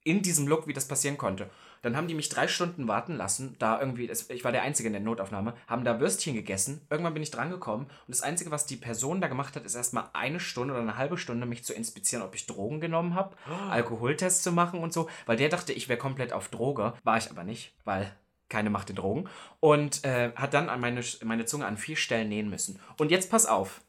in 0.03 0.23
diesem 0.23 0.47
Look, 0.49 0.67
wie 0.67 0.73
das 0.73 0.89
passieren 0.89 1.19
konnte. 1.19 1.51
Dann 1.83 1.97
haben 1.97 2.09
die 2.09 2.15
mich 2.15 2.29
drei 2.29 2.49
Stunden 2.49 2.89
warten 2.89 3.15
lassen, 3.15 3.55
da 3.61 3.79
irgendwie, 3.79 4.11
ich 4.11 4.43
war 4.45 4.51
der 4.51 4.63
Einzige 4.63 4.89
in 4.89 4.93
der 4.93 5.03
Notaufnahme, 5.03 5.55
haben 5.69 5.85
da 5.85 6.01
Würstchen 6.01 6.35
gegessen. 6.35 6.81
Irgendwann 6.91 7.15
bin 7.15 7.23
ich 7.23 7.31
drangekommen 7.31 7.87
und 7.87 8.09
das 8.09 8.23
Einzige, 8.23 8.51
was 8.51 8.67
die 8.67 8.77
Person 8.77 9.21
da 9.21 9.29
gemacht 9.29 9.55
hat, 9.55 9.65
ist 9.65 9.77
erstmal 9.77 10.11
eine 10.13 10.41
Stunde 10.41 10.75
oder 10.75 10.83
eine 10.83 10.97
halbe 10.97 11.19
Stunde 11.19 11.47
mich 11.47 11.63
zu 11.65 11.75
inspizieren, 11.75 12.25
ob 12.25 12.35
ich 12.35 12.47
Drogen 12.47 12.81
genommen 12.81 13.15
habe, 13.15 13.37
Alkoholtests 13.71 14.43
zu 14.43 14.51
machen 14.51 14.81
und 14.81 14.93
so, 14.93 15.09
weil 15.27 15.37
der 15.37 15.49
dachte, 15.51 15.73
ich 15.73 15.89
wäre 15.89 15.99
komplett 15.99 16.33
auf 16.33 16.49
Droge. 16.49 16.95
War 17.05 17.19
ich 17.19 17.31
aber 17.31 17.45
nicht, 17.45 17.75
weil 17.85 18.11
keine 18.49 18.71
Macht 18.71 18.91
in 18.91 18.97
Drogen. 18.97 19.29
Und 19.61 20.05
äh, 20.05 20.33
hat 20.35 20.55
dann 20.55 20.69
an 20.69 20.81
meine, 20.81 21.03
meine 21.23 21.45
Zunge 21.45 21.67
an 21.67 21.77
vier 21.77 21.97
Stellen 21.97 22.29
nähen 22.29 22.49
müssen. 22.51 22.81
Und 22.97 23.11
jetzt 23.11 23.31
pass 23.31 23.47
auf. 23.47 23.83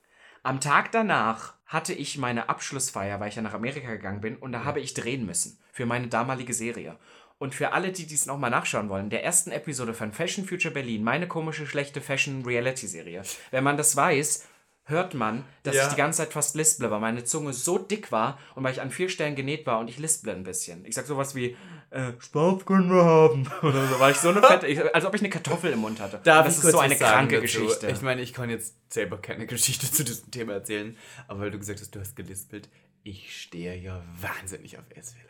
Am 0.43 0.61
Tag 0.61 0.91
danach 0.91 1.53
hatte 1.65 1.93
ich 1.93 2.17
meine 2.17 2.49
Abschlussfeier, 2.49 3.19
weil 3.19 3.29
ich 3.29 3.35
ja 3.35 3.41
nach 3.41 3.53
Amerika 3.53 3.89
gegangen 3.89 4.21
bin, 4.21 4.37
und 4.37 4.51
da 4.51 4.63
habe 4.63 4.79
ich 4.79 4.93
drehen 4.93 5.25
müssen 5.25 5.59
für 5.71 5.85
meine 5.85 6.07
damalige 6.07 6.53
Serie. 6.53 6.97
Und 7.37 7.55
für 7.55 7.71
alle, 7.71 7.91
die 7.91 8.05
dies 8.05 8.25
nochmal 8.25 8.49
nachschauen 8.49 8.89
wollen, 8.89 9.09
der 9.09 9.23
ersten 9.23 9.51
Episode 9.51 9.93
von 9.93 10.11
Fashion 10.11 10.45
Future 10.45 10.73
Berlin, 10.73 11.03
meine 11.03 11.27
komische, 11.27 11.65
schlechte 11.65 12.01
Fashion-Reality-Serie. 12.01 13.23
Wenn 13.51 13.63
man 13.63 13.77
das 13.77 13.95
weiß, 13.95 14.47
hört 14.89 15.13
man, 15.13 15.43
dass 15.63 15.75
Ja. 15.75 15.83
ich 15.83 15.89
die 15.89 15.95
ganze 15.95 16.17
Zeit 16.17 16.33
fast 16.33 16.55
lisple, 16.55 16.89
weil 16.91 16.99
meine 16.99 17.23
Zunge 17.23 17.53
so 17.53 17.77
dick 17.77 18.11
war 18.11 18.37
und 18.55 18.63
weil 18.63 18.73
ich 18.73 18.81
an 18.81 18.91
vier 18.91 19.09
Stellen 19.09 19.35
genäht 19.35 19.65
war 19.65 19.79
und 19.79 19.89
ich 19.89 19.97
lisple 19.99 20.31
ein 20.33 20.43
bisschen. 20.43 20.83
Ich 20.85 20.95
sag 20.95 21.05
sowas 21.05 21.35
wie, 21.35 21.55
äh, 21.91 22.11
Spaß 22.19 22.65
können 22.65 22.89
wir 22.91 23.03
haben. 23.03 23.47
Oder 23.63 23.87
so, 23.87 23.99
weil 23.99 24.11
ich 24.11 24.17
so 24.17 24.29
eine 24.29 24.41
fette, 24.43 24.67
ich, 24.67 24.93
als 24.93 25.05
ob 25.05 25.15
ich 25.15 25.21
eine 25.21 25.29
Kartoffel 25.29 25.71
im 25.71 25.79
Mund 25.79 25.99
hatte. 25.99 26.19
Darf 26.23 26.45
das 26.45 26.57
ist 26.63 26.71
so 26.71 26.79
eine 26.79 26.95
kranke 26.95 27.35
dazu? 27.35 27.41
Geschichte. 27.43 27.87
Ich 27.89 28.01
meine, 28.01 28.21
ich 28.21 28.33
kann 28.33 28.49
jetzt 28.49 28.75
selber 28.93 29.17
keine 29.17 29.45
Geschichte 29.47 29.91
zu 29.91 30.03
diesem 30.03 30.29
Thema 30.31 30.53
erzählen, 30.53 30.95
aber 31.27 31.41
weil 31.41 31.51
du 31.51 31.57
gesagt 31.59 31.79
hast, 31.79 31.95
du 31.95 31.99
hast 31.99 32.15
gelispelt, 32.15 32.69
ich 33.03 33.41
stehe 33.41 33.75
ja 33.77 34.03
wahnsinnig 34.19 34.77
auf 34.77 34.83
Essfehler. 34.93 35.28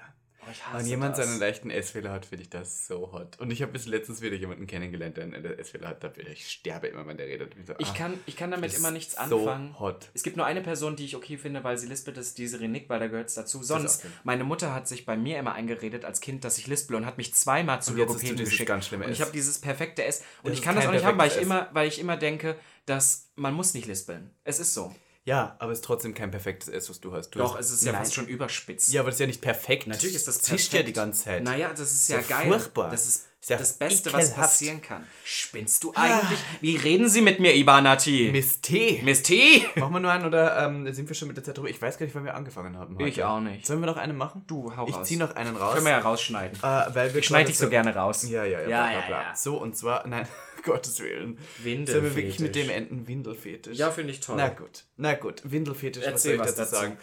Wenn 0.74 0.86
jemand 0.86 1.18
das. 1.18 1.26
seinen 1.26 1.40
leichten 1.40 1.70
Essfehler 1.70 2.12
hat, 2.12 2.26
finde 2.26 2.44
ich 2.44 2.50
das 2.50 2.88
so 2.88 3.12
hot. 3.12 3.40
Und 3.40 3.52
ich 3.52 3.62
habe 3.62 3.72
bis 3.72 3.86
letztens 3.86 4.22
wieder 4.22 4.36
jemanden 4.36 4.68
kennengelernt, 4.68 5.18
der 5.18 5.26
einen 5.26 5.46
Essfehler 5.46 5.90
hat. 5.90 6.04
Da 6.04 6.12
ich 6.16 6.50
sterbe 6.50 6.88
immer, 6.88 7.06
wenn 7.08 7.18
der 7.18 7.28
redet. 7.28 7.56
Ich, 7.60 7.68
so, 7.68 7.74
Ich 7.78 7.90
ah, 7.90 7.94
kann, 7.94 8.20
ich 8.26 8.36
kann 8.36 8.52
damit 8.52 8.76
immer 8.76 8.92
nichts 8.92 9.16
so 9.16 9.40
anfangen. 9.40 9.80
hot. 9.80 10.10
Es 10.14 10.24
gibt 10.24 10.38
nur 10.38 10.46
eine 10.46 10.62
Person, 10.62 10.96
die 10.96 11.06
ich 11.06 11.16
okay 11.16 11.38
finde, 11.38 11.64
weil 11.64 11.78
sie 11.78 11.88
lispelt, 11.88 12.18
das 12.18 12.28
ist 12.28 12.38
diese 12.38 12.60
Renick, 12.60 12.90
weil 12.90 13.00
da 13.00 13.08
gehört 13.08 13.28
es 13.28 13.36
dazu. 13.36 13.64
Sonst, 13.64 14.04
okay. 14.04 14.14
meine 14.24 14.44
Mutter 14.44 14.74
hat 14.74 14.88
sich 14.88 15.06
bei 15.06 15.18
mir 15.18 15.40
immer 15.40 15.54
eingeredet 15.54 16.06
als 16.06 16.22
Kind, 16.22 16.44
dass 16.44 16.58
ich 16.58 16.68
lispel 16.68 16.96
und 16.96 17.06
hat 17.06 17.18
mich 17.18 17.34
zweimal 17.34 17.82
zu 17.82 17.94
Logopäden 17.94 18.38
geschickt. 18.38 18.68
ganz 18.68 18.88
schlimme 18.88 19.06
und 19.06 19.12
ich 19.12 19.22
habe 19.22 19.32
dieses 19.32 19.60
perfekte 19.60 20.04
S. 20.04 20.24
Und 20.44 20.52
Das 20.52 20.60
ich 20.60 20.62
kann 20.64 20.76
das 20.76 20.86
auch 20.88 20.92
nicht 20.92 21.06
haben, 21.06 21.18
weil 21.18 21.30
ich, 21.30 21.38
immer, 21.38 21.70
weil 21.74 21.88
ich 21.88 22.00
immer 22.00 22.18
denke, 22.18 22.56
dass 22.86 23.30
man 23.36 23.54
muss 23.54 23.74
nicht 23.74 23.88
lispeln. 23.88 24.32
Es 24.44 24.60
ist 24.60 24.74
so. 24.74 24.94
Ja, 25.30 25.56
aber 25.60 25.72
es 25.72 25.78
ist 25.78 25.86
trotzdem 25.86 26.16
kein 26.16 26.32
perfektes 26.32 26.70
S, 26.70 26.90
was 26.90 27.02
du 27.02 27.14
hast. 27.14 27.30
Du 27.30 27.38
Doch, 27.38 27.56
hast, 27.56 27.68
es 27.68 27.72
ist 27.72 27.86
ja 27.86 27.92
Nein. 27.92 28.02
fast 28.02 28.16
schon 28.16 28.26
überspitzt. 28.26 28.92
Ja, 28.92 29.02
aber 29.02 29.12
das 29.12 29.18
ist 29.18 29.20
ja 29.20 29.28
nicht 29.28 29.42
perfekt. 29.42 29.86
Natürlich 29.86 30.16
ist 30.16 30.28
das 30.28 30.42
zischt 30.42 30.72
perfekt. 30.72 30.74
ja 30.74 30.82
die 30.84 30.94
ganze 30.94 31.26
Zeit. 31.26 31.44
Naja, 31.44 31.70
das 31.70 31.92
ist 31.92 32.10
ja 32.10 32.18
ja 32.18 32.24
geil. 32.28 32.48
furchtbar. 32.48 32.90
Das 32.90 33.06
ist 33.06 33.28
Ist 33.42 33.50
ja 33.52 33.58
das 33.58 33.74
Beste, 33.74 34.12
was 34.12 34.26
ekelhaft. 34.26 34.36
passieren 34.42 34.82
kann. 34.82 35.08
Spinnst 35.24 35.82
du 35.86 35.94
eigentlich? 35.96 36.40
Wie 36.60 36.76
reden 36.76 37.08
Sie 37.08 37.22
mit 37.22 37.40
mir, 37.40 37.56
Ibanati? 37.56 38.30
Miss 38.34 38.60
T. 38.60 39.02
Miss 39.06 39.24
T? 39.24 39.64
Machen 39.76 39.94
wir 39.94 40.00
nur 40.02 40.12
einen 40.12 40.26
oder 40.26 40.66
ähm, 40.66 40.92
sind 40.94 41.08
wir 41.08 41.16
schon 41.16 41.30
mit 41.30 41.38
der 41.38 41.46
Zeit 41.46 41.58
drüber? 41.58 41.70
Ich 41.70 41.82
weiß 41.82 41.98
gar 41.98 42.06
nicht, 42.06 42.14
wann 42.16 42.26
wir 42.26 42.36
angefangen 42.36 42.78
haben. 42.78 42.96
Heute. 42.98 43.08
Ich 43.08 43.24
auch 43.24 43.40
nicht. 43.40 43.66
Sollen 43.66 43.80
wir 43.80 43.86
noch 43.88 43.96
einen 43.96 44.18
machen? 44.18 44.44
Du, 44.46 44.76
hau 44.76 44.88
Ich 44.90 44.96
raus. 44.96 45.08
ziehe 45.08 45.18
noch 45.20 45.36
einen 45.38 45.56
raus. 45.56 45.74
Können 45.74 45.86
wir 45.86 45.92
ja 45.94 46.00
rausschneiden. 46.00 46.60
äh, 46.60 46.62
weil 46.94 47.14
wir 47.14 47.22
Ich 47.22 47.28
schneide 47.28 47.48
dich 47.48 47.58
so 47.58 47.70
gerne 47.70 47.96
raus. 47.96 48.28
Ja, 48.30 48.44
ja, 48.44 48.60
ja. 48.62 48.68
Ja, 48.68 48.68
bla, 48.68 48.92
ja, 48.92 48.98
bla, 49.00 49.08
bla. 49.08 49.22
ja. 49.30 49.36
So, 49.38 49.56
und 49.58 49.78
zwar, 49.78 50.06
nein, 50.08 50.28
Gottes 50.64 51.00
Willen. 51.00 51.38
Sollen 51.64 51.86
wir 51.88 52.16
wirklich 52.16 52.40
mit 52.42 52.56
dem 52.56 52.68
Windelfetisch. 52.68 52.70
enden? 52.92 53.08
Windelfetisch. 53.08 53.78
Ja, 53.78 53.90
finde 53.92 54.12
ich 54.12 54.20
toll. 54.20 54.36
Na 54.36 54.50
gut, 54.50 54.84
na 54.98 55.14
gut. 55.14 55.42
Windelfetisch, 55.46 56.04
was 56.04 56.12
Erzähl 56.12 56.36
soll 56.36 56.46
ich 56.46 56.50
was 56.52 56.56
dazu 56.56 56.72
dazu. 56.72 56.84
sagen? 56.84 56.98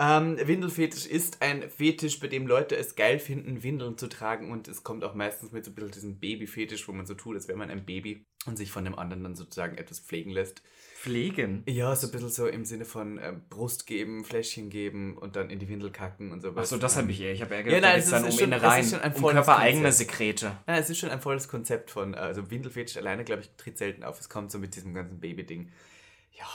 Ähm, 0.00 0.38
Windelfetisch 0.40 1.06
ist 1.06 1.42
ein 1.42 1.68
Fetisch, 1.70 2.20
bei 2.20 2.28
dem 2.28 2.46
Leute 2.46 2.76
es 2.76 2.94
geil 2.94 3.18
finden, 3.18 3.62
Windeln 3.64 3.98
zu 3.98 4.08
tragen 4.08 4.52
und 4.52 4.68
es 4.68 4.84
kommt 4.84 5.02
auch 5.02 5.14
meistens 5.14 5.50
mit 5.50 5.64
so 5.64 5.72
ein 5.72 5.74
bisschen 5.74 5.90
diesem 5.90 6.18
Babyfetisch, 6.20 6.86
wo 6.86 6.92
man 6.92 7.04
so 7.04 7.14
tut, 7.14 7.34
als 7.34 7.48
wäre 7.48 7.58
man 7.58 7.68
ein 7.68 7.84
Baby 7.84 8.24
und 8.46 8.56
sich 8.56 8.70
von 8.70 8.84
dem 8.84 8.96
anderen 8.96 9.24
dann 9.24 9.34
sozusagen 9.34 9.76
etwas 9.76 9.98
pflegen 9.98 10.30
lässt. 10.30 10.62
Pflegen? 10.94 11.64
Ja, 11.66 11.94
so 11.96 12.06
ein 12.06 12.12
bisschen 12.12 12.28
so 12.28 12.46
im 12.46 12.64
Sinne 12.64 12.84
von 12.84 13.18
äh, 13.18 13.32
Brust 13.50 13.86
geben, 13.86 14.24
Fläschchen 14.24 14.70
geben 14.70 15.16
und 15.18 15.34
dann 15.36 15.50
in 15.50 15.58
die 15.58 15.68
Windel 15.68 15.90
kacken 15.90 16.30
und 16.32 16.42
sowas. 16.42 16.64
Achso, 16.72 16.76
das 16.76 16.96
habe 16.96 17.10
ich 17.10 17.20
eher. 17.20 17.32
Ich 17.32 17.42
habe 17.42 17.54
eher 17.54 17.60
Ja, 17.60 17.66
gedacht, 17.66 17.82
nein, 17.82 17.90
da 17.92 17.96
es 17.98 18.04
geht's 18.04 18.10
dann 18.10 18.24
ist 18.24 18.32
um 18.34 18.38
schon- 18.38 18.48
Innereien, 18.52 18.84
ist 18.84 18.90
schon 18.92 19.00
ein 19.00 19.14
um 19.14 19.22
körpereigene. 19.22 19.92
Sekrete. 19.92 20.56
Nein, 20.66 20.80
es 20.80 20.90
ist 20.90 20.98
schon 20.98 21.10
ein 21.10 21.20
volles 21.20 21.48
Konzept 21.48 21.90
von, 21.90 22.14
also 22.14 22.50
Windelfetisch 22.50 22.96
alleine, 22.96 23.24
glaube 23.24 23.42
ich, 23.42 23.50
tritt 23.56 23.78
selten 23.78 24.02
auf. 24.04 24.20
Es 24.20 24.28
kommt 24.28 24.50
so 24.52 24.58
mit 24.60 24.74
diesem 24.76 24.94
ganzen 24.94 25.18
Baby-Ding. 25.20 25.70
Ja, 26.38 26.46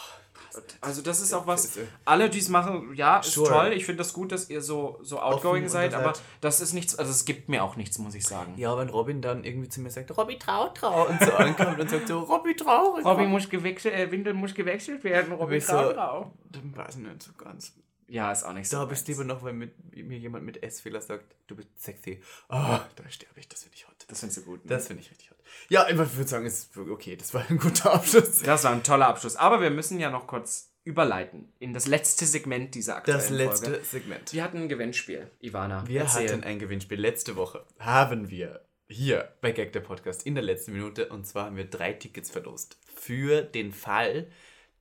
Also 0.81 1.01
das 1.01 1.21
ist 1.21 1.33
auch 1.33 1.47
was, 1.47 1.77
alle, 2.05 2.29
die 2.29 2.39
es 2.39 2.49
machen, 2.49 2.93
ja, 2.95 3.19
ist 3.19 3.31
Sure. 3.31 3.49
toll. 3.49 3.73
Ich 3.73 3.85
finde 3.85 3.97
das 3.99 4.13
gut, 4.13 4.31
dass 4.31 4.49
ihr 4.49 4.61
so, 4.61 4.99
so 5.01 5.19
outgoing 5.19 5.67
seid, 5.69 5.93
aber 5.93 6.13
seid- 6.15 6.23
das 6.41 6.61
ist 6.61 6.73
nichts, 6.73 6.95
also 6.97 7.11
es 7.11 7.25
gibt 7.25 7.49
mir 7.49 7.63
auch 7.63 7.75
nichts, 7.75 7.97
muss 7.97 8.15
ich 8.15 8.25
sagen. 8.25 8.53
Ja, 8.57 8.77
wenn 8.77 8.89
Robin 8.89 9.21
dann 9.21 9.43
irgendwie 9.43 9.69
zu 9.69 9.81
mir 9.81 9.89
sagt, 9.91 10.15
Robby, 10.17 10.37
trau, 10.37 10.69
trau, 10.69 11.07
und 11.07 11.21
so 11.23 11.31
ankommt 11.33 11.79
und 11.79 11.89
sagt 11.89 12.07
so, 12.07 12.19
Robby, 12.19 12.55
traurig. 12.55 13.05
Robby 13.05 13.25
muss 13.25 13.49
gewechselt, 13.49 13.93
äh, 13.95 14.11
Windel 14.11 14.33
muss 14.33 14.53
gewechselt 14.53 15.03
werden, 15.03 15.33
Robby 15.33 15.57
ich 15.57 15.65
so- 15.65 15.73
trau, 15.73 15.93
trau. 15.93 16.31
Dann 16.51 16.75
weiß 16.75 16.95
ich 16.95 17.01
nicht 17.01 17.23
so 17.23 17.31
ganz. 17.37 17.73
Ja, 18.07 18.31
ist 18.31 18.43
auch 18.43 18.53
nicht 18.53 18.69
so. 18.69 18.77
Da 18.77 18.85
bist 18.85 19.07
du 19.07 19.11
meins. 19.11 19.19
lieber 19.21 19.33
noch, 19.33 19.43
wenn 19.43 19.57
mit, 19.57 19.95
mir 19.95 20.19
jemand 20.19 20.45
mit 20.45 20.61
S-Fehler 20.61 21.01
sagt, 21.01 21.33
du 21.47 21.55
bist 21.55 21.69
sexy. 21.81 22.21
Ah, 22.49 22.81
da 22.95 23.09
sterbe 23.09 23.39
ich, 23.39 23.47
das 23.47 23.63
finde 23.63 23.75
ich 23.77 23.87
hot. 23.87 23.95
Das 24.07 24.19
findest 24.19 24.39
du 24.39 24.43
gut. 24.43 24.63
Ne? 24.65 24.69
Das 24.69 24.85
finde 24.87 25.01
ich 25.01 25.09
richtig 25.09 25.31
hot. 25.31 25.32
Ja, 25.69 25.87
ich 25.89 25.97
würde 25.97 26.27
sagen, 26.27 26.45
es 26.45 26.59
ist 26.59 26.77
okay, 26.77 27.15
das 27.15 27.33
war 27.33 27.45
ein 27.49 27.57
guter 27.57 27.93
Abschluss. 27.93 28.41
Das 28.43 28.63
war 28.63 28.71
ein 28.71 28.83
toller 28.83 29.07
Abschluss. 29.07 29.35
Aber 29.35 29.61
wir 29.61 29.69
müssen 29.69 29.99
ja 29.99 30.09
noch 30.09 30.27
kurz 30.27 30.71
überleiten 30.83 31.51
in 31.59 31.73
das 31.73 31.87
letzte 31.87 32.25
Segment 32.25 32.75
dieser 32.75 32.97
aktuellen 32.97 33.19
Das 33.19 33.29
letzte 33.29 33.65
Folge. 33.71 33.85
Segment. 33.85 34.33
Wir 34.33 34.43
hatten 34.43 34.57
ein 34.57 34.69
Gewinnspiel, 34.69 35.31
Ivana. 35.39 35.87
Wir 35.87 36.01
erzähl. 36.01 36.29
hatten 36.29 36.43
ein 36.43 36.59
Gewinnspiel. 36.59 36.99
Letzte 36.99 37.35
Woche 37.35 37.65
haben 37.79 38.29
wir 38.29 38.65
hier 38.87 39.33
bei 39.41 39.51
Gag 39.53 39.71
der 39.71 39.79
Podcast 39.79 40.25
in 40.25 40.35
der 40.35 40.43
letzten 40.43 40.73
Minute 40.73 41.07
und 41.07 41.25
zwar 41.25 41.45
haben 41.45 41.55
wir 41.55 41.65
drei 41.65 41.93
Tickets 41.93 42.29
verlost. 42.29 42.77
Für 42.95 43.41
den 43.41 43.71
Fall, 43.71 44.27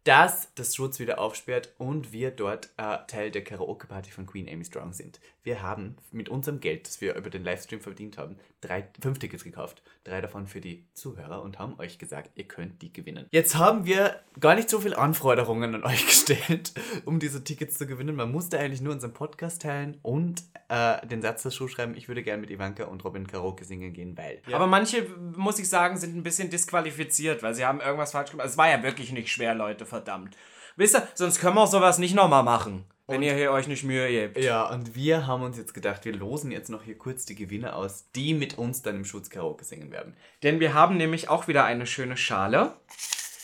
dass 0.04 0.52
das 0.56 0.74
Schutz 0.74 0.98
wieder 0.98 1.20
aufsperrt 1.20 1.72
und 1.78 2.12
wir 2.12 2.32
dort 2.32 2.70
äh, 2.76 2.98
Teil 3.06 3.30
der 3.30 3.44
Karaoke-Party 3.44 4.10
von 4.10 4.26
Queen 4.26 4.48
Amy 4.48 4.64
Strong 4.64 4.92
sind. 4.92 5.20
Wir 5.44 5.62
haben 5.62 5.96
mit 6.12 6.28
unserem 6.28 6.60
Geld, 6.60 6.86
das 6.86 7.00
wir 7.00 7.16
über 7.16 7.28
den 7.28 7.42
Livestream 7.42 7.80
verdient 7.80 8.16
haben, 8.16 8.36
drei, 8.60 8.86
fünf 9.00 9.18
Tickets 9.18 9.42
gekauft. 9.42 9.82
Drei 10.04 10.20
davon 10.20 10.46
für 10.46 10.60
die 10.60 10.86
Zuhörer 10.94 11.42
und 11.42 11.58
haben 11.58 11.78
euch 11.80 11.98
gesagt, 11.98 12.30
ihr 12.36 12.44
könnt 12.44 12.80
die 12.80 12.92
gewinnen. 12.92 13.26
Jetzt 13.30 13.56
haben 13.56 13.84
wir 13.84 14.20
gar 14.38 14.54
nicht 14.54 14.70
so 14.70 14.80
viele 14.80 14.96
Anforderungen 14.96 15.74
an 15.74 15.84
euch 15.84 16.06
gestellt, 16.06 16.72
um 17.04 17.18
diese 17.18 17.42
Tickets 17.42 17.76
zu 17.76 17.86
gewinnen. 17.86 18.14
Man 18.14 18.30
musste 18.30 18.58
eigentlich 18.58 18.80
nur 18.80 18.92
unseren 18.92 19.14
Podcast 19.14 19.62
teilen 19.62 19.98
und 20.02 20.42
äh, 20.68 21.04
den 21.06 21.22
Satz 21.22 21.42
dazu 21.42 21.66
schreiben, 21.66 21.96
ich 21.96 22.06
würde 22.06 22.22
gerne 22.22 22.40
mit 22.40 22.50
Ivanka 22.50 22.84
und 22.84 23.04
Robin 23.04 23.26
Karaoke 23.26 23.64
singen 23.64 23.92
gehen, 23.92 24.16
weil. 24.16 24.42
Aber 24.52 24.68
manche, 24.68 25.08
muss 25.36 25.58
ich 25.58 25.68
sagen, 25.68 25.96
sind 25.96 26.16
ein 26.16 26.22
bisschen 26.22 26.50
disqualifiziert, 26.50 27.42
weil 27.42 27.54
sie 27.54 27.64
haben 27.64 27.80
irgendwas 27.80 28.12
falsch 28.12 28.30
gemacht. 28.30 28.46
Es 28.46 28.56
war 28.56 28.70
ja 28.70 28.82
wirklich 28.82 29.12
nicht 29.12 29.30
schwer, 29.30 29.54
Leute, 29.54 29.86
verdammt. 29.86 30.36
Wisst 30.76 30.94
ihr, 30.94 31.06
sonst 31.14 31.40
können 31.40 31.56
wir 31.56 31.66
sowas 31.66 31.98
nicht 31.98 32.14
nochmal 32.14 32.42
machen, 32.42 32.84
wenn 33.12 33.22
ihr 33.22 33.34
hier 33.34 33.52
euch 33.52 33.68
nicht 33.68 33.84
Mühe 33.84 34.08
gebt. 34.08 34.38
Ja, 34.38 34.68
und 34.70 34.94
wir 34.94 35.26
haben 35.26 35.42
uns 35.42 35.58
jetzt 35.58 35.74
gedacht, 35.74 36.04
wir 36.04 36.14
losen 36.14 36.50
jetzt 36.50 36.70
noch 36.70 36.82
hier 36.82 36.96
kurz 36.96 37.26
die 37.26 37.34
Gewinner 37.34 37.76
aus, 37.76 38.06
die 38.14 38.34
mit 38.34 38.58
uns 38.58 38.82
dann 38.82 38.96
im 38.96 39.04
Schutz 39.04 39.30
Karaoke 39.30 39.64
singen 39.64 39.90
werden. 39.90 40.16
Denn 40.42 40.60
wir 40.60 40.74
haben 40.74 40.96
nämlich 40.96 41.28
auch 41.28 41.46
wieder 41.46 41.64
eine 41.64 41.86
schöne 41.86 42.16
Schale. 42.16 42.74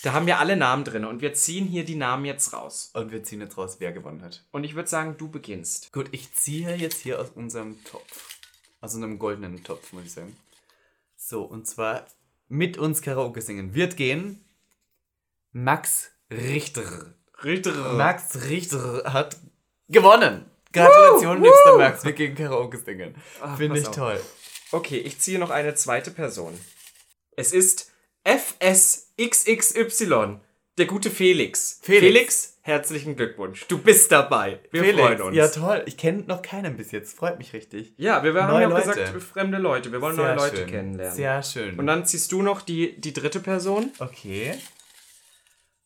Da 0.03 0.13
haben 0.13 0.27
wir 0.27 0.39
alle 0.39 0.57
Namen 0.57 0.85
drin 0.85 1.05
und 1.05 1.21
wir 1.21 1.35
ziehen 1.35 1.67
hier 1.67 1.85
die 1.85 1.97
Namen 1.97 2.25
jetzt 2.25 2.53
raus. 2.53 2.91
Und 2.95 3.13
wir 3.13 3.23
ziehen 3.23 3.41
jetzt 3.41 3.59
raus, 3.59 3.77
wer 3.79 3.93
gewonnen 3.93 4.23
hat. 4.23 4.45
Und 4.53 4.65
ich 4.65 4.75
würde 4.75 4.89
sagen, 4.89 5.17
du 5.19 5.29
beginnst. 5.29 5.93
Gut, 5.93 6.09
ich 6.13 6.33
ziehe 6.33 6.75
jetzt 6.75 7.01
hier 7.03 7.21
aus 7.21 7.31
unserem 7.31 7.83
Topf. 7.85 8.39
Aus 8.81 8.95
unserem 8.95 9.19
goldenen 9.19 9.63
Topf, 9.65 9.93
muss 9.93 10.05
ich 10.05 10.13
sagen. 10.13 10.37
So, 11.17 11.43
und 11.43 11.67
zwar 11.67 12.07
mit 12.49 12.79
uns 12.79 13.03
Karaoke 13.03 13.43
singen 13.43 13.75
wird 13.75 13.97
gehen 13.97 14.45
Max 15.53 16.11
Richter. 16.31 17.15
Ritter. 17.43 17.93
Max 17.95 18.49
Richter 18.49 19.13
hat 19.13 19.37
gewonnen. 19.89 20.45
Gratulation, 20.73 21.43
liebster 21.43 21.79
Max. 21.79 22.05
Wir 22.05 22.13
gehen 22.13 22.35
Karaoke 22.35 22.77
singen. 22.79 23.15
Finde 23.57 23.75
pass 23.75 23.81
ich 23.81 23.89
auf. 23.89 23.95
toll. 23.95 24.21
Okay, 24.71 24.99
ich 24.99 25.19
ziehe 25.19 25.39
noch 25.39 25.51
eine 25.51 25.75
zweite 25.75 26.11
Person. 26.11 26.53
Es 27.37 27.53
ist 27.53 27.91
FSXXY, 28.25 29.17
der 30.77 30.87
gute 30.87 31.11
Felix. 31.11 31.79
Felix. 31.83 32.59
herzlichen 32.61 33.17
Glückwunsch. 33.17 33.67
Du 33.69 33.79
bist 33.79 34.13
dabei. 34.13 34.61
Wir 34.71 34.95
freuen 34.95 35.23
uns. 35.23 35.35
Ja, 35.35 35.49
toll. 35.49 35.83
Ich 35.87 35.97
kenne 35.97 36.25
noch 36.27 36.43
keinen 36.43 36.77
bis 36.77 36.93
jetzt. 36.93 37.17
Freut 37.17 37.39
mich 37.39 37.55
richtig. 37.55 37.95
Ja, 37.97 38.23
wir, 38.23 38.35
haben 38.35 38.53
Neue 38.53 38.63
ja 38.63 38.69
Leute. 38.69 38.89
gesagt, 38.89 39.23
fremde 39.23 39.57
Leute. 39.57 39.91
Wir 39.91 40.03
wollen 40.03 40.17
neue 40.17 40.35
Leute 40.35 40.67
kennenlernen. 40.67 41.17
Sehr 41.17 41.43
schön. 41.43 41.79
Und 41.79 41.87
dann 41.87 42.05
ziehst 42.05 42.31
du 42.33 42.43
noch 42.43 42.61
die, 42.61 43.01
die 43.01 43.15
dritte 43.15 43.41
Person. 43.41 43.91
Okay. 44.01 44.55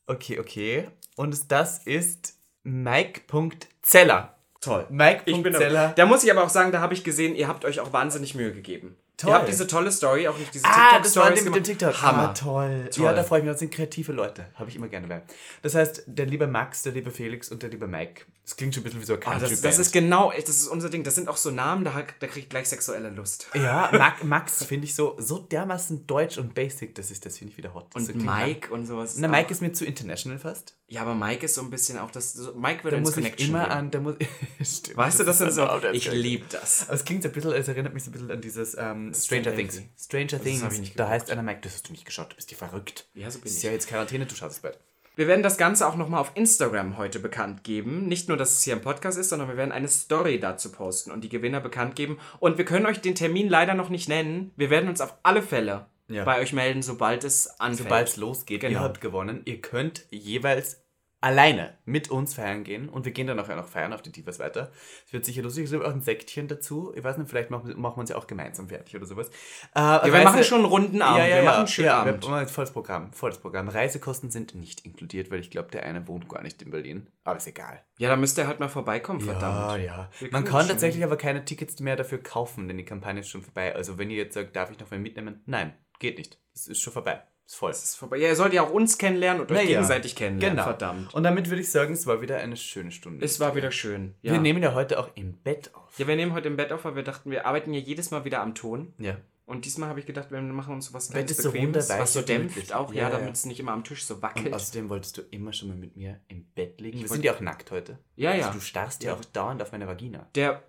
Okay, 0.07 0.41
okay. 0.41 0.89
Und 1.15 1.53
das 1.53 1.79
ist 1.87 2.35
Mike.zeller. 2.65 4.37
Toll. 4.61 4.87
Mike. 4.91 5.23
Ich 5.27 5.43
bin 5.43 5.53
Zeller. 5.55 5.93
da 5.97 6.07
muss 6.07 6.23
ich 6.23 6.31
aber 6.31 6.45
auch 6.45 6.49
sagen, 6.49 6.71
da 6.71 6.81
habe 6.81 6.95
ich 6.95 7.03
gesehen, 7.03 7.35
ihr 7.35 7.49
habt 7.49 7.65
euch 7.65 7.81
auch 7.81 7.93
wahnsinnig 7.93 8.37
Mühe 8.37 8.53
gegeben. 8.53 8.97
Toll. 9.17 9.31
Ihr 9.31 9.35
habt 9.35 9.49
diese 9.49 9.67
tolle 9.67 9.93
Story, 9.93 10.27
auch 10.27 10.37
nicht 10.39 10.53
diese 10.55 10.65
Ah, 10.67 10.99
das 11.01 11.15
war 11.17 11.31
mit 11.31 11.45
dem 11.45 11.63
TikTok. 11.63 12.01
Hammer. 12.03 12.31
Ah, 12.31 12.35
toll. 12.35 12.89
Toll. 12.93 13.05
Ja, 13.05 13.13
da 13.13 13.23
freue 13.23 13.41
ich 13.41 13.45
mich. 13.45 13.53
Das 13.53 13.61
sind 13.61 13.73
kreative 13.73 14.13
Leute. 14.13 14.47
Habe 14.55 14.71
ich 14.71 14.77
immer 14.77 14.89
gerne 14.89 15.07
bei. 15.07 15.23
Das 15.63 15.75
heißt, 15.75 16.05
der 16.07 16.27
liebe 16.27 16.47
Max, 16.47 16.83
der 16.83 16.93
liebe 16.93 17.11
Felix 17.11 17.49
und 17.51 17.63
der 17.63 17.71
liebe 17.71 17.87
Mike. 17.87 18.25
Das 18.45 18.57
klingt 18.57 18.75
schon 18.75 18.81
ein 18.83 18.85
bisschen 18.85 19.01
wie 19.01 19.05
so 19.05 19.13
eine 19.15 19.23
Ah, 19.27 19.31
country 19.33 19.51
das, 19.51 19.61
das 19.61 19.79
ist 19.79 19.93
genau, 19.93 20.33
das 20.33 20.49
ist 20.49 20.67
unser 20.67 20.91
Ding. 20.91 21.05
Das 21.05 21.15
sind 21.15 21.29
auch 21.29 21.37
so 21.37 21.51
Namen, 21.53 21.85
da, 21.85 21.93
da 22.19 22.27
kriegt 22.27 22.51
gleich 22.51 22.69
sexuelle 22.69 23.11
Lust. 23.11 23.47
Ja, 23.55 23.91
Mac, 23.97 24.25
Max 24.25 24.65
finde 24.65 24.87
ich 24.87 24.97
so, 24.97 25.15
so 25.19 25.39
dermaßen 25.39 26.07
deutsch 26.09 26.39
und 26.39 26.55
basic, 26.55 26.97
das 26.97 27.13
ist 27.13 27.25
das 27.25 27.39
finde 27.39 27.53
ich 27.53 27.59
wieder 27.59 27.75
hot. 27.75 27.87
Das 27.95 28.03
Und 28.03 28.09
klingt 28.09 28.27
Mike 28.27 28.73
und 28.75 28.87
sowas. 28.87 29.15
Na, 29.19 29.29
Mike 29.29 29.53
ist 29.53 29.63
mir 29.63 29.73
zu 29.73 29.85
international 29.85 30.41
fast. 30.41 30.75
Ja, 30.93 31.01
aber 31.03 31.15
Mike 31.15 31.47
ist 31.47 31.55
so 31.55 31.63
ein 31.63 31.71
bisschen 31.71 31.99
auch 31.99 32.11
das. 32.11 32.35
So, 32.35 32.53
Mike 32.55 32.85
würde 32.85 32.97
Da 32.97 32.99
ins 32.99 33.09
muss 33.09 33.17
ich 33.17 33.23
Connection 33.25 33.49
immer 33.49 33.63
gehen. 33.65 33.73
an, 33.73 33.91
da 33.91 34.01
muss 34.01 34.17
Stimmt, 34.63 34.97
Weißt 34.99 35.21
du, 35.21 35.25
das 35.25 35.39
sind 35.39 35.49
ist 35.49 35.55
so. 35.55 35.67
Ich 35.93 36.11
liebe 36.13 36.45
das. 36.51 36.83
Aber 36.85 36.95
es 36.95 37.05
klingt 37.07 37.23
so 37.23 37.31
ein 37.31 37.33
bisschen, 37.33 37.53
es 37.53 37.67
erinnert 37.67 37.95
mich 37.95 38.05
so 38.05 38.11
ein 38.11 38.13
bisschen 38.13 38.31
an 38.31 38.41
dieses 38.43 38.77
ähm, 38.79 39.13
Stranger 39.15 39.55
Things. 39.57 39.77
Things. 39.77 40.05
Stranger 40.05 40.43
Things, 40.43 40.63
hab 40.63 40.73
ich 40.73 40.81
nicht 40.81 40.99
da 40.99 41.05
geguckt. 41.05 41.15
heißt 41.23 41.31
einer 41.31 41.43
Mike, 41.43 41.61
das 41.63 41.73
hast 41.75 41.89
du 41.89 41.93
nicht 41.93 42.05
geschaut, 42.05 42.33
du 42.33 42.37
bist 42.37 42.51
dir 42.51 42.57
verrückt. 42.57 43.09
Ja, 43.15 43.31
so 43.31 43.39
bin 43.39 43.45
Das 43.45 43.53
ist 43.53 43.59
ich. 43.59 43.65
ja 43.65 43.71
jetzt 43.73 43.89
Quarantäne, 43.89 44.27
du 44.27 44.35
schaust 44.35 44.61
bald. 44.61 44.79
Wir 45.17 45.29
werden 45.29 45.43
das 45.43 45.57
Ganze 45.59 45.87
auch 45.87 45.97
nochmal 45.97 46.21
auf 46.21 46.33
Instagram 46.35 46.97
heute 46.99 47.19
bekannt 47.21 47.65
geben. 47.65 48.07
Nicht 48.09 48.29
nur, 48.29 48.37
dass 48.37 48.53
es 48.53 48.63
hier 48.63 48.75
im 48.75 48.81
Podcast 48.83 49.17
ist, 49.19 49.31
sondern 49.31 49.49
wir 49.49 49.57
werden 49.57 49.73
eine 49.73 49.89
Story 49.89 50.41
dazu 50.41 50.71
posten 50.73 51.11
und 51.11 51.23
die 51.25 51.29
Gewinner 51.31 51.61
bekannt 51.61 51.97
geben. 51.97 52.19
Und 52.39 52.59
wir 52.59 52.65
können 52.67 52.85
euch 52.87 53.01
den 53.01 53.15
Termin 53.15 53.49
leider 53.49 53.75
noch 53.75 53.89
nicht 53.89 54.09
nennen. 54.11 54.53
Wir 54.57 54.69
werden 54.71 54.89
uns 54.91 55.01
auf 55.03 55.15
alle 55.23 55.43
Fälle 55.43 55.87
Ja. 56.09 56.25
bei 56.25 56.39
euch 56.41 56.53
melden, 56.55 56.83
sobald 56.83 57.25
es 57.25 57.47
anfängt. 57.61 57.89
Sobald 57.89 58.09
es 58.09 58.17
losgeht, 58.17 58.63
ihr 58.63 58.71
Genau. 58.71 58.81
habt 58.81 59.01
gewonnen. 59.03 59.43
Ihr 59.45 59.61
könnt 59.61 60.07
jeweils 60.11 60.82
alleine 61.23 61.79
mit 61.85 62.11
uns 62.11 62.35
feiern 62.35 62.65
gehen 62.65 62.89
und 62.89 63.05
wir 63.05 63.13
gehen 63.13 63.29
dann 63.29 63.37
nachher 63.37 63.55
noch 63.55 63.69
feiern 63.69 63.93
auf 63.93 64.03
die 64.03 64.11
Divas 64.11 64.41
weiter. 64.41 64.73
Es 65.07 65.13
wird 65.13 65.25
sicher 65.25 65.43
lustig, 65.43 65.65
es 65.65 65.71
gibt 65.71 65.85
auch 65.85 65.93
ein 65.93 66.03
Säckchen 66.03 66.49
dazu. 66.49 66.93
Ich 66.97 67.05
weiß 67.05 67.17
nicht, 67.17 67.31
vielleicht 67.31 67.49
machen, 67.49 67.81
machen 67.81 67.97
wir 67.97 68.01
uns 68.01 68.11
ja 68.11 68.17
auch 68.17 68.27
gemeinsam 68.27 68.69
fertig 68.69 68.97
oder 68.97 69.07
sowas. 69.07 69.29
Äh, 69.75 69.81
ja, 69.81 70.05
wir 70.05 70.25
machen 70.25 70.43
schon 70.43 70.59
einen 70.59 70.67
runden 70.67 71.01
Abend. 71.01 71.19
Ja, 71.19 71.27
ja, 71.27 71.37
wir 71.37 71.43
ja. 71.45 71.45
machen 71.45 71.59
einen 71.59 71.69
schönen 71.69 71.87
ja, 71.87 72.01
Abend. 72.01 72.23
Wir 72.25 72.29
machen 72.29 72.43
jetzt 72.43 72.53
volles 72.53 72.73
Programm, 72.73 73.13
volles 73.13 73.39
Programm. 73.39 73.69
Reisekosten 73.69 74.31
sind 74.31 74.57
nicht 74.57 74.85
inkludiert, 74.85 75.31
weil 75.31 75.39
ich 75.39 75.51
glaube, 75.51 75.71
der 75.71 75.85
eine 75.85 76.07
wohnt 76.09 76.29
gar 76.29 76.43
nicht 76.43 76.61
in 76.61 76.73
Berlin. 76.73 77.07
Aber 77.23 77.37
ist 77.37 77.47
egal. 77.47 77.81
Ja, 77.99 78.09
da 78.09 78.17
müsst 78.17 78.37
ihr 78.39 78.49
halt 78.49 78.59
mal 78.59 78.69
vorbeikommen, 78.69 79.21
verdammt. 79.21 79.81
ja. 79.81 80.11
Wir 80.19 80.33
Man 80.33 80.45
kann 80.45 80.67
tatsächlich 80.67 81.05
aber 81.05 81.17
keine 81.17 81.45
Tickets 81.45 81.79
mehr 81.79 81.95
dafür 81.95 82.19
kaufen, 82.19 82.67
denn 82.67 82.79
die 82.79 82.85
Kampagne 82.85 83.21
ist 83.21 83.29
schon 83.29 83.43
vorbei. 83.43 83.77
Also 83.77 83.97
wenn 83.97 84.11
ihr 84.11 84.17
jetzt 84.17 84.35
sagt, 84.35 84.57
darf 84.57 84.73
ich 84.73 84.81
noch 84.81 84.91
mal 84.91 84.99
mitnehmen? 84.99 85.41
Nein, 85.47 85.73
geht 86.01 86.19
nicht. 86.19 86.39
Es 86.53 86.67
ist 86.67 86.81
schon 86.81 86.93
vorbei. 86.93 87.23
Ist 87.47 87.57
voll. 87.57 87.71
Es 87.71 87.83
ist 87.85 87.97
vorbei. 87.97 88.17
Ja, 88.19 88.29
ihr 88.29 88.37
sollt 88.37 88.53
ja 88.55 88.63
auch 88.63 88.71
uns 88.71 88.97
kennenlernen 88.99 89.43
und 89.43 89.51
euch 89.51 89.57
Naja. 89.59 89.69
gegenseitig 89.69 90.15
kennenlernen. 90.17 90.57
Genau. 90.57 90.69
Verdammt. 90.69 91.13
Und 91.15 91.23
damit 91.25 91.49
würde 91.51 91.61
ich 91.61 91.71
sagen, 91.71 91.93
es 91.93 92.07
war 92.07 92.23
wieder 92.23 92.39
eine 92.39 92.57
schöne 92.57 92.91
Stunde. 92.93 93.25
Es 93.25 93.41
war 93.41 93.55
wieder 93.55 93.71
schön. 93.71 94.15
Ja. 94.23 94.33
Wir 94.33 94.41
nehmen 94.41 94.63
ja 94.63 94.75
heute 94.75 94.99
auch 94.99 95.11
im 95.17 95.35
Bett 95.35 95.71
auf. 95.75 95.99
ja, 95.99 96.07
wir 96.07 96.17
nehmen 96.17 96.33
heute 96.33 96.49
im 96.49 96.57
Bett 96.57 96.73
auf, 96.73 96.85
weil 96.85 96.95
wir 96.97 97.03
dachten, 97.03 97.31
wir 97.31 97.45
arbeiten 97.47 97.75
ja 97.75 97.81
jedes 97.81 98.11
Mal 98.11 98.25
wieder 98.25 98.41
am 98.41 98.55
Ton. 98.55 98.95
Ja. 98.99 99.17
Und 99.45 99.65
diesmal 99.67 99.89
habe 99.91 99.99
ich 100.01 100.07
gedacht, 100.07 100.31
wir 100.31 100.41
machen 100.41 100.73
uns 100.73 100.95
was 100.95 101.09
Bett 101.09 101.27
ganz 101.27 101.37
so 101.43 101.51
Bequemes, 101.51 101.75
wunderweich 101.89 102.01
was 102.01 102.13
so 102.15 102.21
und 102.21 102.29
dämpft 102.29 102.73
auch, 102.73 102.91
Ja, 102.95 103.03
ja, 103.03 103.11
ja. 103.11 103.19
damit 103.19 103.35
es 103.35 103.45
nicht 103.45 103.59
immer 103.61 103.73
am 103.73 103.83
Tisch 103.85 104.05
so 104.07 104.15
Und 104.15 104.23
wackelt. 104.23 104.55
außerdem 104.55 104.89
wolltest 104.89 105.19
du 105.19 105.23
immer 105.31 105.53
schon 105.53 105.69
mal 105.69 105.77
mit 105.77 105.97
mir 105.97 106.21
im 106.29 106.45
Bett 106.55 106.81
liegen. 106.81 107.01
Wir 107.01 107.09
sind 107.09 107.25
ja 107.25 107.35
auch 107.35 107.41
nackt 107.41 107.71
heute. 107.73 107.99
Ja, 108.17 108.33
ja. 108.35 108.47
Also 108.47 108.59
du 108.61 108.65
starrst 108.65 109.03
ja 109.03 109.13
auch 109.15 109.25
dauernd 109.27 109.61
auf 109.61 109.73
meine 109.73 109.87
Vagina. 109.89 110.27
Der, 110.37 110.63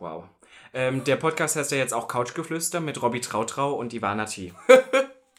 wow. 0.00 0.24
Ähm, 0.74 1.04
der 1.04 1.16
Podcast 1.16 1.56
heißt 1.56 1.70
ja 1.70 1.78
jetzt 1.78 1.94
auch 1.94 2.08
Couchgeflüster 2.08 2.80
mit 2.80 3.00
Robby 3.02 3.20
Trautrau 3.20 3.74
und 3.74 3.92
Ivana 3.94 4.24
T. 4.24 4.52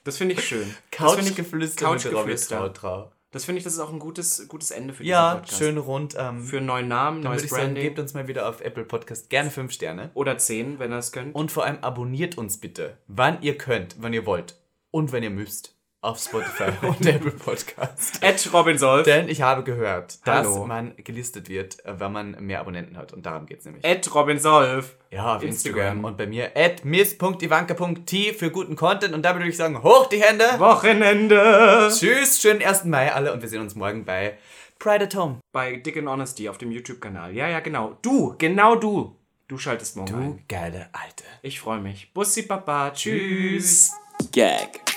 Das 0.09 0.17
finde 0.17 0.33
ich 0.33 0.43
schön. 0.47 0.73
Das 0.91 1.13
finde 1.13 1.29
ich- 1.29 1.35
Couchgeflüster 1.37 1.85
Couchgeflüster. 1.85 3.11
Das 3.31 3.45
finde 3.45 3.59
ich, 3.59 3.63
das 3.63 3.73
ist 3.73 3.79
auch 3.79 3.93
ein 3.93 3.99
gutes, 3.99 4.47
gutes 4.47 4.71
Ende 4.71 4.91
für 4.91 5.03
diesen 5.03 5.11
Ja, 5.11 5.35
Podcast. 5.35 5.57
schön 5.59 5.77
rund. 5.77 6.15
Ähm, 6.17 6.43
Für 6.43 6.57
einen 6.57 6.65
neuen 6.65 6.87
Namen, 6.87 7.21
neues 7.21 7.43
ich 7.43 7.51
sagen, 7.51 7.61
Branding. 7.65 7.83
gebt 7.83 7.99
uns 7.99 8.15
mal 8.15 8.27
wieder 8.27 8.49
auf 8.49 8.59
Apple 8.61 8.85
Podcast 8.85 9.29
gerne 9.29 9.51
5 9.51 9.71
Sterne. 9.71 10.09
Oder 10.15 10.39
10, 10.39 10.79
wenn 10.79 10.91
ihr 10.91 10.97
es 10.97 11.11
könnt. 11.11 11.35
Und 11.35 11.51
vor 11.51 11.63
allem 11.63 11.77
abonniert 11.83 12.39
uns 12.39 12.57
bitte, 12.57 12.97
wann 13.05 13.39
ihr 13.43 13.55
könnt, 13.55 13.97
wann 13.99 14.13
ihr 14.13 14.25
wollt 14.25 14.55
und 14.89 15.11
wenn 15.11 15.21
ihr 15.21 15.29
müsst. 15.29 15.75
Auf 16.01 16.19
Spotify 16.19 16.71
und 16.85 17.05
Apple 17.05 17.31
Podcast. 17.31 18.23
Ed 18.23 18.49
Robin 18.53 18.77
Solf. 18.77 19.03
Denn 19.03 19.27
ich 19.27 19.41
habe 19.41 19.63
gehört, 19.63 20.25
dass 20.25 20.47
Hallo. 20.47 20.65
man 20.65 20.93
gelistet 20.97 21.49
wird, 21.49 21.83
äh, 21.85 21.99
wenn 21.99 22.11
man 22.11 22.31
mehr 22.39 22.61
Abonnenten 22.61 22.97
hat. 22.97 23.11
Und 23.13 23.25
darum 23.25 23.45
geht 23.45 23.59
es 23.59 23.65
nämlich. 23.65 23.83
Ed 23.83 24.13
Robin 24.15 24.39
Solf. 24.39 24.95
Ja, 25.11 25.35
auf 25.35 25.43
Instagram. 25.43 25.79
Instagram. 25.81 26.05
Und 26.05 26.17
bei 26.17 26.27
mir 26.27 26.51
at 26.55 26.85
miss.ivanka.t 26.85 28.33
für 28.33 28.51
guten 28.51 28.75
Content. 28.75 29.13
Und 29.13 29.23
damit 29.23 29.41
würde 29.41 29.49
ich 29.49 29.57
sagen, 29.57 29.83
hoch 29.83 30.07
die 30.07 30.21
Hände. 30.21 30.45
Wochenende. 30.57 31.89
Tschüss, 31.91 32.41
schönen 32.41 32.63
1. 32.63 32.85
Mai 32.85 33.11
alle 33.11 33.33
und 33.33 33.41
wir 33.41 33.49
sehen 33.49 33.61
uns 33.61 33.75
morgen 33.75 34.05
bei 34.05 34.37
Pride 34.77 35.05
at 35.05 35.15
Home. 35.15 35.39
Bei 35.51 35.75
Dick 35.75 35.97
and 35.97 36.07
Honesty 36.07 36.47
auf 36.47 36.57
dem 36.57 36.71
YouTube-Kanal. 36.71 37.33
Ja, 37.35 37.49
ja, 37.49 37.59
genau. 37.59 37.97
Du, 38.01 38.35
genau 38.37 38.75
du. 38.75 39.15
Du 39.49 39.57
schaltest 39.57 39.97
morgen 39.97 40.13
ein. 40.13 40.43
geile 40.47 40.89
Alte. 40.93 41.23
Ich 41.41 41.59
freue 41.59 41.79
mich. 41.79 42.13
Bussi 42.13 42.43
Papa. 42.43 42.91
Tschüss. 42.91 43.91
Gag. 44.31 44.88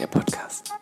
der 0.00 0.06
Podcast. 0.06 0.72